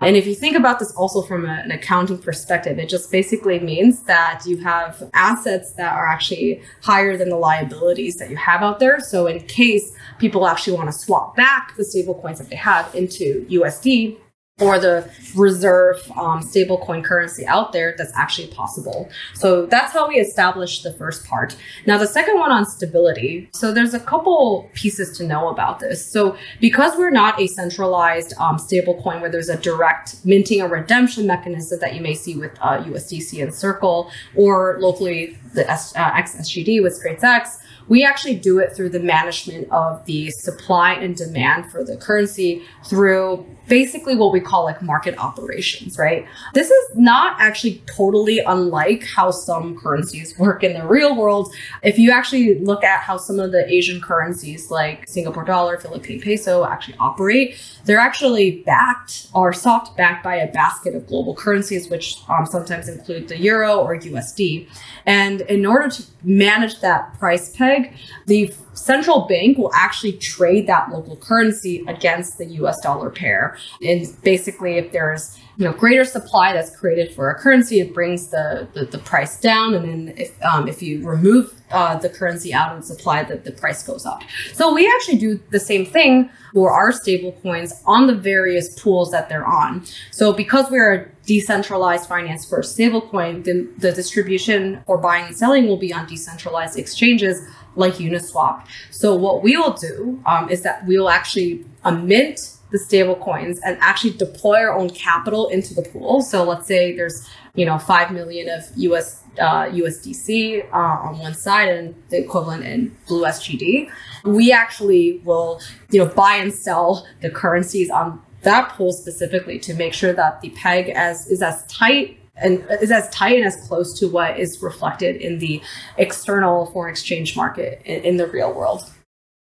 And 0.00 0.16
if 0.16 0.26
you 0.26 0.34
think 0.34 0.56
about 0.56 0.78
this 0.78 0.92
also 0.92 1.22
from 1.22 1.44
a, 1.44 1.52
an 1.52 1.70
accounting 1.70 2.18
perspective, 2.18 2.78
it 2.78 2.88
just 2.88 3.10
basically 3.10 3.58
means 3.58 4.02
that 4.04 4.42
you 4.46 4.58
have 4.58 5.10
assets 5.12 5.72
that 5.72 5.92
are 5.92 6.06
actually 6.06 6.62
higher 6.82 7.16
than 7.16 7.30
the 7.30 7.36
liabilities 7.36 8.16
that 8.16 8.30
you 8.30 8.36
have 8.36 8.62
out 8.62 8.78
there. 8.78 9.00
So 9.00 9.26
in 9.26 9.40
case 9.40 9.92
people 10.18 10.46
actually 10.46 10.76
want 10.76 10.88
to 10.88 10.96
swap 10.96 11.36
back 11.36 11.76
the 11.76 11.84
stable 11.84 12.14
coins 12.14 12.38
that 12.38 12.48
they 12.48 12.56
have 12.56 12.94
into 12.94 13.44
USD, 13.50 14.18
or 14.60 14.78
the 14.78 15.08
reserve 15.36 16.00
um, 16.16 16.40
stablecoin 16.40 17.04
currency 17.04 17.46
out 17.46 17.72
there 17.72 17.94
that's 17.96 18.12
actually 18.16 18.48
possible. 18.48 19.08
So 19.34 19.66
that's 19.66 19.92
how 19.92 20.08
we 20.08 20.16
established 20.16 20.82
the 20.82 20.92
first 20.92 21.24
part. 21.26 21.56
Now, 21.86 21.98
the 21.98 22.06
second 22.06 22.38
one 22.38 22.50
on 22.50 22.66
stability. 22.66 23.48
So 23.52 23.72
there's 23.72 23.94
a 23.94 24.00
couple 24.00 24.68
pieces 24.74 25.16
to 25.18 25.24
know 25.24 25.48
about 25.48 25.78
this. 25.78 26.04
So 26.04 26.36
because 26.60 26.96
we're 26.96 27.10
not 27.10 27.40
a 27.40 27.46
centralized 27.46 28.34
um, 28.38 28.56
stablecoin 28.56 29.20
where 29.20 29.30
there's 29.30 29.48
a 29.48 29.56
direct 29.56 30.24
minting 30.24 30.60
or 30.60 30.68
redemption 30.68 31.26
mechanism 31.26 31.78
that 31.80 31.94
you 31.94 32.00
may 32.00 32.14
see 32.14 32.36
with 32.36 32.52
uh, 32.60 32.82
USDC 32.82 33.42
and 33.42 33.54
Circle 33.54 34.10
or 34.34 34.78
locally 34.80 35.38
the 35.54 35.68
S- 35.70 35.94
uh, 35.96 36.10
XSGD 36.12 36.82
with 36.82 37.00
X 37.04 37.58
we 37.88 38.04
actually 38.04 38.34
do 38.34 38.58
it 38.58 38.74
through 38.74 38.90
the 38.90 39.00
management 39.00 39.70
of 39.70 40.04
the 40.04 40.30
supply 40.30 40.92
and 40.92 41.16
demand 41.16 41.70
for 41.70 41.82
the 41.82 41.96
currency 41.96 42.62
through 42.84 43.46
basically 43.66 44.16
what 44.16 44.32
we 44.32 44.40
call 44.40 44.64
like 44.64 44.80
market 44.80 45.16
operations, 45.18 45.98
right? 45.98 46.26
This 46.54 46.70
is 46.70 46.96
not 46.96 47.36
actually 47.38 47.82
totally 47.86 48.38
unlike 48.38 49.04
how 49.04 49.30
some 49.30 49.78
currencies 49.78 50.38
work 50.38 50.64
in 50.64 50.72
the 50.72 50.86
real 50.86 51.14
world. 51.14 51.54
If 51.82 51.98
you 51.98 52.10
actually 52.10 52.58
look 52.60 52.82
at 52.82 53.00
how 53.00 53.18
some 53.18 53.38
of 53.38 53.52
the 53.52 53.70
Asian 53.70 54.00
currencies 54.00 54.70
like 54.70 55.06
Singapore 55.06 55.44
dollar, 55.44 55.78
Philippine 55.78 56.20
peso 56.20 56.64
actually 56.64 56.96
operate, 56.98 57.60
they're 57.84 57.98
actually 57.98 58.62
backed 58.62 59.28
or 59.34 59.52
soft 59.52 59.96
backed 59.96 60.24
by 60.24 60.36
a 60.36 60.50
basket 60.50 60.94
of 60.94 61.06
global 61.06 61.34
currencies, 61.34 61.90
which 61.90 62.18
um, 62.28 62.46
sometimes 62.46 62.88
include 62.88 63.28
the 63.28 63.38
euro 63.38 63.78
or 63.78 63.98
USD. 63.98 64.68
And 65.04 65.37
in 65.42 65.66
order 65.66 65.88
to 65.88 66.02
manage 66.22 66.80
that 66.80 67.18
price 67.18 67.54
peg, 67.56 67.94
the 68.26 68.52
central 68.74 69.26
bank 69.26 69.58
will 69.58 69.72
actually 69.74 70.12
trade 70.12 70.66
that 70.66 70.90
local 70.90 71.16
currency 71.16 71.84
against 71.88 72.38
the 72.38 72.46
US 72.46 72.80
dollar 72.80 73.10
pair. 73.10 73.56
And 73.82 74.06
basically, 74.22 74.78
if 74.78 74.92
there's 74.92 75.38
you 75.56 75.64
know 75.64 75.72
greater 75.72 76.04
supply 76.04 76.52
that's 76.52 76.74
created 76.76 77.12
for 77.14 77.30
a 77.30 77.34
currency, 77.34 77.80
it 77.80 77.92
brings 77.92 78.28
the, 78.28 78.68
the, 78.74 78.84
the 78.84 78.98
price 78.98 79.40
down. 79.40 79.74
And 79.74 79.84
then 79.84 80.14
if, 80.16 80.42
um, 80.44 80.68
if 80.68 80.82
you 80.82 81.06
remove 81.06 81.52
uh, 81.70 81.98
the 81.98 82.08
currency 82.08 82.54
out 82.54 82.76
of 82.76 82.84
supply, 82.84 83.22
that 83.24 83.44
the 83.44 83.52
price 83.52 83.82
goes 83.82 84.06
up. 84.06 84.22
So 84.52 84.72
we 84.72 84.90
actually 84.96 85.18
do 85.18 85.40
the 85.50 85.60
same 85.60 85.84
thing 85.84 86.30
for 86.54 86.70
our 86.70 86.92
stable 86.92 87.32
coins 87.42 87.82
on 87.86 88.06
the 88.06 88.14
various 88.14 88.80
pools 88.80 89.10
that 89.10 89.28
they're 89.28 89.46
on. 89.46 89.84
So 90.10 90.32
because 90.32 90.70
we're 90.70 91.12
decentralized 91.28 92.08
finance 92.08 92.48
for 92.48 92.60
stablecoin, 92.62 93.44
then 93.44 93.70
the 93.76 93.92
distribution 93.92 94.82
or 94.86 94.96
buying 94.96 95.26
and 95.26 95.36
selling 95.36 95.68
will 95.68 95.76
be 95.76 95.92
on 95.92 96.06
decentralized 96.06 96.78
exchanges 96.78 97.46
like 97.76 97.94
Uniswap. 97.94 98.66
So 98.90 99.14
what 99.14 99.42
we 99.42 99.54
will 99.54 99.74
do 99.74 100.20
um, 100.24 100.48
is 100.48 100.62
that 100.62 100.86
we 100.86 100.98
will 100.98 101.10
actually 101.10 101.66
mint 101.84 102.40
the 102.70 102.78
stable 102.78 103.16
coins 103.16 103.60
and 103.64 103.76
actually 103.80 104.14
deploy 104.14 104.56
our 104.56 104.72
own 104.72 104.88
capital 104.90 105.48
into 105.48 105.74
the 105.74 105.82
pool. 105.82 106.22
So 106.22 106.44
let's 106.44 106.66
say 106.66 106.96
there's 106.96 107.28
you 107.54 107.66
know 107.66 107.78
five 107.78 108.10
million 108.10 108.48
of 108.48 108.64
US 108.76 109.22
uh, 109.38 109.66
USDC 109.66 110.66
uh, 110.72 110.76
on 110.76 111.18
one 111.18 111.34
side 111.34 111.68
and 111.68 111.94
the 112.08 112.18
equivalent 112.24 112.64
in 112.64 112.96
Blue 113.06 113.24
SGD. 113.24 113.90
We 114.24 114.50
actually 114.50 115.20
will 115.24 115.60
you 115.90 116.00
know 116.00 116.10
buy 116.10 116.36
and 116.36 116.52
sell 116.52 117.06
the 117.20 117.30
currencies 117.30 117.90
on 117.90 118.22
that 118.48 118.70
pool 118.70 118.92
specifically 118.92 119.58
to 119.60 119.74
make 119.74 119.92
sure 119.92 120.12
that 120.12 120.40
the 120.40 120.50
peg 120.50 120.88
as 120.88 121.26
is 121.28 121.42
as 121.42 121.64
tight 121.66 122.18
and 122.36 122.64
is 122.80 122.90
as 122.90 123.08
tight 123.10 123.36
and 123.36 123.46
as 123.46 123.56
close 123.68 123.98
to 123.98 124.08
what 124.08 124.38
is 124.38 124.62
reflected 124.62 125.16
in 125.16 125.38
the 125.38 125.60
external 125.98 126.66
foreign 126.66 126.90
exchange 126.90 127.36
market 127.36 127.82
in, 127.84 128.02
in 128.02 128.16
the 128.16 128.26
real 128.26 128.52
world. 128.52 128.90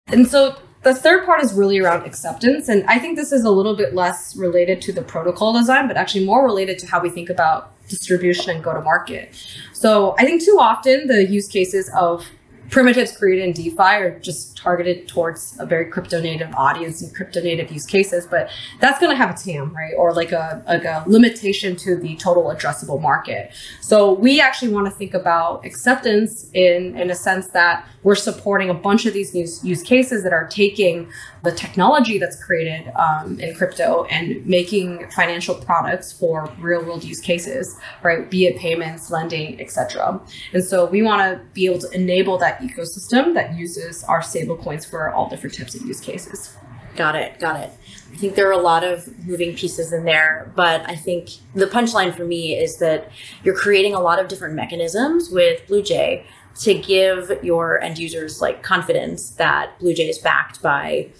And 0.08 0.26
so 0.26 0.56
the 0.82 0.94
third 0.94 1.24
part 1.24 1.42
is 1.42 1.52
really 1.52 1.78
around 1.78 2.06
acceptance. 2.06 2.68
And 2.68 2.84
I 2.86 2.98
think 2.98 3.16
this 3.16 3.32
is 3.32 3.44
a 3.44 3.50
little 3.50 3.76
bit 3.76 3.94
less 3.94 4.36
related 4.36 4.80
to 4.82 4.92
the 4.92 5.02
protocol 5.02 5.52
design, 5.52 5.88
but 5.88 5.96
actually 5.96 6.24
more 6.24 6.44
related 6.44 6.78
to 6.80 6.86
how 6.86 7.00
we 7.00 7.10
think 7.10 7.28
about 7.28 7.72
distribution 7.88 8.50
and 8.50 8.64
go 8.64 8.72
to 8.72 8.80
market. 8.80 9.34
So 9.72 10.14
I 10.18 10.24
think 10.24 10.42
too 10.44 10.58
often 10.60 11.06
the 11.06 11.24
use 11.24 11.48
cases 11.48 11.90
of 11.96 12.26
primitives 12.70 13.16
created 13.16 13.44
in 13.44 13.52
DeFi 13.52 13.82
are 13.82 14.18
just 14.18 14.56
targeted 14.56 15.08
towards 15.08 15.56
a 15.60 15.66
very 15.66 15.86
crypto 15.86 16.20
native 16.20 16.52
audience 16.54 17.02
and 17.02 17.14
crypto 17.14 17.40
native 17.40 17.70
use 17.70 17.86
cases, 17.86 18.26
but 18.26 18.50
that's 18.80 18.98
going 18.98 19.10
to 19.10 19.16
have 19.16 19.30
a 19.30 19.34
TAM, 19.34 19.74
right? 19.74 19.94
Or 19.96 20.12
like 20.12 20.32
a, 20.32 20.62
like 20.66 20.84
a 20.84 21.04
limitation 21.06 21.76
to 21.76 21.96
the 21.96 22.16
total 22.16 22.44
addressable 22.44 23.00
market. 23.00 23.52
So 23.80 24.12
we 24.12 24.40
actually 24.40 24.72
want 24.72 24.86
to 24.86 24.90
think 24.90 25.14
about 25.14 25.64
acceptance 25.64 26.50
in, 26.52 26.96
in 26.96 27.10
a 27.10 27.14
sense 27.14 27.48
that 27.48 27.86
we're 28.02 28.14
supporting 28.14 28.70
a 28.70 28.74
bunch 28.74 29.04
of 29.06 29.14
these 29.14 29.34
use, 29.34 29.64
use 29.64 29.82
cases 29.82 30.22
that 30.22 30.32
are 30.32 30.46
taking 30.46 31.08
the 31.42 31.52
technology 31.52 32.18
that's 32.18 32.42
created 32.42 32.92
um, 32.96 33.38
in 33.40 33.54
crypto 33.54 34.04
and 34.10 34.44
making 34.46 35.08
financial 35.10 35.54
products 35.54 36.12
for 36.12 36.52
real 36.58 36.84
world 36.84 37.04
use 37.04 37.20
cases, 37.20 37.78
right? 38.02 38.30
Be 38.30 38.46
it 38.46 38.58
payments, 38.58 39.10
lending, 39.10 39.60
etc. 39.60 40.20
And 40.52 40.64
so 40.64 40.86
we 40.86 41.02
want 41.02 41.20
to 41.20 41.44
be 41.52 41.66
able 41.66 41.78
to 41.80 41.90
enable 41.90 42.38
that 42.38 42.55
ecosystem 42.58 43.34
that 43.34 43.54
uses 43.54 44.04
our 44.04 44.22
stable 44.22 44.56
coins 44.56 44.84
for 44.84 45.10
all 45.12 45.28
different 45.28 45.56
types 45.56 45.74
of 45.74 45.82
use 45.82 46.00
cases. 46.00 46.56
Got 46.96 47.14
it. 47.14 47.38
Got 47.38 47.60
it. 47.60 47.70
I 48.12 48.16
think 48.16 48.34
there 48.34 48.48
are 48.48 48.52
a 48.52 48.58
lot 48.58 48.82
of 48.82 49.06
moving 49.26 49.54
pieces 49.54 49.92
in 49.92 50.04
there, 50.04 50.50
but 50.56 50.88
I 50.88 50.96
think 50.96 51.30
the 51.54 51.66
punchline 51.66 52.14
for 52.16 52.24
me 52.24 52.56
is 52.56 52.78
that 52.78 53.10
you're 53.44 53.56
creating 53.56 53.94
a 53.94 54.00
lot 54.00 54.18
of 54.18 54.28
different 54.28 54.54
mechanisms 54.54 55.28
with 55.30 55.66
Bluejay 55.66 56.24
to 56.60 56.74
give 56.74 57.38
your 57.42 57.82
end 57.82 57.98
users 57.98 58.40
like 58.40 58.62
confidence 58.62 59.30
that 59.30 59.78
Bluejay 59.78 60.08
is 60.08 60.18
backed 60.18 60.62
by 60.62 61.10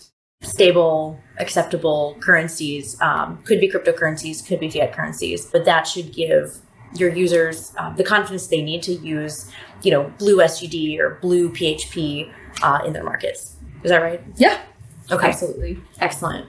stable, 0.41 1.21
acceptable 1.39 2.17
currencies. 2.21 2.99
Um, 3.03 3.43
could 3.45 3.61
be 3.61 3.71
cryptocurrencies, 3.71 4.47
could 4.47 4.61
be 4.61 4.71
fiat 4.71 4.93
currencies, 4.93 5.45
but 5.47 5.65
that 5.67 5.87
should 5.87 6.15
give 6.15 6.59
your 7.01 7.15
users 7.15 7.73
uh, 7.79 7.93
the 7.95 8.05
confidence 8.05 8.47
they 8.47 8.63
need 8.63 8.83
to 8.85 8.93
use, 8.93 9.51
you 9.83 9.91
know, 9.91 10.13
Blue 10.19 10.39
SGD 10.39 10.99
or 10.99 11.19
Blue 11.23 11.51
PHP 11.51 12.33
uh, 12.63 12.81
in 12.87 12.93
their 12.93 13.05
markets. 13.05 13.57
Is 13.83 13.91
that 13.91 14.03
right? 14.03 14.23
Yeah. 14.37 14.61
Okay. 15.11 15.29
Absolutely. 15.29 15.81
Excellent. 16.01 16.47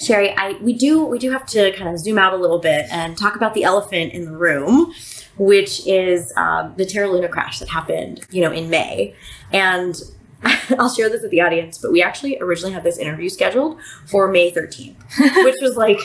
Sherry, 0.00 0.34
I 0.36 0.52
we 0.60 0.72
do 0.72 1.04
we 1.04 1.18
do 1.18 1.30
have 1.30 1.46
to 1.46 1.70
kind 1.72 1.88
of 1.88 1.98
zoom 1.98 2.18
out 2.18 2.32
a 2.32 2.36
little 2.36 2.58
bit 2.58 2.86
and 2.90 3.16
talk 3.16 3.36
about 3.36 3.54
the 3.54 3.62
elephant 3.62 4.12
in 4.12 4.24
the 4.24 4.36
room, 4.36 4.92
which 5.36 5.86
is 5.86 6.32
um, 6.36 6.74
the 6.76 6.84
Terra 6.84 7.08
Luna 7.10 7.28
crash 7.28 7.60
that 7.60 7.68
happened, 7.68 8.26
you 8.30 8.40
know, 8.40 8.50
in 8.50 8.68
May, 8.68 9.14
and 9.52 10.00
I'll 10.78 10.90
share 10.92 11.08
this 11.08 11.22
with 11.22 11.30
the 11.30 11.40
audience, 11.40 11.78
but 11.78 11.92
we 11.92 12.02
actually 12.02 12.38
originally 12.40 12.72
had 12.72 12.82
this 12.82 12.98
interview 12.98 13.28
scheduled 13.28 13.80
for 14.06 14.28
May 14.28 14.50
13th, 14.50 14.96
which 15.44 15.56
was 15.60 15.76
like 15.76 15.98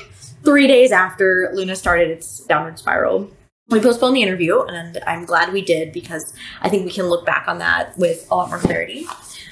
three 0.43 0.67
days 0.67 0.91
after 0.91 1.49
Luna 1.53 1.75
started 1.75 2.09
its 2.09 2.41
downward 2.41 2.77
spiral. 2.77 3.31
We 3.69 3.81
postponed 3.81 4.15
the 4.15 4.21
interview, 4.21 4.61
and 4.61 4.97
I'm 5.05 5.25
glad 5.25 5.51
we 5.51 5.61
did 5.61 5.91
because 5.91 6.33
I 6.61 6.69
think 6.69 6.85
we 6.85 6.91
can 6.91 7.07
look 7.07 7.25
back 7.25 7.47
on 7.47 7.57
that 7.57 7.97
with 7.97 8.25
a 8.31 8.35
lot 8.35 8.49
more 8.49 8.59
clarity. 8.59 9.05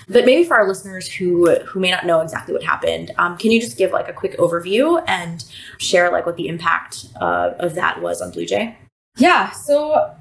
But 0.07 0.25
maybe 0.25 0.43
for 0.43 0.55
our 0.55 0.67
listeners 0.67 1.11
who 1.11 1.49
who 1.61 1.79
may 1.79 1.91
not 1.91 2.05
know 2.05 2.21
exactly 2.21 2.53
what 2.53 2.63
happened, 2.63 3.11
um, 3.17 3.37
can 3.37 3.51
you 3.51 3.59
just 3.59 3.77
give 3.77 3.91
like 3.91 4.07
a 4.07 4.13
quick 4.13 4.37
overview 4.37 5.03
and 5.07 5.43
share 5.79 6.11
like 6.11 6.25
what 6.25 6.37
the 6.37 6.47
impact 6.47 7.07
uh, 7.19 7.53
of 7.59 7.75
that 7.75 8.01
was 8.01 8.21
on 8.21 8.31
Bluejay? 8.31 8.75
Yeah. 9.17 9.51
So 9.51 10.15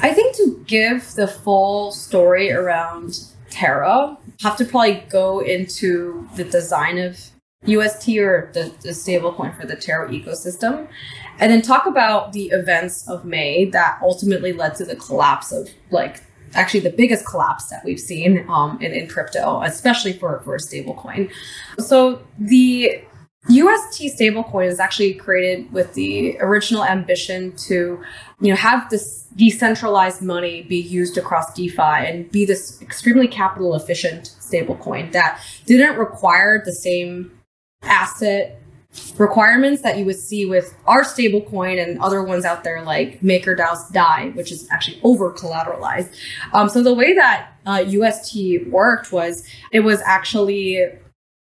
I 0.00 0.12
think 0.12 0.36
to 0.36 0.64
give 0.66 1.14
the 1.14 1.28
full 1.28 1.92
story 1.92 2.50
around 2.50 3.20
Terra, 3.50 4.16
have 4.40 4.56
to 4.56 4.64
probably 4.64 5.04
go 5.08 5.40
into 5.40 6.28
the 6.36 6.44
design 6.44 6.98
of 6.98 7.18
UST 7.64 8.08
or 8.18 8.50
the, 8.52 8.72
the 8.82 8.90
stablecoin 8.90 9.58
for 9.58 9.66
the 9.66 9.76
Terra 9.76 10.08
ecosystem, 10.08 10.88
and 11.38 11.52
then 11.52 11.62
talk 11.62 11.86
about 11.86 12.32
the 12.32 12.46
events 12.46 13.08
of 13.08 13.24
May 13.24 13.66
that 13.66 13.98
ultimately 14.02 14.52
led 14.52 14.74
to 14.76 14.84
the 14.84 14.96
collapse 14.96 15.52
of 15.52 15.68
like 15.90 16.22
actually 16.54 16.80
the 16.80 16.90
biggest 16.90 17.26
collapse 17.26 17.68
that 17.68 17.84
we've 17.84 18.00
seen 18.00 18.46
um, 18.48 18.80
in, 18.80 18.92
in 18.92 19.08
crypto, 19.08 19.62
especially 19.62 20.12
for, 20.12 20.40
for 20.40 20.54
a 20.54 20.58
stablecoin. 20.58 21.30
So 21.78 22.22
the 22.38 23.02
UST 23.48 24.02
stablecoin 24.18 24.66
is 24.66 24.80
actually 24.80 25.14
created 25.14 25.72
with 25.72 25.94
the 25.94 26.36
original 26.40 26.84
ambition 26.84 27.54
to, 27.56 28.02
you 28.40 28.48
know, 28.48 28.56
have 28.56 28.90
this 28.90 29.28
decentralized 29.36 30.22
money 30.22 30.62
be 30.62 30.80
used 30.80 31.16
across 31.16 31.54
DeFi 31.54 31.80
and 31.80 32.30
be 32.30 32.44
this 32.44 32.80
extremely 32.82 33.28
capital 33.28 33.74
efficient 33.74 34.34
stablecoin 34.40 35.12
that 35.12 35.40
didn't 35.66 35.96
require 35.96 36.62
the 36.64 36.72
same 36.72 37.30
asset 37.82 38.60
requirements 39.18 39.82
that 39.82 39.98
you 39.98 40.04
would 40.04 40.18
see 40.18 40.46
with 40.46 40.76
our 40.86 41.02
stablecoin 41.02 41.82
and 41.82 41.98
other 42.00 42.22
ones 42.22 42.44
out 42.44 42.64
there 42.64 42.82
like 42.82 43.20
MakerDAO's 43.20 43.90
DAI, 43.90 44.32
which 44.34 44.52
is 44.52 44.68
actually 44.70 45.00
over 45.02 45.32
collateralized. 45.32 46.14
Um, 46.52 46.68
so 46.68 46.82
the 46.82 46.94
way 46.94 47.14
that 47.14 47.52
uh, 47.64 47.84
UST 47.86 48.68
worked 48.68 49.12
was 49.12 49.46
it 49.72 49.80
was 49.80 50.00
actually 50.04 50.84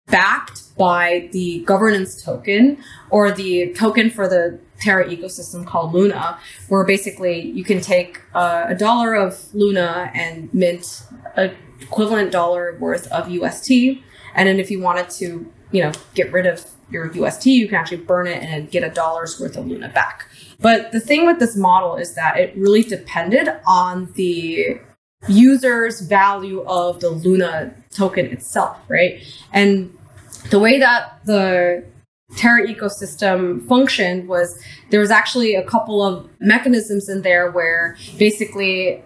backed 0.07 0.75
by 0.77 1.29
the 1.33 1.59
governance 1.65 2.23
token 2.23 2.77
or 3.09 3.31
the 3.31 3.73
token 3.73 4.09
for 4.09 4.27
the 4.27 4.59
Terra 4.79 5.05
ecosystem 5.05 5.65
called 5.65 5.93
Luna, 5.93 6.39
where 6.69 6.85
basically 6.85 7.41
you 7.41 7.63
can 7.63 7.81
take 7.81 8.21
uh, 8.33 8.65
a 8.67 8.75
dollar 8.75 9.15
of 9.15 9.53
Luna 9.53 10.11
and 10.13 10.53
mint 10.53 11.03
a 11.35 11.51
equivalent 11.81 12.31
dollar 12.31 12.77
worth 12.79 13.07
of 13.11 13.29
UST. 13.29 13.71
And 14.35 14.47
then 14.47 14.59
if 14.59 14.69
you 14.71 14.79
wanted 14.79 15.09
to, 15.11 15.51
you 15.71 15.83
know, 15.83 15.91
get 16.13 16.31
rid 16.31 16.45
of 16.45 16.65
your 16.89 17.11
UST, 17.13 17.47
you 17.47 17.67
can 17.67 17.75
actually 17.75 17.97
burn 17.97 18.27
it 18.27 18.41
and 18.41 18.69
get 18.71 18.83
a 18.83 18.89
dollar's 18.89 19.39
worth 19.39 19.57
of 19.57 19.67
Luna 19.67 19.89
back. 19.89 20.29
But 20.59 20.91
the 20.91 20.99
thing 20.99 21.25
with 21.25 21.39
this 21.39 21.55
model 21.55 21.95
is 21.95 22.15
that 22.15 22.37
it 22.37 22.55
really 22.57 22.83
depended 22.83 23.49
on 23.65 24.11
the 24.13 24.79
user's 25.27 26.01
value 26.01 26.63
of 26.63 26.99
the 26.99 27.09
Luna 27.09 27.73
token 27.91 28.27
itself, 28.27 28.77
right? 28.87 29.21
And 29.51 29.95
the 30.49 30.59
way 30.59 30.79
that 30.79 31.19
the 31.25 31.83
Terra 32.35 32.67
ecosystem 32.67 33.65
functioned 33.67 34.27
was 34.27 34.61
there 34.89 34.99
was 34.99 35.11
actually 35.11 35.55
a 35.55 35.63
couple 35.63 36.03
of 36.03 36.29
mechanisms 36.39 37.07
in 37.07 37.21
there 37.21 37.51
where 37.51 37.97
basically 38.17 39.01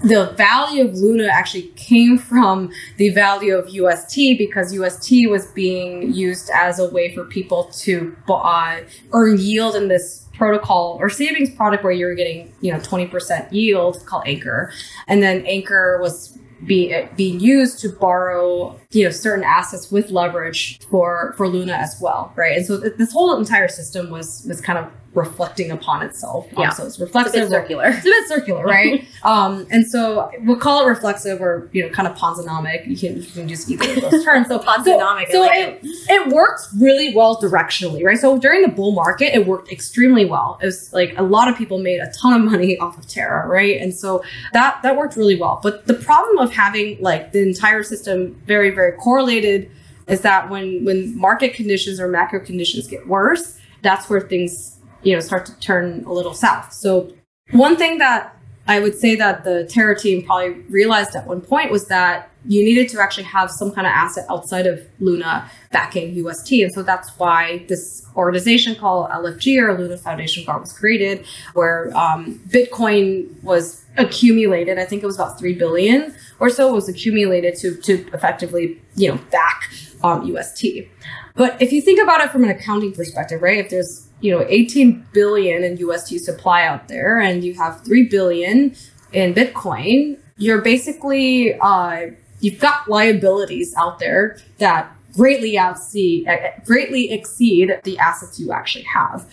the 0.00 0.30
value 0.36 0.84
of 0.84 0.94
Luna 0.94 1.26
actually 1.26 1.68
came 1.74 2.18
from 2.18 2.70
the 2.98 3.08
value 3.10 3.56
of 3.56 3.70
UST 3.70 4.36
because 4.36 4.72
UST 4.74 5.28
was 5.28 5.46
being 5.52 6.12
used 6.12 6.50
as 6.54 6.78
a 6.78 6.88
way 6.90 7.14
for 7.14 7.24
people 7.24 7.64
to 7.78 8.14
uh, 8.28 8.80
earn 9.12 9.38
yield 9.38 9.74
in 9.74 9.88
this 9.88 10.28
protocol 10.34 10.98
or 11.00 11.08
savings 11.08 11.48
product 11.54 11.82
where 11.82 11.94
you're 11.94 12.14
getting 12.14 12.52
you 12.60 12.70
know 12.70 12.78
20% 12.78 13.50
yield 13.52 14.04
called 14.04 14.24
Anchor, 14.26 14.70
and 15.08 15.22
then 15.22 15.46
Anchor 15.46 15.98
was 16.02 16.38
be 16.64 17.06
being 17.16 17.38
used 17.38 17.80
to 17.80 17.88
borrow 17.90 18.78
you 18.90 19.04
know 19.04 19.10
certain 19.10 19.44
assets 19.44 19.90
with 19.90 20.10
leverage 20.10 20.78
for 20.90 21.34
for 21.38 21.48
Luna 21.48 21.72
as 21.72 21.96
well, 22.02 22.32
right? 22.36 22.56
And 22.56 22.66
so 22.66 22.80
th- 22.80 22.94
this 22.96 23.12
whole 23.12 23.34
entire 23.36 23.68
system 23.68 24.10
was 24.10 24.44
was 24.46 24.60
kind 24.60 24.78
of 24.78 24.90
reflecting 25.14 25.70
upon 25.70 26.02
itself. 26.02 26.46
Yeah. 26.56 26.68
Um, 26.68 26.74
so 26.74 26.86
it's 26.86 27.00
reflexive. 27.00 27.34
It's 27.34 27.46
a 27.46 27.50
bit 27.50 27.62
circular. 27.62 27.84
It's 27.86 28.00
a 28.00 28.02
bit 28.02 28.28
circular, 28.28 28.64
right? 28.64 29.06
um, 29.24 29.66
and 29.70 29.86
so 29.86 30.30
we'll 30.40 30.58
call 30.58 30.84
it 30.84 30.88
reflexive 30.88 31.40
or, 31.40 31.70
you 31.72 31.82
know, 31.82 31.88
kind 31.90 32.06
of 32.06 32.16
ponzonomic. 32.16 32.86
You 32.86 32.96
can, 32.96 33.16
you 33.16 33.26
can 33.26 33.48
just 33.48 33.70
either 33.70 33.90
of 33.92 34.10
those 34.10 34.24
terms. 34.24 34.46
So 34.56 34.60
Ponzonomic, 34.60 35.26
So, 35.26 35.32
so 35.32 35.40
like 35.40 35.58
it, 35.58 35.80
it 35.82 36.28
worked 36.28 36.68
really 36.78 37.14
well 37.14 37.40
directionally, 37.40 38.04
right? 38.04 38.18
So 38.18 38.38
during 38.38 38.62
the 38.62 38.68
bull 38.68 38.92
market, 38.92 39.34
it 39.34 39.46
worked 39.46 39.72
extremely 39.72 40.24
well. 40.24 40.58
It 40.62 40.66
was 40.66 40.92
like 40.92 41.14
a 41.16 41.22
lot 41.22 41.48
of 41.48 41.56
people 41.56 41.78
made 41.78 42.00
a 42.00 42.12
ton 42.12 42.40
of 42.40 42.50
money 42.50 42.78
off 42.80 42.96
of 42.96 43.08
Terra, 43.08 43.48
right? 43.48 43.80
And 43.80 43.94
so 43.94 44.22
that, 44.52 44.82
that 44.82 44.96
worked 44.96 45.16
really 45.16 45.40
well. 45.40 45.58
But 45.62 45.86
the 45.86 45.94
problem 45.94 46.38
of 46.38 46.52
having 46.52 47.00
like 47.00 47.32
the 47.32 47.42
entire 47.42 47.82
system 47.82 48.40
very, 48.46 48.70
very 48.70 48.92
correlated 48.92 49.70
is 50.06 50.20
that 50.20 50.48
when, 50.50 50.84
when 50.84 51.18
market 51.18 51.54
conditions 51.54 51.98
or 51.98 52.06
macro 52.06 52.38
conditions 52.38 52.86
get 52.86 53.08
worse, 53.08 53.58
that's 53.82 54.08
where 54.08 54.20
things 54.20 54.75
you 55.06 55.14
know 55.14 55.20
start 55.20 55.46
to 55.46 55.58
turn 55.60 56.04
a 56.04 56.12
little 56.12 56.34
south. 56.34 56.72
So 56.72 57.12
one 57.52 57.76
thing 57.76 57.98
that 57.98 58.36
I 58.66 58.80
would 58.80 58.98
say 58.98 59.14
that 59.14 59.44
the 59.44 59.64
Terra 59.70 59.96
team 59.96 60.24
probably 60.26 60.50
realized 60.68 61.14
at 61.14 61.26
one 61.26 61.40
point 61.40 61.70
was 61.70 61.86
that 61.86 62.30
you 62.48 62.64
needed 62.64 62.88
to 62.88 63.00
actually 63.00 63.24
have 63.24 63.50
some 63.50 63.70
kind 63.70 63.86
of 63.86 63.92
asset 63.92 64.26
outside 64.28 64.66
of 64.66 64.80
Luna 64.98 65.48
backing 65.70 66.14
UST. 66.14 66.52
And 66.52 66.72
so 66.72 66.82
that's 66.82 67.10
why 67.18 67.64
this 67.68 68.04
organization 68.16 68.74
called 68.74 69.10
LFG 69.10 69.60
or 69.62 69.78
Luna 69.78 69.96
Foundation 69.96 70.44
Guard 70.44 70.62
was 70.62 70.72
created, 70.72 71.24
where 71.54 71.96
um, 71.96 72.40
Bitcoin 72.48 73.40
was 73.42 73.84
accumulated. 73.96 74.78
I 74.78 74.84
think 74.84 75.02
it 75.04 75.06
was 75.06 75.16
about 75.16 75.38
3 75.38 75.54
billion 75.54 76.14
or 76.40 76.50
so 76.50 76.72
was 76.72 76.88
accumulated 76.88 77.54
to, 77.56 77.76
to 77.82 78.06
effectively, 78.12 78.82
you 78.96 79.10
know, 79.10 79.20
back 79.30 79.70
um, 80.02 80.24
UST. 80.24 80.88
But 81.36 81.60
if 81.60 81.70
you 81.70 81.80
think 81.82 82.02
about 82.02 82.20
it 82.20 82.30
from 82.30 82.42
an 82.42 82.50
accounting 82.50 82.92
perspective, 82.92 83.42
right? 83.42 83.58
If 83.58 83.70
there's 83.70 84.05
you 84.20 84.30
know 84.30 84.44
18 84.48 85.06
billion 85.12 85.62
in 85.64 85.76
UST 85.76 86.18
supply 86.20 86.64
out 86.66 86.88
there, 86.88 87.18
and 87.18 87.44
you 87.44 87.54
have 87.54 87.84
3 87.84 88.04
billion 88.08 88.74
in 89.12 89.34
Bitcoin, 89.34 90.18
you're 90.36 90.60
basically 90.60 91.58
uh, 91.60 92.06
you've 92.40 92.60
got 92.60 92.88
liabilities 92.88 93.74
out 93.76 93.98
there 93.98 94.38
that 94.58 94.92
greatly 95.14 95.56
exceed 95.56 96.26
greatly 96.64 97.10
exceed 97.10 97.80
the 97.84 97.98
assets 97.98 98.38
you 98.38 98.52
actually 98.52 98.84
have. 98.84 99.26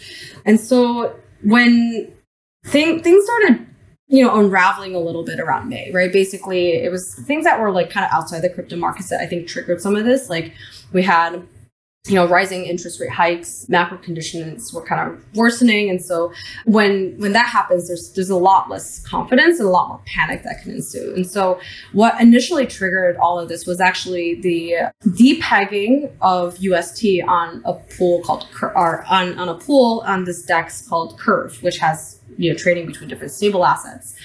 And 0.45 0.59
so 0.59 1.15
when 1.43 2.11
thing, 2.65 3.01
things 3.03 3.25
started 3.25 3.67
you 4.07 4.23
know 4.23 4.37
unraveling 4.39 4.95
a 4.95 4.99
little 4.99 5.23
bit 5.23 5.39
around 5.39 5.69
May, 5.69 5.91
right? 5.91 6.11
Basically, 6.11 6.73
it 6.73 6.91
was 6.91 7.15
things 7.15 7.43
that 7.45 7.59
were 7.59 7.71
like 7.71 7.89
kind 7.89 8.05
of 8.05 8.11
outside 8.13 8.41
the 8.41 8.49
crypto 8.49 8.75
markets 8.75 9.09
that 9.09 9.21
I 9.21 9.25
think 9.25 9.47
triggered 9.47 9.81
some 9.81 9.95
of 9.95 10.05
this. 10.05 10.29
Like 10.29 10.53
we 10.91 11.03
had 11.03 11.45
you 12.07 12.15
know 12.15 12.27
rising 12.27 12.65
interest 12.65 12.99
rate 12.99 13.09
hikes 13.09 13.69
macro 13.69 13.97
conditions 13.97 14.73
were 14.73 14.83
kind 14.83 15.09
of 15.09 15.35
worsening. 15.35 15.89
And 15.89 16.03
so 16.03 16.33
when 16.65 17.15
when 17.17 17.31
that 17.31 17.47
happens 17.47 17.87
there's 17.87 18.11
there's 18.11 18.29
a 18.29 18.35
lot 18.35 18.69
less 18.69 18.99
confidence 18.99 19.59
and 19.59 19.69
a 19.69 19.71
lot 19.71 19.87
more 19.87 20.01
panic 20.05 20.43
that 20.43 20.61
can 20.61 20.71
ensue. 20.71 21.13
And 21.15 21.25
so 21.25 21.61
what 21.93 22.19
initially 22.19 22.65
triggered 22.65 23.15
all 23.17 23.39
of 23.39 23.47
this 23.47 23.65
was 23.65 23.79
actually 23.79 24.35
the 24.41 24.91
depegging 25.07 26.11
of 26.21 26.57
ust 26.61 27.05
on 27.25 27.61
a 27.63 27.73
pool 27.73 28.21
called 28.21 28.47
or 28.61 29.05
on, 29.09 29.39
on 29.39 29.47
a 29.47 29.55
pool 29.55 30.03
on 30.05 30.25
this 30.25 30.43
dex 30.43 30.85
called 30.85 31.17
curve 31.17 31.63
which 31.63 31.77
has 31.77 32.19
you 32.37 32.51
know 32.51 32.57
trading 32.57 32.85
between 32.85 33.09
different 33.09 33.31
stable 33.31 33.65
assets 33.65 34.15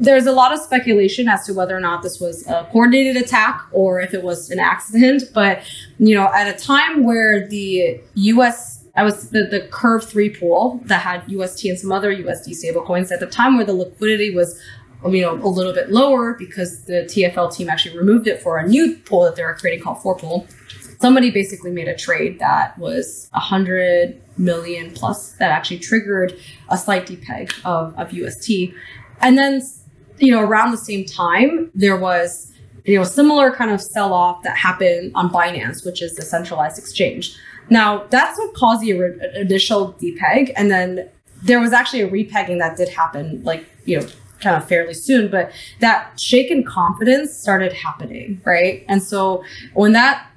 there's 0.00 0.26
a 0.26 0.32
lot 0.32 0.52
of 0.52 0.60
speculation 0.60 1.28
as 1.28 1.44
to 1.46 1.54
whether 1.54 1.76
or 1.76 1.80
not 1.80 2.02
this 2.02 2.20
was 2.20 2.46
a 2.46 2.68
coordinated 2.70 3.16
attack 3.16 3.66
or 3.72 4.00
if 4.00 4.14
it 4.14 4.22
was 4.22 4.50
an 4.50 4.58
accident. 4.58 5.24
But, 5.34 5.62
you 5.98 6.14
know, 6.14 6.32
at 6.32 6.54
a 6.54 6.58
time 6.58 7.04
where 7.04 7.46
the 7.48 8.00
US, 8.14 8.84
I 8.96 9.02
was 9.02 9.30
the, 9.30 9.44
the 9.44 9.68
Curve 9.70 10.08
3 10.08 10.30
pool 10.30 10.80
that 10.84 11.02
had 11.02 11.24
UST 11.28 11.64
and 11.64 11.78
some 11.78 11.92
other 11.92 12.14
USD 12.14 12.50
stablecoins, 12.50 13.10
at 13.10 13.20
the 13.20 13.26
time 13.26 13.56
where 13.56 13.66
the 13.66 13.74
liquidity 13.74 14.34
was 14.34 14.60
um, 15.04 15.14
you 15.14 15.22
know, 15.22 15.34
a 15.34 15.46
little 15.48 15.72
bit 15.72 15.90
lower 15.90 16.34
because 16.34 16.84
the 16.84 17.04
TFL 17.04 17.54
team 17.54 17.68
actually 17.68 17.96
removed 17.96 18.26
it 18.26 18.42
for 18.42 18.58
a 18.58 18.66
new 18.66 18.96
pool 18.96 19.24
that 19.24 19.36
they 19.36 19.44
were 19.44 19.54
creating 19.54 19.82
called 19.82 20.02
Four 20.02 20.16
Pool. 20.16 20.46
Somebody 21.00 21.30
basically 21.30 21.70
made 21.70 21.88
a 21.88 21.96
trade 21.96 22.38
that 22.40 22.76
was 22.78 23.30
a 23.32 23.40
hundred 23.40 24.20
million 24.36 24.92
plus 24.92 25.32
that 25.32 25.50
actually 25.50 25.78
triggered 25.78 26.38
a 26.68 26.78
slight 26.78 27.06
depeg 27.06 27.52
of, 27.64 27.96
of 27.98 28.12
UST. 28.12 28.74
And 29.20 29.38
then 29.38 29.62
you 30.18 30.32
know, 30.32 30.40
around 30.40 30.72
the 30.72 30.78
same 30.78 31.04
time, 31.04 31.70
there 31.74 31.96
was, 31.96 32.52
you 32.84 32.96
know, 32.96 33.02
a 33.02 33.06
similar 33.06 33.52
kind 33.52 33.70
of 33.70 33.80
sell 33.80 34.12
off 34.12 34.42
that 34.42 34.56
happened 34.56 35.12
on 35.14 35.30
Binance, 35.30 35.84
which 35.84 36.02
is 36.02 36.18
a 36.18 36.22
centralized 36.22 36.78
exchange. 36.78 37.36
Now, 37.70 38.04
that's 38.10 38.38
what 38.38 38.54
caused 38.54 38.82
the 38.82 38.90
initial 39.40 39.92
depeg. 39.94 40.52
And 40.56 40.70
then 40.70 41.08
there 41.42 41.60
was 41.60 41.72
actually 41.72 42.02
a 42.02 42.08
repegging 42.08 42.58
that 42.58 42.76
did 42.76 42.88
happen, 42.88 43.42
like, 43.44 43.66
you 43.84 44.00
know, 44.00 44.06
kind 44.40 44.56
of 44.56 44.68
fairly 44.68 44.94
soon, 44.94 45.30
but 45.30 45.50
that 45.80 46.18
shaken 46.18 46.64
confidence 46.64 47.32
started 47.32 47.72
happening, 47.72 48.40
right? 48.44 48.84
And 48.88 49.02
so 49.02 49.44
when 49.74 49.92
that 49.92 50.27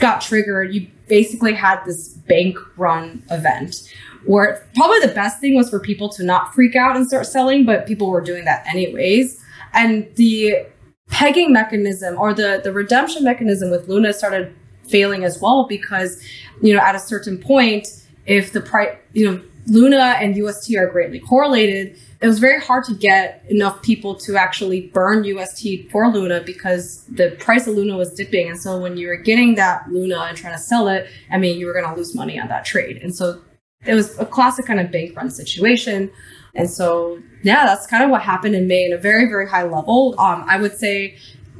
got 0.00 0.20
triggered, 0.20 0.74
you 0.74 0.88
basically 1.08 1.52
had 1.52 1.84
this 1.84 2.08
bank 2.08 2.56
run 2.76 3.22
event 3.30 3.88
where 4.24 4.66
probably 4.74 5.00
the 5.00 5.12
best 5.14 5.40
thing 5.40 5.54
was 5.54 5.70
for 5.70 5.80
people 5.80 6.08
to 6.10 6.24
not 6.24 6.54
freak 6.54 6.76
out 6.76 6.96
and 6.96 7.06
start 7.06 7.26
selling, 7.26 7.64
but 7.64 7.86
people 7.86 8.10
were 8.10 8.20
doing 8.20 8.44
that 8.44 8.66
anyways. 8.66 9.42
And 9.72 10.08
the 10.16 10.66
pegging 11.08 11.52
mechanism 11.52 12.18
or 12.18 12.34
the, 12.34 12.60
the 12.62 12.72
redemption 12.72 13.24
mechanism 13.24 13.70
with 13.70 13.88
Luna 13.88 14.12
started 14.12 14.54
failing 14.88 15.24
as 15.24 15.40
well 15.40 15.66
because, 15.68 16.22
you 16.62 16.74
know, 16.74 16.80
at 16.80 16.94
a 16.94 16.98
certain 16.98 17.38
point, 17.38 17.88
if 18.26 18.52
the 18.52 18.60
price, 18.60 18.96
you 19.12 19.30
know, 19.30 19.42
Luna 19.66 20.16
and 20.20 20.36
UST 20.36 20.74
are 20.76 20.86
greatly 20.86 21.20
correlated, 21.20 21.96
it 22.20 22.26
was 22.26 22.38
very 22.38 22.60
hard 22.60 22.84
to 22.84 22.94
get 22.94 23.44
enough 23.48 23.80
people 23.82 24.14
to 24.14 24.36
actually 24.36 24.88
burn 24.88 25.24
UST 25.24 25.90
for 25.90 26.08
Luna 26.08 26.42
because 26.42 27.04
the 27.06 27.30
price 27.40 27.66
of 27.66 27.74
Luna 27.74 27.96
was 27.96 28.12
dipping. 28.12 28.50
And 28.50 28.60
so 28.60 28.78
when 28.78 28.98
you 28.98 29.08
were 29.08 29.16
getting 29.16 29.54
that 29.54 29.90
Luna 29.90 30.18
and 30.28 30.36
trying 30.36 30.54
to 30.54 30.60
sell 30.60 30.88
it, 30.88 31.08
I 31.30 31.38
mean, 31.38 31.58
you 31.58 31.66
were 31.66 31.72
going 31.72 31.86
to 31.86 31.94
lose 31.94 32.14
money 32.14 32.38
on 32.38 32.48
that 32.48 32.66
trade. 32.66 32.98
And 33.02 33.14
so 33.14 33.40
it 33.86 33.94
was 33.94 34.18
a 34.18 34.26
classic 34.26 34.66
kind 34.66 34.80
of 34.80 34.90
bank 34.90 35.16
run 35.16 35.30
situation. 35.30 36.10
And 36.54 36.68
so, 36.68 37.22
yeah, 37.42 37.64
that's 37.64 37.86
kind 37.86 38.04
of 38.04 38.10
what 38.10 38.20
happened 38.20 38.54
in 38.54 38.68
May 38.68 38.84
in 38.84 38.92
a 38.92 38.98
very, 38.98 39.26
very 39.26 39.48
high 39.48 39.62
level. 39.62 40.14
Um, 40.18 40.44
I 40.46 40.60
would 40.60 40.76
say 40.76 41.16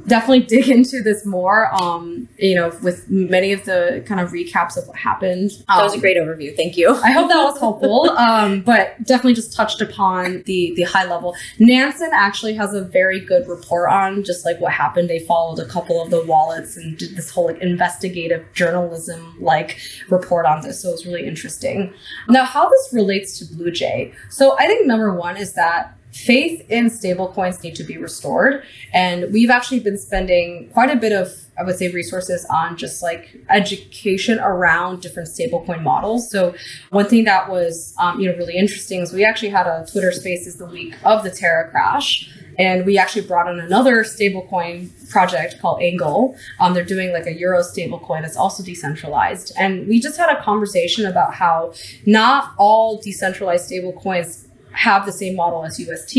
definitely 0.07 0.45
dig 0.45 0.69
into 0.69 1.01
this 1.01 1.25
more. 1.25 1.73
Um, 1.73 2.27
you 2.37 2.55
know, 2.55 2.71
with 2.81 3.09
many 3.09 3.53
of 3.53 3.65
the 3.65 4.03
kind 4.05 4.19
of 4.19 4.31
recaps 4.31 4.77
of 4.77 4.87
what 4.87 4.97
happened. 4.97 5.51
Um, 5.69 5.77
that 5.77 5.83
was 5.83 5.93
a 5.93 5.95
um, 5.95 6.01
great 6.01 6.17
overview. 6.17 6.55
Thank 6.55 6.77
you. 6.77 6.95
I 6.95 7.11
hope 7.11 7.29
that 7.29 7.43
was 7.43 7.59
helpful. 7.59 8.09
Um, 8.21 8.61
but 8.61 9.03
definitely 9.03 9.33
just 9.33 9.53
touched 9.55 9.81
upon 9.81 10.43
the 10.45 10.73
the 10.75 10.83
high 10.83 11.05
level. 11.05 11.35
Nansen 11.59 12.11
actually 12.13 12.53
has 12.53 12.73
a 12.73 12.81
very 12.81 13.19
good 13.19 13.47
report 13.47 13.89
on 13.89 14.23
just 14.23 14.45
like 14.45 14.59
what 14.61 14.73
happened. 14.73 15.09
They 15.09 15.19
followed 15.19 15.59
a 15.59 15.65
couple 15.65 16.01
of 16.01 16.11
the 16.11 16.23
wallets 16.23 16.77
and 16.77 16.97
did 16.97 17.15
this 17.15 17.31
whole 17.31 17.47
like 17.47 17.57
investigative 17.59 18.45
journalism 18.53 19.35
like 19.39 19.79
report 20.09 20.45
on 20.45 20.61
this. 20.61 20.81
So 20.81 20.89
it 20.89 20.91
was 20.91 21.05
really 21.05 21.25
interesting. 21.25 21.93
Now, 22.29 22.45
how 22.45 22.69
this 22.69 22.89
relates 22.93 23.39
to 23.39 23.45
Bluejay. 23.45 24.13
So 24.29 24.55
I 24.57 24.67
think 24.67 24.85
number 24.85 25.13
one 25.13 25.37
is 25.37 25.53
that 25.53 25.97
faith 26.11 26.69
in 26.69 26.89
stablecoins 26.89 27.63
need 27.63 27.75
to 27.75 27.83
be 27.83 27.97
restored. 27.97 28.63
And 28.93 29.31
we've 29.31 29.49
actually 29.49 29.79
been 29.79 29.97
spending 29.97 30.69
quite 30.73 30.89
a 30.89 30.95
bit 30.95 31.13
of, 31.13 31.33
I 31.57 31.63
would 31.63 31.77
say, 31.77 31.89
resources 31.89 32.45
on 32.49 32.77
just 32.77 33.01
like 33.01 33.35
education 33.49 34.39
around 34.39 35.01
different 35.01 35.29
stablecoin 35.29 35.81
models. 35.81 36.29
So 36.29 36.53
one 36.89 37.05
thing 37.05 37.23
that 37.25 37.49
was, 37.49 37.95
um, 37.99 38.19
you 38.19 38.29
know, 38.29 38.37
really 38.37 38.57
interesting 38.57 39.01
is 39.01 39.13
we 39.13 39.25
actually 39.25 39.49
had 39.49 39.67
a 39.67 39.85
Twitter 39.89 40.11
Spaces 40.11 40.57
the 40.57 40.65
week 40.65 40.95
of 41.03 41.23
the 41.23 41.31
Terra 41.31 41.69
crash. 41.69 42.29
And 42.59 42.85
we 42.85 42.97
actually 42.97 43.25
brought 43.25 43.49
in 43.49 43.59
another 43.59 44.03
stablecoin 44.03 45.09
project 45.09 45.59
called 45.61 45.81
Angle. 45.81 46.35
Um, 46.59 46.73
they're 46.73 46.83
doing 46.83 47.13
like 47.13 47.25
a 47.25 47.33
Euro 47.33 47.61
stablecoin 47.61 48.21
that's 48.21 48.35
also 48.35 48.61
decentralized. 48.61 49.53
And 49.57 49.87
we 49.87 49.99
just 49.99 50.17
had 50.17 50.29
a 50.29 50.41
conversation 50.43 51.05
about 51.05 51.33
how 51.33 51.73
not 52.05 52.53
all 52.57 53.01
decentralized 53.01 53.71
stablecoins 53.71 54.47
have 54.73 55.05
the 55.05 55.11
same 55.11 55.35
model 55.35 55.63
as 55.63 55.79
UST. 55.79 56.17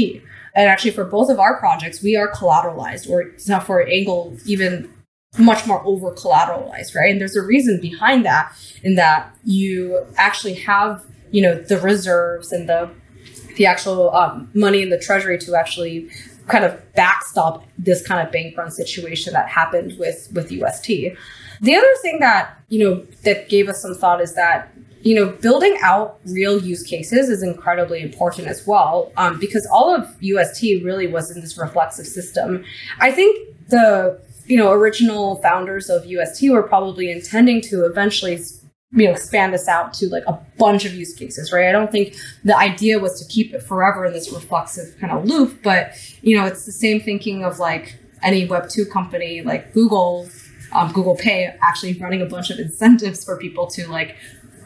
And 0.54 0.68
actually, 0.68 0.90
for 0.90 1.04
both 1.04 1.30
of 1.30 1.40
our 1.40 1.58
projects, 1.58 2.02
we 2.02 2.16
are 2.16 2.30
collateralized, 2.30 3.08
or 3.08 3.60
for 3.60 3.86
Angle, 3.86 4.36
even 4.44 4.92
much 5.38 5.66
more 5.66 5.82
over 5.86 6.12
collateralized, 6.12 6.94
right? 6.94 7.10
And 7.10 7.20
there's 7.20 7.36
a 7.36 7.42
reason 7.42 7.80
behind 7.80 8.24
that, 8.26 8.52
in 8.82 8.96
that 8.96 9.34
you 9.44 10.04
actually 10.16 10.54
have, 10.54 11.04
you 11.30 11.40
know, 11.40 11.54
the 11.54 11.78
reserves 11.78 12.52
and 12.52 12.68
the 12.68 12.90
the 13.56 13.66
actual 13.66 14.14
um, 14.14 14.50
money 14.54 14.82
in 14.82 14.88
the 14.88 14.98
treasury 14.98 15.38
to 15.38 15.54
actually 15.54 16.10
kind 16.48 16.64
of 16.64 16.80
backstop 16.94 17.64
this 17.78 18.06
kind 18.06 18.26
of 18.26 18.32
bank 18.32 18.56
run 18.56 18.70
situation 18.70 19.32
that 19.32 19.48
happened 19.48 19.98
with 19.98 20.28
with 20.34 20.50
UST. 20.50 20.86
The 21.60 21.76
other 21.76 21.94
thing 22.02 22.18
that 22.20 22.58
you 22.68 22.84
know 22.84 23.06
that 23.24 23.48
gave 23.48 23.68
us 23.68 23.80
some 23.80 23.94
thought 23.94 24.20
is 24.20 24.34
that 24.34 24.71
you 25.02 25.16
know, 25.16 25.30
building 25.30 25.76
out 25.82 26.20
real 26.26 26.62
use 26.62 26.82
cases 26.82 27.28
is 27.28 27.42
incredibly 27.42 28.00
important 28.00 28.46
as 28.46 28.66
well, 28.66 29.12
um, 29.16 29.38
because 29.38 29.66
all 29.72 29.94
of 29.94 30.08
UST 30.20 30.62
really 30.84 31.08
was 31.08 31.30
in 31.34 31.40
this 31.40 31.58
reflexive 31.58 32.06
system. 32.06 32.64
I 33.00 33.10
think 33.10 33.48
the 33.68 34.20
you 34.46 34.56
know 34.56 34.70
original 34.70 35.36
founders 35.42 35.90
of 35.90 36.06
UST 36.06 36.50
were 36.50 36.62
probably 36.62 37.10
intending 37.10 37.60
to 37.62 37.84
eventually 37.84 38.38
you 38.92 39.06
know 39.06 39.12
expand 39.12 39.52
this 39.54 39.68
out 39.68 39.92
to 39.94 40.08
like 40.08 40.24
a 40.26 40.38
bunch 40.58 40.84
of 40.84 40.94
use 40.94 41.14
cases 41.14 41.50
right 41.50 41.66
i 41.66 41.72
don't 41.72 41.90
think 41.90 42.14
the 42.44 42.54
idea 42.54 42.98
was 42.98 43.18
to 43.18 43.32
keep 43.32 43.54
it 43.54 43.62
forever 43.62 44.04
in 44.04 44.12
this 44.12 44.30
reflexive 44.30 44.94
kind 45.00 45.12
of 45.12 45.24
loop 45.24 45.62
but 45.62 45.92
you 46.20 46.36
know 46.36 46.44
it's 46.44 46.66
the 46.66 46.72
same 46.72 47.00
thinking 47.00 47.42
of 47.42 47.58
like 47.58 47.98
any 48.22 48.44
web 48.44 48.68
2 48.68 48.84
company 48.84 49.40
like 49.40 49.72
google 49.72 50.28
um, 50.72 50.92
google 50.92 51.16
pay 51.16 51.54
actually 51.62 51.94
running 51.94 52.20
a 52.20 52.26
bunch 52.26 52.50
of 52.50 52.58
incentives 52.58 53.24
for 53.24 53.38
people 53.38 53.66
to 53.66 53.88
like 53.88 54.14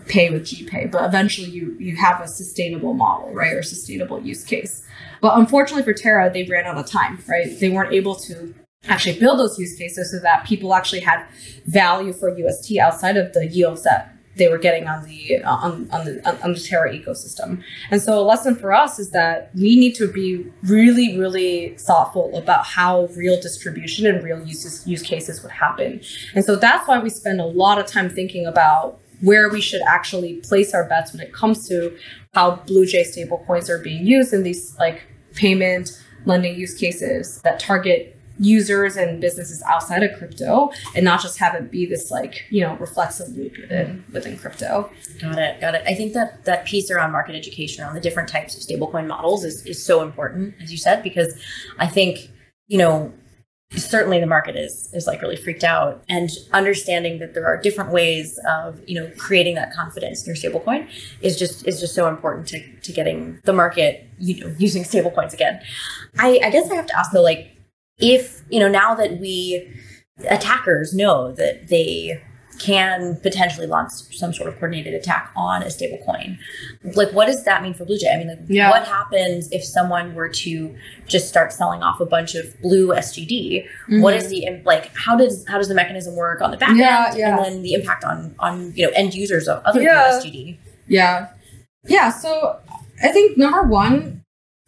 pay 0.09 0.31
with 0.31 0.43
GPay, 0.43 0.91
but 0.91 1.05
eventually 1.05 1.49
you 1.49 1.77
you 1.79 1.97
have 1.97 2.21
a 2.21 2.29
sustainable 2.29 2.95
model, 2.95 3.33
right, 3.33 3.53
or 3.53 3.63
sustainable 3.63 4.21
use 4.23 4.45
case. 4.45 4.85
But 5.21 5.39
unfortunately 5.39 5.83
for 5.83 5.93
Terra, 5.93 6.31
they 6.33 6.45
ran 6.45 6.65
out 6.67 6.77
of 6.77 6.87
time, 6.87 7.23
right? 7.29 7.59
They 7.59 7.71
weren't 7.71 7.93
able 7.93 8.15
to 8.17 8.55
actually 8.89 9.19
build 9.19 9.39
those 9.39 9.59
use 9.59 9.77
cases 9.77 10.13
so 10.13 10.19
that 10.21 10.45
people 10.45 10.75
actually 10.75 11.01
had 11.01 11.27
value 11.67 12.13
for 12.13 12.37
UST 12.37 12.79
outside 12.79 13.17
of 13.17 13.33
the 13.33 13.47
yields 13.47 13.83
that 13.83 14.17
they 14.37 14.49
were 14.49 14.59
getting 14.59 14.87
on 14.87 15.05
the 15.05 15.43
uh, 15.43 15.51
on, 15.51 15.89
on 15.91 16.05
the 16.05 16.45
on 16.45 16.53
the 16.53 16.61
Terra 16.61 16.93
ecosystem. 16.93 17.63
And 17.91 18.01
so 18.03 18.21
a 18.21 18.23
lesson 18.23 18.55
for 18.55 18.73
us 18.73 18.99
is 18.99 19.11
that 19.11 19.51
we 19.55 19.77
need 19.77 19.95
to 19.95 20.11
be 20.13 20.47
really 20.63 21.19
really 21.19 21.77
thoughtful 21.79 22.37
about 22.37 22.67
how 22.67 23.07
real 23.17 23.41
distribution 23.41 24.07
and 24.07 24.23
real 24.23 24.43
uses 24.45 24.87
use 24.87 25.03
cases 25.03 25.43
would 25.43 25.53
happen. 25.53 26.01
And 26.35 26.45
so 26.45 26.57
that's 26.57 26.87
why 26.87 26.99
we 26.99 27.11
spend 27.11 27.41
a 27.41 27.47
lot 27.47 27.79
of 27.79 27.87
time 27.87 28.11
thinking 28.11 28.47
about 28.47 29.01
where 29.21 29.49
we 29.49 29.61
should 29.61 29.83
actually 29.89 30.35
place 30.37 30.75
our 30.75 30.85
bets 30.85 31.13
when 31.13 31.21
it 31.21 31.33
comes 31.33 31.69
to 31.69 31.97
how 32.35 32.57
Bluejay 32.67 33.03
stablecoins 33.03 33.69
are 33.69 33.79
being 33.79 34.07
used 34.07 34.33
in 34.33 34.43
these 34.43 34.77
like 34.79 35.03
payment 35.35 36.03
lending 36.25 36.57
use 36.57 36.75
cases 36.75 37.41
that 37.43 37.61
target 37.61 38.17
users 38.39 38.97
and 38.97 39.21
businesses 39.21 39.63
outside 39.63 40.03
of 40.03 40.17
crypto 40.19 40.71
and 40.95 41.05
not 41.05 41.23
just 41.23 41.39
have 41.39 41.55
it 41.55 41.71
be 41.71 41.87
this 41.87 42.11
like 42.11 42.45
you 42.51 42.61
know 42.61 42.77
reflexive 42.77 43.29
loop 43.29 43.57
within 43.59 44.05
within 44.13 44.37
crypto. 44.37 44.91
Got 45.21 45.39
it 45.39 45.61
got 45.61 45.75
it. 45.75 45.83
I 45.87 45.95
think 45.95 46.13
that 46.13 46.45
that 46.45 46.67
piece 46.67 46.91
around 46.91 47.13
market 47.13 47.35
education 47.35 47.83
around 47.83 47.95
the 47.95 48.01
different 48.01 48.29
types 48.29 48.55
of 48.55 48.63
stablecoin 48.63 49.07
models 49.07 49.45
is, 49.45 49.65
is 49.65 49.83
so 49.83 50.03
important 50.03 50.55
as 50.61 50.71
you 50.71 50.79
said 50.79 51.03
because 51.03 51.41
i 51.79 51.87
think 51.87 52.31
you 52.67 52.79
know 52.79 53.13
certainly 53.73 54.21
the 54.21 54.27
market 54.27 54.55
is 54.55 54.89
is 54.93 55.07
like 55.07 55.21
really 55.21 55.37
freaked 55.37 55.65
out 55.65 56.03
and 56.09 56.31
understanding 56.53 57.19
that 57.19 57.35
there 57.35 57.45
are 57.45 57.61
different 57.61 57.91
ways 57.91 58.39
of 58.49 58.81
you 58.89 58.95
know 58.95 59.11
creating 59.19 59.57
that 59.57 59.73
confidence 59.73 60.27
in 60.27 60.35
your 60.35 60.37
stablecoin 60.37 60.89
is 61.21 61.37
just 61.37 61.67
is 61.67 61.81
just 61.81 61.95
so 61.95 62.09
important 62.09 62.47
to, 62.47 62.61
to 62.81 62.93
getting 62.93 63.41
the 63.45 63.53
market 63.53 64.09
you 64.19 64.41
know 64.41 64.55
using 64.59 64.85
stablecoins 64.85 65.33
again. 65.33 65.61
I 66.19 66.39
i 66.45 66.51
guess 66.51 66.71
i 66.71 66.77
have 66.77 66.87
to 66.87 66.99
ask 66.99 67.11
though 67.11 67.23
like 67.23 67.57
if 67.99 68.43
you 68.51 68.61
know 68.61 68.69
now 68.69 68.95
that 68.95 69.19
we 69.19 69.69
attackers 70.29 70.95
know 70.95 71.33
that 71.33 71.69
they 71.69 72.23
can 72.59 73.17
potentially 73.23 73.67
launch 73.67 73.91
some 73.93 74.33
sort 74.33 74.49
of 74.49 74.55
coordinated 74.55 74.95
attack 74.95 75.31
on 75.37 75.63
a 75.63 75.71
stable 75.71 75.99
coin. 76.05 76.39
Like, 76.95 77.13
what 77.13 77.27
does 77.27 77.45
that 77.45 77.63
mean 77.63 77.75
for 77.75 77.85
Bluejay? 77.85 78.15
I 78.15 78.19
mean, 78.19 78.29
like, 78.29 78.39
yeah. 78.49 78.71
what 78.71 78.87
happens 78.87 79.51
if 79.53 79.65
someone 79.65 80.15
were 80.15 80.29
to 80.29 80.75
just 81.07 81.29
start 81.29 81.53
selling 81.53 81.83
off 81.83 82.01
a 82.01 82.07
bunch 82.07 82.35
of 82.35 82.61
blue 82.63 82.89
SGD? 82.89 83.65
Mm-hmm. 83.65 84.01
What 84.01 84.15
is 84.15 84.29
the 84.29 84.63
like? 84.65 84.91
How 84.97 85.17
does 85.17 85.47
how 85.47 85.59
does 85.59 85.69
the 85.69 85.75
mechanism 85.75 86.17
work 86.17 86.41
on 86.41 86.51
the 86.51 86.57
back 86.57 86.77
yeah, 86.77 87.07
end, 87.09 87.19
yeah. 87.19 87.37
and 87.37 87.45
then 87.45 87.63
the 87.63 87.75
impact 87.75 88.05
on 88.05 88.35
on 88.39 88.73
you 88.75 88.87
know 88.87 88.93
end 88.95 89.15
users 89.15 89.49
of 89.49 89.63
other 89.65 89.83
yeah. 89.83 90.21
SGD? 90.21 90.57
Yeah, 90.87 91.29
yeah. 91.87 92.11
So 92.11 92.59
I 93.03 93.09
think 93.09 93.37
number 93.37 93.63
one, 93.63 94.23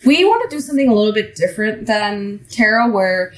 we 0.04 0.24
want 0.24 0.48
to 0.48 0.56
do 0.56 0.60
something 0.60 0.88
a 0.88 0.94
little 0.94 1.12
bit 1.12 1.34
different 1.34 1.86
than 1.86 2.44
Terra, 2.50 2.88
where 2.88 3.32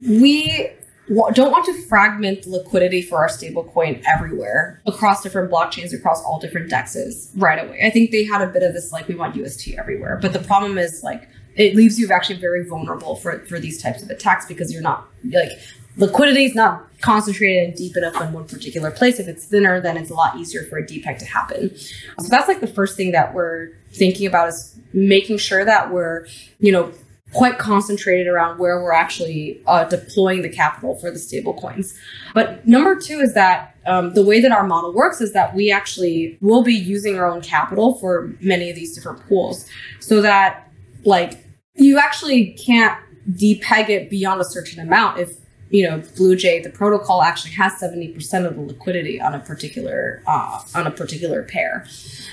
we 0.00 0.70
don't 1.14 1.50
want 1.50 1.64
to 1.66 1.74
fragment 1.86 2.42
the 2.42 2.50
liquidity 2.50 3.02
for 3.02 3.18
our 3.18 3.28
stablecoin 3.28 4.02
everywhere 4.06 4.80
across 4.86 5.22
different 5.22 5.50
blockchains, 5.50 5.92
across 5.92 6.22
all 6.24 6.38
different 6.38 6.70
dexes 6.70 7.30
right 7.36 7.64
away. 7.64 7.82
I 7.84 7.90
think 7.90 8.10
they 8.10 8.24
had 8.24 8.42
a 8.42 8.46
bit 8.46 8.62
of 8.62 8.72
this 8.72 8.92
like 8.92 9.08
we 9.08 9.14
want 9.14 9.36
UST 9.36 9.68
everywhere, 9.78 10.18
but 10.20 10.32
the 10.32 10.38
problem 10.40 10.78
is 10.78 11.02
like 11.02 11.28
it 11.56 11.74
leaves 11.74 11.98
you 11.98 12.10
actually 12.10 12.38
very 12.38 12.64
vulnerable 12.64 13.16
for 13.16 13.40
for 13.40 13.58
these 13.58 13.82
types 13.82 14.02
of 14.02 14.10
attacks 14.10 14.46
because 14.46 14.72
you're 14.72 14.82
not 14.82 15.08
like 15.30 15.50
liquidity 15.96 16.44
is 16.44 16.54
not 16.54 16.88
concentrated 17.00 17.68
and 17.68 17.76
deep 17.76 17.96
enough 17.96 18.20
in 18.20 18.32
one 18.32 18.46
particular 18.46 18.90
place. 18.90 19.18
If 19.18 19.28
it's 19.28 19.44
thinner, 19.44 19.80
then 19.80 19.96
it's 19.96 20.10
a 20.10 20.14
lot 20.14 20.36
easier 20.36 20.64
for 20.64 20.78
a 20.78 20.86
depeg 20.86 21.18
to 21.18 21.24
happen. 21.24 21.76
So 21.76 22.28
that's 22.28 22.48
like 22.48 22.60
the 22.60 22.66
first 22.66 22.96
thing 22.96 23.12
that 23.12 23.34
we're 23.34 23.70
thinking 23.92 24.26
about 24.26 24.48
is 24.48 24.74
making 24.92 25.38
sure 25.38 25.64
that 25.64 25.92
we're, 25.92 26.26
you 26.60 26.72
know, 26.72 26.92
quite 27.32 27.58
concentrated 27.58 28.26
around 28.26 28.58
where 28.58 28.82
we're 28.82 28.92
actually 28.92 29.60
uh, 29.66 29.84
deploying 29.84 30.42
the 30.42 30.48
capital 30.48 30.96
for 30.96 31.10
the 31.10 31.18
stable 31.18 31.54
coins. 31.54 31.98
But 32.34 32.66
number 32.66 32.94
two 32.96 33.20
is 33.20 33.34
that 33.34 33.74
um, 33.86 34.14
the 34.14 34.24
way 34.24 34.40
that 34.40 34.52
our 34.52 34.66
model 34.66 34.92
works 34.92 35.20
is 35.20 35.32
that 35.32 35.54
we 35.54 35.70
actually 35.70 36.38
will 36.40 36.62
be 36.62 36.74
using 36.74 37.18
our 37.18 37.26
own 37.26 37.40
capital 37.40 37.94
for 37.94 38.34
many 38.40 38.70
of 38.70 38.76
these 38.76 38.94
different 38.94 39.26
pools 39.28 39.66
so 40.00 40.20
that 40.22 40.70
like 41.04 41.44
you 41.74 41.98
actually 41.98 42.52
can't 42.52 42.98
depeg 43.30 43.88
it 43.88 44.10
beyond 44.10 44.40
a 44.40 44.44
certain 44.44 44.80
amount 44.80 45.18
if 45.18 45.36
you 45.70 45.88
know 45.88 45.98
bluejay 45.98 46.62
the 46.62 46.70
protocol 46.70 47.22
actually 47.22 47.52
has 47.52 47.72
70% 47.74 48.46
of 48.46 48.56
the 48.56 48.60
liquidity 48.60 49.20
on 49.20 49.34
a 49.34 49.40
particular 49.40 50.22
uh, 50.26 50.60
on 50.74 50.86
a 50.86 50.90
particular 50.90 51.42
pair 51.42 51.86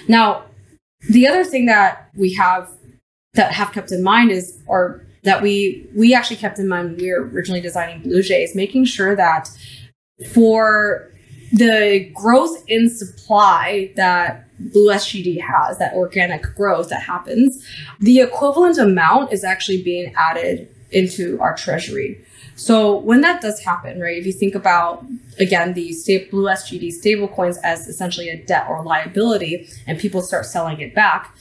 now 0.07 0.43
the 1.09 1.27
other 1.27 1.43
thing 1.43 1.65
that 1.65 2.09
we 2.15 2.33
have 2.33 2.69
that 3.33 3.51
have 3.51 3.71
kept 3.71 3.91
in 3.91 4.03
mind 4.03 4.31
is, 4.31 4.57
or 4.67 5.05
that 5.23 5.41
we 5.41 5.87
we 5.95 6.13
actually 6.13 6.37
kept 6.37 6.59
in 6.59 6.67
mind 6.67 6.89
when 6.89 6.97
we 6.97 7.11
were 7.11 7.27
originally 7.27 7.61
designing 7.61 8.01
Bluejay 8.01 8.43
is 8.43 8.55
making 8.55 8.85
sure 8.85 9.15
that 9.15 9.49
for 10.33 11.11
the 11.51 12.11
growth 12.13 12.63
in 12.67 12.89
supply 12.89 13.91
that 13.95 14.45
Blue 14.59 14.89
SGD 14.89 15.41
has, 15.41 15.77
that 15.79 15.93
organic 15.93 16.43
growth 16.55 16.89
that 16.89 17.01
happens, 17.01 17.65
the 17.99 18.19
equivalent 18.19 18.77
amount 18.77 19.31
is 19.31 19.43
actually 19.43 19.81
being 19.81 20.13
added 20.15 20.67
into 20.91 21.39
our 21.39 21.55
treasury. 21.55 22.23
So 22.55 22.97
when 22.97 23.21
that 23.21 23.41
does 23.41 23.59
happen, 23.61 24.01
right, 24.01 24.17
if 24.17 24.25
you 24.25 24.33
think 24.33 24.53
about 24.53 25.05
again 25.39 25.73
the 25.73 25.93
state 25.93 26.29
Blue 26.29 26.45
SGD 26.45 26.87
stablecoins 26.89 27.57
as 27.63 27.87
essentially 27.87 28.29
a 28.29 28.43
debt 28.43 28.67
or 28.69 28.83
liability, 28.83 29.69
and 29.87 29.97
people 29.97 30.21
start 30.21 30.45
selling 30.45 30.81
it 30.81 30.93
back, 30.93 31.35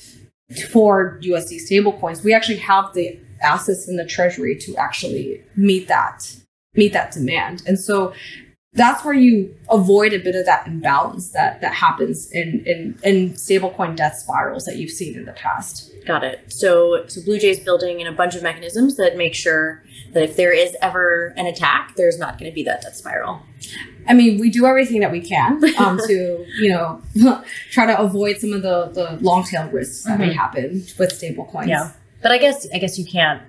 for 0.70 1.18
USD 1.22 1.60
stablecoins, 1.70 2.24
we 2.24 2.32
actually 2.32 2.58
have 2.58 2.92
the 2.94 3.18
assets 3.42 3.88
in 3.88 3.96
the 3.96 4.06
treasury 4.06 4.56
to 4.56 4.76
actually 4.76 5.42
meet 5.56 5.88
that 5.88 6.34
meet 6.74 6.92
that 6.92 7.12
demand. 7.12 7.62
And 7.66 7.78
so 7.78 8.12
that's 8.74 9.04
where 9.04 9.14
you 9.14 9.54
avoid 9.70 10.12
a 10.12 10.18
bit 10.18 10.36
of 10.36 10.46
that 10.46 10.66
imbalance 10.66 11.30
that 11.30 11.60
that 11.60 11.74
happens 11.74 12.30
in 12.32 12.62
in, 12.66 12.98
in 13.02 13.30
stablecoin 13.30 13.96
death 13.96 14.16
spirals 14.16 14.64
that 14.64 14.76
you've 14.76 14.90
seen 14.90 15.16
in 15.16 15.24
the 15.24 15.32
past. 15.32 15.92
Got 16.06 16.24
it. 16.24 16.52
So 16.52 17.06
so 17.08 17.20
Bluejay 17.20 17.50
is 17.50 17.60
building 17.60 18.00
in 18.00 18.06
a 18.06 18.12
bunch 18.12 18.34
of 18.34 18.42
mechanisms 18.42 18.96
that 18.96 19.16
make 19.16 19.34
sure 19.34 19.82
that 20.12 20.22
if 20.22 20.36
there 20.36 20.52
is 20.52 20.76
ever 20.80 21.34
an 21.36 21.46
attack, 21.46 21.94
there's 21.96 22.18
not 22.18 22.38
going 22.38 22.50
to 22.50 22.54
be 22.54 22.62
that 22.64 22.82
death 22.82 22.96
spiral. 22.96 23.42
I 24.08 24.14
mean, 24.14 24.40
we 24.40 24.50
do 24.50 24.66
everything 24.66 25.00
that 25.00 25.12
we 25.12 25.20
can 25.20 25.62
um, 25.78 25.98
to, 26.06 26.46
you 26.58 26.70
know, 26.70 27.02
try 27.70 27.86
to 27.86 27.98
avoid 27.98 28.38
some 28.38 28.52
of 28.52 28.62
the, 28.62 28.86
the 28.86 29.18
long 29.22 29.44
tail 29.44 29.68
risks 29.68 30.04
that 30.04 30.18
mm-hmm. 30.18 30.28
may 30.28 30.32
happen 30.32 30.84
with 30.98 31.12
stable 31.12 31.44
coins. 31.44 31.68
Yeah. 31.68 31.92
But 32.22 32.32
I 32.32 32.38
guess 32.38 32.66
I 32.74 32.78
guess 32.78 32.98
you 32.98 33.04
can't 33.04 33.42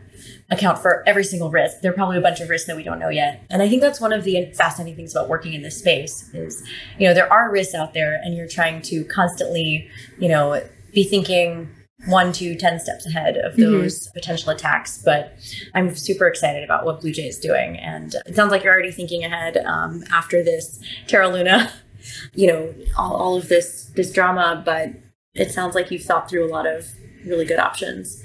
account 0.52 0.80
for 0.80 1.04
every 1.08 1.24
single 1.24 1.50
risk. 1.50 1.82
There 1.82 1.92
are 1.92 1.96
probably 1.96 2.18
a 2.18 2.22
bunch 2.22 2.40
of 2.40 2.50
risks 2.50 2.68
that 2.68 2.76
we 2.76 2.84
don't 2.84 3.00
know 3.00 3.10
yet. 3.10 3.44
And 3.50 3.62
I 3.62 3.70
think 3.70 3.82
that's 3.82 4.02
one 4.02 4.14
of 4.14 4.24
the 4.24 4.52
fascinating 4.54 4.96
things 4.96 5.16
about 5.16 5.30
working 5.30 5.54
in 5.54 5.62
this 5.62 5.78
space 5.78 6.30
is, 6.34 6.64
you 6.98 7.08
know, 7.08 7.14
there 7.14 7.32
are 7.32 7.52
risks 7.52 7.74
out 7.74 7.94
there 7.94 8.20
and 8.24 8.36
you're 8.36 8.48
trying 8.48 8.82
to 8.84 9.04
constantly, 9.06 9.90
you 10.18 10.28
know, 10.28 10.62
be 10.94 11.04
thinking 11.04 11.70
one 12.06 12.32
to 12.34 12.56
10 12.56 12.80
steps 12.80 13.06
ahead 13.06 13.38
of 13.38 13.54
mm-hmm. 13.54 13.64
those 13.64 14.08
mm-hmm. 14.08 14.14
potential 14.14 14.50
attacks. 14.50 15.02
But 15.04 15.34
I'm 15.74 15.96
super 15.96 16.28
excited 16.28 16.64
about 16.64 16.86
what 16.86 17.02
Bluejay 17.02 17.28
is 17.28 17.40
doing. 17.40 17.78
And 17.78 18.16
it 18.26 18.36
sounds 18.36 18.52
like 18.52 18.64
you're 18.64 18.74
already 18.74 18.92
thinking 18.92 19.24
ahead 19.24 19.58
um, 19.58 20.04
after 20.12 20.44
this 20.44 20.80
Terra 21.08 21.30
Luna, 21.30 21.72
you 22.34 22.48
know, 22.48 22.74
all, 22.98 23.16
all 23.16 23.38
of 23.38 23.50
this, 23.50 23.92
this 23.96 24.12
drama. 24.12 24.62
But 24.66 24.92
it 25.34 25.52
sounds 25.52 25.76
like 25.76 25.92
you've 25.92 26.04
thought 26.04 26.30
through 26.30 26.46
a 26.46 26.52
lot 26.52 26.66
of 26.66 26.88
really 27.26 27.46
good 27.46 27.60
options. 27.60 28.24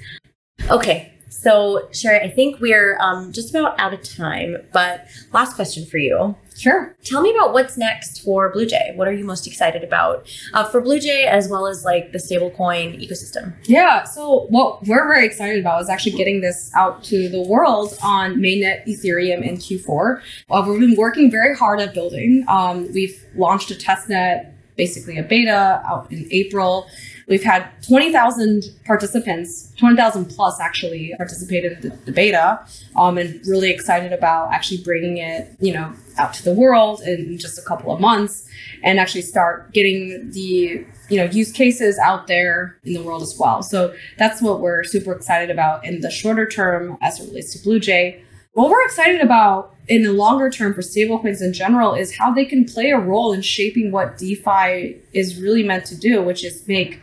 Okay, 0.69 1.13
so, 1.41 1.87
Sherry, 1.91 2.21
I 2.21 2.29
think 2.29 2.59
we're 2.59 2.97
um, 2.99 3.31
just 3.31 3.49
about 3.49 3.79
out 3.79 3.93
of 3.93 4.01
time, 4.01 4.57
but 4.71 5.05
last 5.33 5.55
question 5.55 5.85
for 5.85 5.97
you. 5.97 6.35
Sure. 6.57 6.95
Tell 7.03 7.21
me 7.21 7.35
about 7.35 7.51
what's 7.51 7.77
next 7.77 8.23
for 8.23 8.53
Bluejay. 8.53 8.95
What 8.95 9.09
are 9.09 9.11
you 9.11 9.25
most 9.25 9.45
excited 9.45 9.83
about 9.83 10.25
uh, 10.53 10.63
for 10.63 10.81
Bluejay 10.81 11.25
as 11.25 11.49
well 11.49 11.67
as 11.67 11.83
like 11.83 12.13
the 12.13 12.17
stablecoin 12.17 12.97
ecosystem? 13.05 13.53
Yeah. 13.65 14.05
So, 14.05 14.45
what 14.49 14.87
we're 14.87 15.07
very 15.07 15.25
excited 15.25 15.59
about 15.59 15.81
is 15.81 15.89
actually 15.89 16.13
getting 16.13 16.39
this 16.39 16.71
out 16.75 17.03
to 17.05 17.27
the 17.27 17.41
world 17.41 17.97
on 18.01 18.35
mainnet 18.35 18.87
Ethereum 18.87 19.45
in 19.45 19.57
Q4. 19.57 20.21
Uh, 20.49 20.65
we've 20.65 20.79
been 20.79 20.95
working 20.95 21.29
very 21.29 21.55
hard 21.55 21.81
at 21.81 21.93
building. 21.93 22.45
Um, 22.47 22.91
we've 22.93 23.21
launched 23.35 23.69
a 23.71 23.75
testnet, 23.75 24.53
basically 24.77 25.17
a 25.17 25.23
beta 25.23 25.83
out 25.85 26.09
in 26.11 26.27
April. 26.31 26.87
We've 27.27 27.43
had 27.43 27.69
20,000 27.87 28.65
participants, 28.85 29.73
20,000 29.77 30.25
plus 30.25 30.59
actually 30.59 31.13
participated 31.17 31.73
in 31.73 31.89
the, 31.89 31.95
the 32.05 32.11
beta, 32.11 32.63
um, 32.95 33.17
and 33.17 33.41
really 33.47 33.71
excited 33.71 34.13
about 34.13 34.51
actually 34.51 34.83
bringing 34.83 35.17
it, 35.17 35.55
you 35.59 35.73
know, 35.73 35.91
out 36.17 36.33
to 36.35 36.43
the 36.43 36.53
world 36.53 37.01
in 37.01 37.37
just 37.37 37.57
a 37.57 37.63
couple 37.63 37.91
of 37.91 37.99
months 37.99 38.47
and 38.83 38.99
actually 38.99 39.23
start 39.23 39.73
getting 39.73 40.29
the 40.31 40.85
you 41.09 41.17
know 41.17 41.25
use 41.25 41.51
cases 41.51 41.97
out 41.97 42.27
there 42.27 42.77
in 42.83 42.93
the 42.93 43.01
world 43.01 43.21
as 43.21 43.35
well. 43.39 43.63
So 43.63 43.93
that's 44.17 44.41
what 44.41 44.61
we're 44.61 44.83
super 44.83 45.11
excited 45.11 45.49
about 45.49 45.85
in 45.85 46.01
the 46.01 46.11
shorter 46.11 46.47
term 46.47 46.97
as 47.01 47.19
it 47.19 47.27
relates 47.27 47.53
to 47.53 47.67
bluejay 47.67 48.21
what 48.55 48.69
we're 48.69 48.85
excited 48.85 49.19
about 49.19 49.75
in 49.89 50.03
the 50.03 50.13
longer 50.13 50.49
term 50.49 50.73
for 50.73 50.79
stablecoins 50.79 51.41
in 51.41 51.51
general 51.51 51.93
is 51.93 52.15
how 52.15 52.33
they 52.33 52.45
can 52.45 52.63
play 52.63 52.89
a 52.89 52.97
role 52.97 53.33
in 53.33 53.41
shaping 53.41 53.91
what 53.91 54.17
defi 54.17 54.97
is 55.11 55.41
really 55.41 55.61
meant 55.61 55.85
to 55.85 55.95
do 55.95 56.21
which 56.21 56.43
is 56.43 56.65
make 56.65 57.01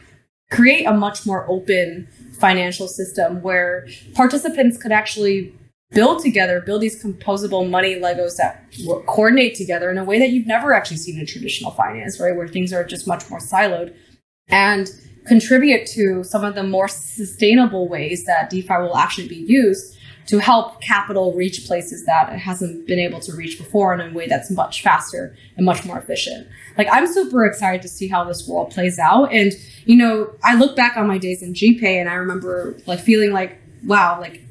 create 0.52 0.84
a 0.84 0.92
much 0.92 1.26
more 1.26 1.48
open 1.50 2.06
financial 2.38 2.86
system 2.86 3.40
where 3.42 3.88
participants 4.14 4.76
could 4.76 4.92
actually 4.92 5.54
build 5.90 6.22
together, 6.22 6.60
build 6.60 6.82
these 6.82 7.02
composable 7.02 7.68
money 7.68 7.94
Legos 7.96 8.36
that 8.36 8.64
coordinate 9.06 9.54
together 9.54 9.90
in 9.90 9.98
a 9.98 10.04
way 10.04 10.18
that 10.18 10.30
you've 10.30 10.46
never 10.46 10.72
actually 10.72 10.96
seen 10.98 11.18
in 11.18 11.26
traditional 11.26 11.70
finance, 11.70 12.20
right? 12.20 12.36
Where 12.36 12.48
things 12.48 12.72
are 12.72 12.84
just 12.84 13.06
much 13.06 13.28
more 13.30 13.40
siloed 13.40 13.94
and 14.48 14.90
contribute 15.26 15.86
to 15.86 16.24
some 16.24 16.44
of 16.44 16.54
the 16.54 16.62
more 16.62 16.88
sustainable 16.88 17.88
ways 17.88 18.24
that 18.24 18.50
DeFi 18.50 18.74
will 18.78 18.96
actually 18.96 19.28
be 19.28 19.36
used 19.36 19.96
to 20.26 20.38
help 20.38 20.80
capital 20.80 21.32
reach 21.34 21.66
places 21.66 22.04
that 22.06 22.32
it 22.32 22.38
hasn't 22.38 22.86
been 22.86 22.98
able 22.98 23.20
to 23.20 23.34
reach 23.34 23.58
before 23.58 23.92
in 23.94 24.00
a 24.00 24.12
way 24.12 24.26
that's 24.26 24.50
much 24.50 24.82
faster 24.82 25.36
and 25.56 25.66
much 25.66 25.84
more 25.84 25.98
efficient. 25.98 26.46
Like 26.78 26.88
I'm 26.90 27.06
super 27.06 27.44
excited 27.44 27.82
to 27.82 27.88
see 27.88 28.08
how 28.08 28.24
this 28.24 28.46
world 28.48 28.70
plays 28.70 28.98
out. 28.98 29.32
And, 29.32 29.52
you 29.84 29.96
know, 29.96 30.32
I 30.42 30.54
look 30.54 30.76
back 30.76 30.96
on 30.96 31.06
my 31.06 31.18
days 31.18 31.42
in 31.42 31.54
GPay 31.54 32.00
and 32.00 32.08
I 32.08 32.14
remember 32.14 32.76
like 32.86 33.00
feeling 33.00 33.32
like, 33.32 33.58
wow, 33.84 34.20
like 34.20 34.42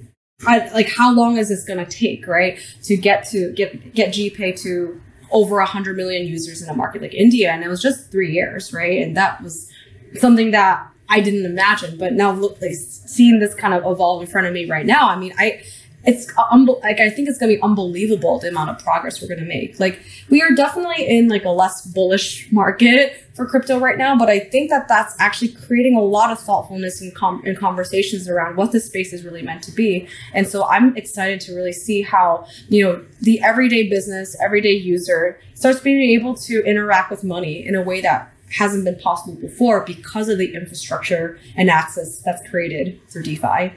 I, 0.48 0.70
like 0.74 0.90
how 0.90 1.14
long 1.14 1.38
is 1.38 1.50
this 1.50 1.64
going 1.64 1.84
to 1.84 1.90
take, 1.90 2.28
right, 2.28 2.60
to 2.84 2.98
get 2.98 3.26
to 3.30 3.52
get 3.54 3.94
get 3.94 4.14
GPay 4.14 4.60
to 4.62 5.00
over 5.32 5.58
100 5.58 5.96
million 5.96 6.26
users 6.26 6.62
in 6.62 6.70
a 6.70 6.74
market 6.74 7.02
like 7.02 7.14
India, 7.14 7.52
and 7.52 7.64
it 7.64 7.68
was 7.68 7.82
just 7.82 8.12
three 8.12 8.32
years, 8.32 8.74
right? 8.74 9.02
And 9.02 9.16
that 9.18 9.42
was 9.42 9.72
something 10.16 10.52
that 10.52 10.91
I 11.12 11.20
didn't 11.20 11.46
imagine. 11.46 11.98
But 11.98 12.14
now, 12.14 12.32
look, 12.32 12.60
like 12.62 12.72
seeing 12.74 13.40
this 13.40 13.54
kind 13.54 13.74
of 13.74 13.86
evolve 13.86 14.22
in 14.22 14.28
front 14.28 14.48
of 14.48 14.54
me 14.54 14.66
right 14.66 14.86
now, 14.86 15.10
I 15.10 15.18
mean, 15.18 15.34
I 15.38 15.62
it's 16.04 16.28
um, 16.52 16.66
like 16.82 17.00
I 17.00 17.10
think 17.10 17.30
it's 17.30 17.38
gonna 17.38 17.54
be 17.54 17.62
unbelievable 17.62 18.40
the 18.40 18.48
amount 18.48 18.72
of 18.72 18.80
progress 18.80 19.22
we're 19.22 19.28
gonna 19.28 19.48
make. 19.48 19.80
Like 19.80 20.00
we 20.30 20.42
are 20.42 20.50
definitely 20.56 21.06
in 21.08 21.28
like 21.28 21.46
a 21.46 21.50
less 21.50 21.86
bullish 21.86 22.52
market 22.52 23.24
for 23.36 23.46
crypto 23.46 23.80
right 23.80 23.98
now, 23.98 24.18
but 24.18 24.30
I 24.30 24.40
think 24.40 24.70
that 24.72 24.88
that's 24.88 25.16
actually 25.20 25.50
creating 25.50 25.96
a 25.96 26.02
lot 26.02 26.32
of 26.32 26.40
thoughtfulness 26.40 27.02
and 27.02 27.14
com- 27.14 27.44
in 27.46 27.56
conversations 27.56 28.28
around 28.28 28.56
what 28.56 28.72
this 28.72 28.86
space 28.86 29.14
is 29.14 29.24
really 29.24 29.44
meant 29.44 29.64
to 29.64 29.72
be. 29.72 30.08
And 30.34 30.48
so 30.48 30.66
I'm 30.68 30.96
excited 30.98 31.40
to 31.42 31.54
really 31.54 31.74
see 31.74 32.02
how 32.02 32.48
you 32.70 32.84
know 32.84 33.06
the 33.22 33.42
everyday 33.44 33.88
business, 33.88 34.36
everyday 34.42 34.74
user 34.74 35.40
starts 35.54 35.82
being 35.82 36.02
able 36.20 36.36
to 36.36 36.64
interact 36.66 37.12
with 37.12 37.24
money 37.24 37.66
in 37.66 37.76
a 37.76 37.82
way 37.82 38.02
that 38.02 38.34
hasn't 38.58 38.86
been 38.86 38.98
possible 39.00 39.36
before 39.36 39.84
because 39.86 40.30
of 40.30 40.38
the 40.38 40.54
infrastructure 40.54 41.40
and 41.56 41.70
access 41.70 42.20
that's 42.20 42.48
created 42.50 43.00
through 43.10 43.24
DeFi. 43.24 43.74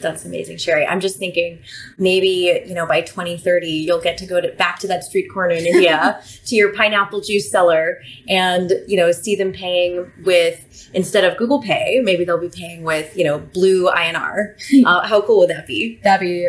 That's 0.00 0.24
amazing, 0.24 0.58
Sherry. 0.58 0.86
I'm 0.86 1.00
just 1.00 1.16
thinking 1.18 1.60
maybe, 1.98 2.62
you 2.66 2.74
know, 2.74 2.86
by 2.86 3.02
2030, 3.02 3.68
you'll 3.68 4.00
get 4.00 4.18
to 4.18 4.26
go 4.26 4.40
to, 4.40 4.48
back 4.52 4.78
to 4.80 4.88
that 4.88 5.04
street 5.04 5.28
corner 5.32 5.54
in 5.54 5.66
India 5.66 6.22
to 6.46 6.54
your 6.54 6.74
pineapple 6.74 7.20
juice 7.20 7.50
seller 7.50 7.98
and, 8.28 8.72
you 8.86 8.96
know, 8.96 9.12
see 9.12 9.36
them 9.36 9.52
paying 9.52 10.10
with, 10.24 10.90
instead 10.94 11.24
of 11.24 11.36
Google 11.36 11.62
Pay, 11.62 12.00
maybe 12.02 12.24
they'll 12.24 12.38
be 12.40 12.48
paying 12.48 12.82
with, 12.82 13.16
you 13.16 13.24
know, 13.24 13.38
blue 13.38 13.88
INR. 13.90 14.54
Uh, 14.84 15.06
how 15.06 15.20
cool 15.20 15.38
would 15.38 15.50
that 15.50 15.66
be? 15.66 16.00
That'd 16.02 16.26
be 16.26 16.48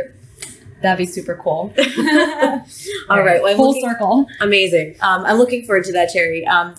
That'd 0.81 0.97
be 0.97 1.05
super 1.09 1.35
cool. 1.35 1.73
All 3.09 3.23
right. 3.23 3.41
Well, 3.41 3.55
Full 3.55 3.67
looking, 3.69 3.89
circle. 3.89 4.25
Amazing. 4.41 4.95
Um, 5.01 5.23
I'm 5.23 5.37
looking 5.37 5.65
forward 5.65 5.85
to 5.85 5.93
that, 5.93 6.11
Sherry. 6.11 6.45
Um, 6.45 6.75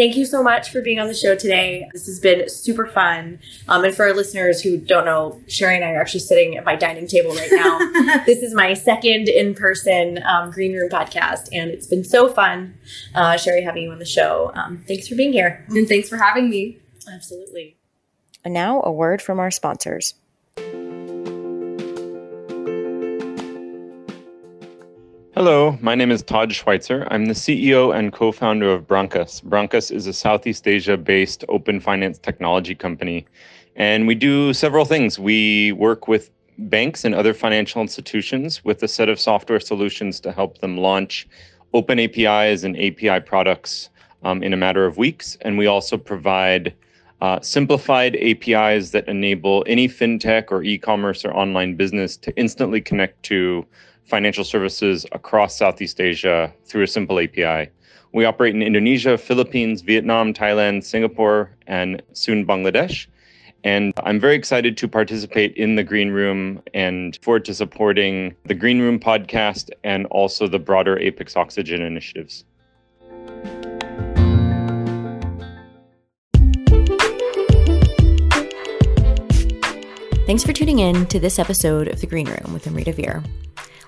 Thank 0.00 0.16
you 0.16 0.24
so 0.24 0.42
much 0.42 0.70
for 0.70 0.80
being 0.80 0.98
on 0.98 1.08
the 1.08 1.14
show 1.14 1.36
today. 1.36 1.86
This 1.92 2.06
has 2.06 2.18
been 2.18 2.48
super 2.48 2.86
fun. 2.86 3.38
Um, 3.68 3.84
and 3.84 3.94
for 3.94 4.06
our 4.06 4.14
listeners 4.14 4.62
who 4.62 4.78
don't 4.78 5.04
know, 5.04 5.38
Sherry 5.46 5.76
and 5.76 5.84
I 5.84 5.90
are 5.90 6.00
actually 6.00 6.20
sitting 6.20 6.56
at 6.56 6.64
my 6.64 6.74
dining 6.74 7.06
table 7.06 7.34
right 7.34 7.50
now. 7.52 8.22
this 8.24 8.38
is 8.38 8.54
my 8.54 8.72
second 8.72 9.28
in 9.28 9.54
person 9.54 10.22
um, 10.22 10.52
Green 10.52 10.72
Room 10.72 10.88
podcast, 10.88 11.50
and 11.52 11.70
it's 11.70 11.86
been 11.86 12.02
so 12.02 12.30
fun, 12.30 12.78
uh, 13.14 13.36
Sherry, 13.36 13.62
having 13.62 13.82
you 13.82 13.92
on 13.92 13.98
the 13.98 14.06
show. 14.06 14.52
Um, 14.54 14.82
thanks 14.88 15.06
for 15.06 15.16
being 15.16 15.34
here. 15.34 15.66
And 15.68 15.86
thanks 15.86 16.08
for 16.08 16.16
having 16.16 16.48
me. 16.48 16.78
Absolutely. 17.06 17.76
And 18.42 18.54
now, 18.54 18.80
a 18.80 18.90
word 18.90 19.20
from 19.20 19.38
our 19.38 19.50
sponsors. 19.50 20.14
Hello, 25.42 25.78
my 25.80 25.94
name 25.94 26.10
is 26.10 26.22
Todd 26.22 26.52
Schweitzer. 26.52 27.08
I'm 27.10 27.24
the 27.24 27.32
CEO 27.32 27.96
and 27.96 28.12
co 28.12 28.30
founder 28.30 28.70
of 28.70 28.86
Brankas. 28.86 29.42
Brankas 29.42 29.90
is 29.90 30.06
a 30.06 30.12
Southeast 30.12 30.68
Asia 30.68 30.98
based 30.98 31.46
open 31.48 31.80
finance 31.80 32.18
technology 32.18 32.74
company. 32.74 33.26
And 33.74 34.06
we 34.06 34.14
do 34.14 34.52
several 34.52 34.84
things. 34.84 35.18
We 35.18 35.72
work 35.72 36.08
with 36.08 36.30
banks 36.58 37.06
and 37.06 37.14
other 37.14 37.32
financial 37.32 37.80
institutions 37.80 38.62
with 38.66 38.82
a 38.82 38.88
set 38.88 39.08
of 39.08 39.18
software 39.18 39.60
solutions 39.60 40.20
to 40.20 40.30
help 40.30 40.58
them 40.58 40.76
launch 40.76 41.26
open 41.72 41.98
APIs 41.98 42.62
and 42.62 42.76
API 42.78 43.20
products 43.20 43.88
um, 44.22 44.42
in 44.42 44.52
a 44.52 44.58
matter 44.58 44.84
of 44.84 44.98
weeks. 44.98 45.38
And 45.40 45.56
we 45.56 45.66
also 45.66 45.96
provide 45.96 46.74
uh, 47.22 47.40
simplified 47.40 48.14
APIs 48.16 48.90
that 48.90 49.08
enable 49.08 49.64
any 49.66 49.88
fintech 49.88 50.50
or 50.50 50.62
e 50.62 50.76
commerce 50.76 51.24
or 51.24 51.34
online 51.34 51.76
business 51.76 52.18
to 52.18 52.36
instantly 52.36 52.82
connect 52.82 53.22
to 53.22 53.64
financial 54.10 54.44
services 54.44 55.06
across 55.12 55.56
Southeast 55.56 56.00
Asia 56.00 56.52
through 56.66 56.82
a 56.82 56.88
simple 56.88 57.20
API. 57.20 57.70
We 58.12 58.24
operate 58.24 58.54
in 58.54 58.62
Indonesia, 58.62 59.16
Philippines, 59.16 59.82
Vietnam, 59.82 60.34
Thailand, 60.34 60.82
Singapore, 60.82 61.52
and 61.68 62.02
soon 62.12 62.44
Bangladesh. 62.44 63.06
And 63.62 63.92
I'm 64.02 64.18
very 64.18 64.34
excited 64.34 64.76
to 64.78 64.88
participate 64.88 65.54
in 65.56 65.76
the 65.76 65.84
Green 65.84 66.10
Room 66.10 66.60
and 66.74 67.18
forward 67.22 67.44
to 67.44 67.54
supporting 67.54 68.34
the 68.46 68.54
Green 68.54 68.80
Room 68.80 68.98
podcast 68.98 69.70
and 69.84 70.06
also 70.06 70.48
the 70.48 70.58
broader 70.58 70.98
Apex 70.98 71.36
Oxygen 71.36 71.80
initiatives. 71.82 72.44
Thanks 80.26 80.44
for 80.44 80.52
tuning 80.52 80.78
in 80.78 81.06
to 81.06 81.18
this 81.18 81.38
episode 81.38 81.88
of 81.88 82.00
The 82.00 82.06
Green 82.06 82.28
Room 82.28 82.52
with 82.52 82.66
Amrita 82.66 82.92
Veer. 82.92 83.22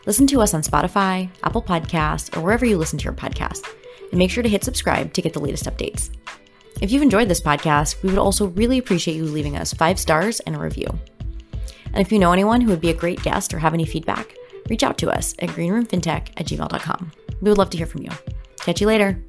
Listen 0.07 0.27
to 0.29 0.41
us 0.41 0.53
on 0.53 0.63
Spotify, 0.63 1.29
Apple 1.45 1.63
Podcasts, 1.63 2.37
or 2.37 2.41
wherever 2.41 2.67
you 2.67 2.77
listen 2.77 2.99
to 2.99 3.05
your 3.05 3.13
podcast. 3.13 3.67
And 4.11 4.19
make 4.19 4.31
sure 4.31 4.43
to 4.43 4.49
hit 4.49 4.65
subscribe 4.65 5.13
to 5.13 5.23
get 5.23 5.33
the 5.33 5.41
latest 5.41 5.65
updates. 5.65 6.11
If 6.81 6.91
you've 6.91 7.03
enjoyed 7.03 7.29
this 7.29 7.41
podcast, 7.41 8.03
we 8.03 8.11
would 8.11 8.19
also 8.19 8.49
really 8.49 8.79
appreciate 8.79 9.17
you 9.17 9.25
leaving 9.25 9.57
us 9.57 9.73
five 9.73 9.99
stars 9.99 10.41
and 10.41 10.57
a 10.57 10.59
review. 10.59 10.87
And 11.93 12.01
if 12.01 12.11
you 12.11 12.19
know 12.19 12.33
anyone 12.33 12.61
who 12.61 12.71
would 12.71 12.81
be 12.81 12.91
a 12.91 12.95
great 12.95 13.23
guest 13.23 13.55
or 13.55 13.59
have 13.59 13.75
any 13.75 13.85
feedback, 13.85 14.35
reach 14.69 14.83
out 14.83 14.99
to 14.99 15.11
us 15.11 15.35
at 15.39 15.51
greenroomfintech 15.51 16.31
at 16.37 16.47
gmail.com. 16.47 17.13
We 17.41 17.51
would 17.51 17.59
love 17.59 17.71
to 17.71 17.77
hear 17.77 17.87
from 17.87 18.03
you. 18.03 18.11
Catch 18.57 18.81
you 18.81 18.87
later. 18.87 19.23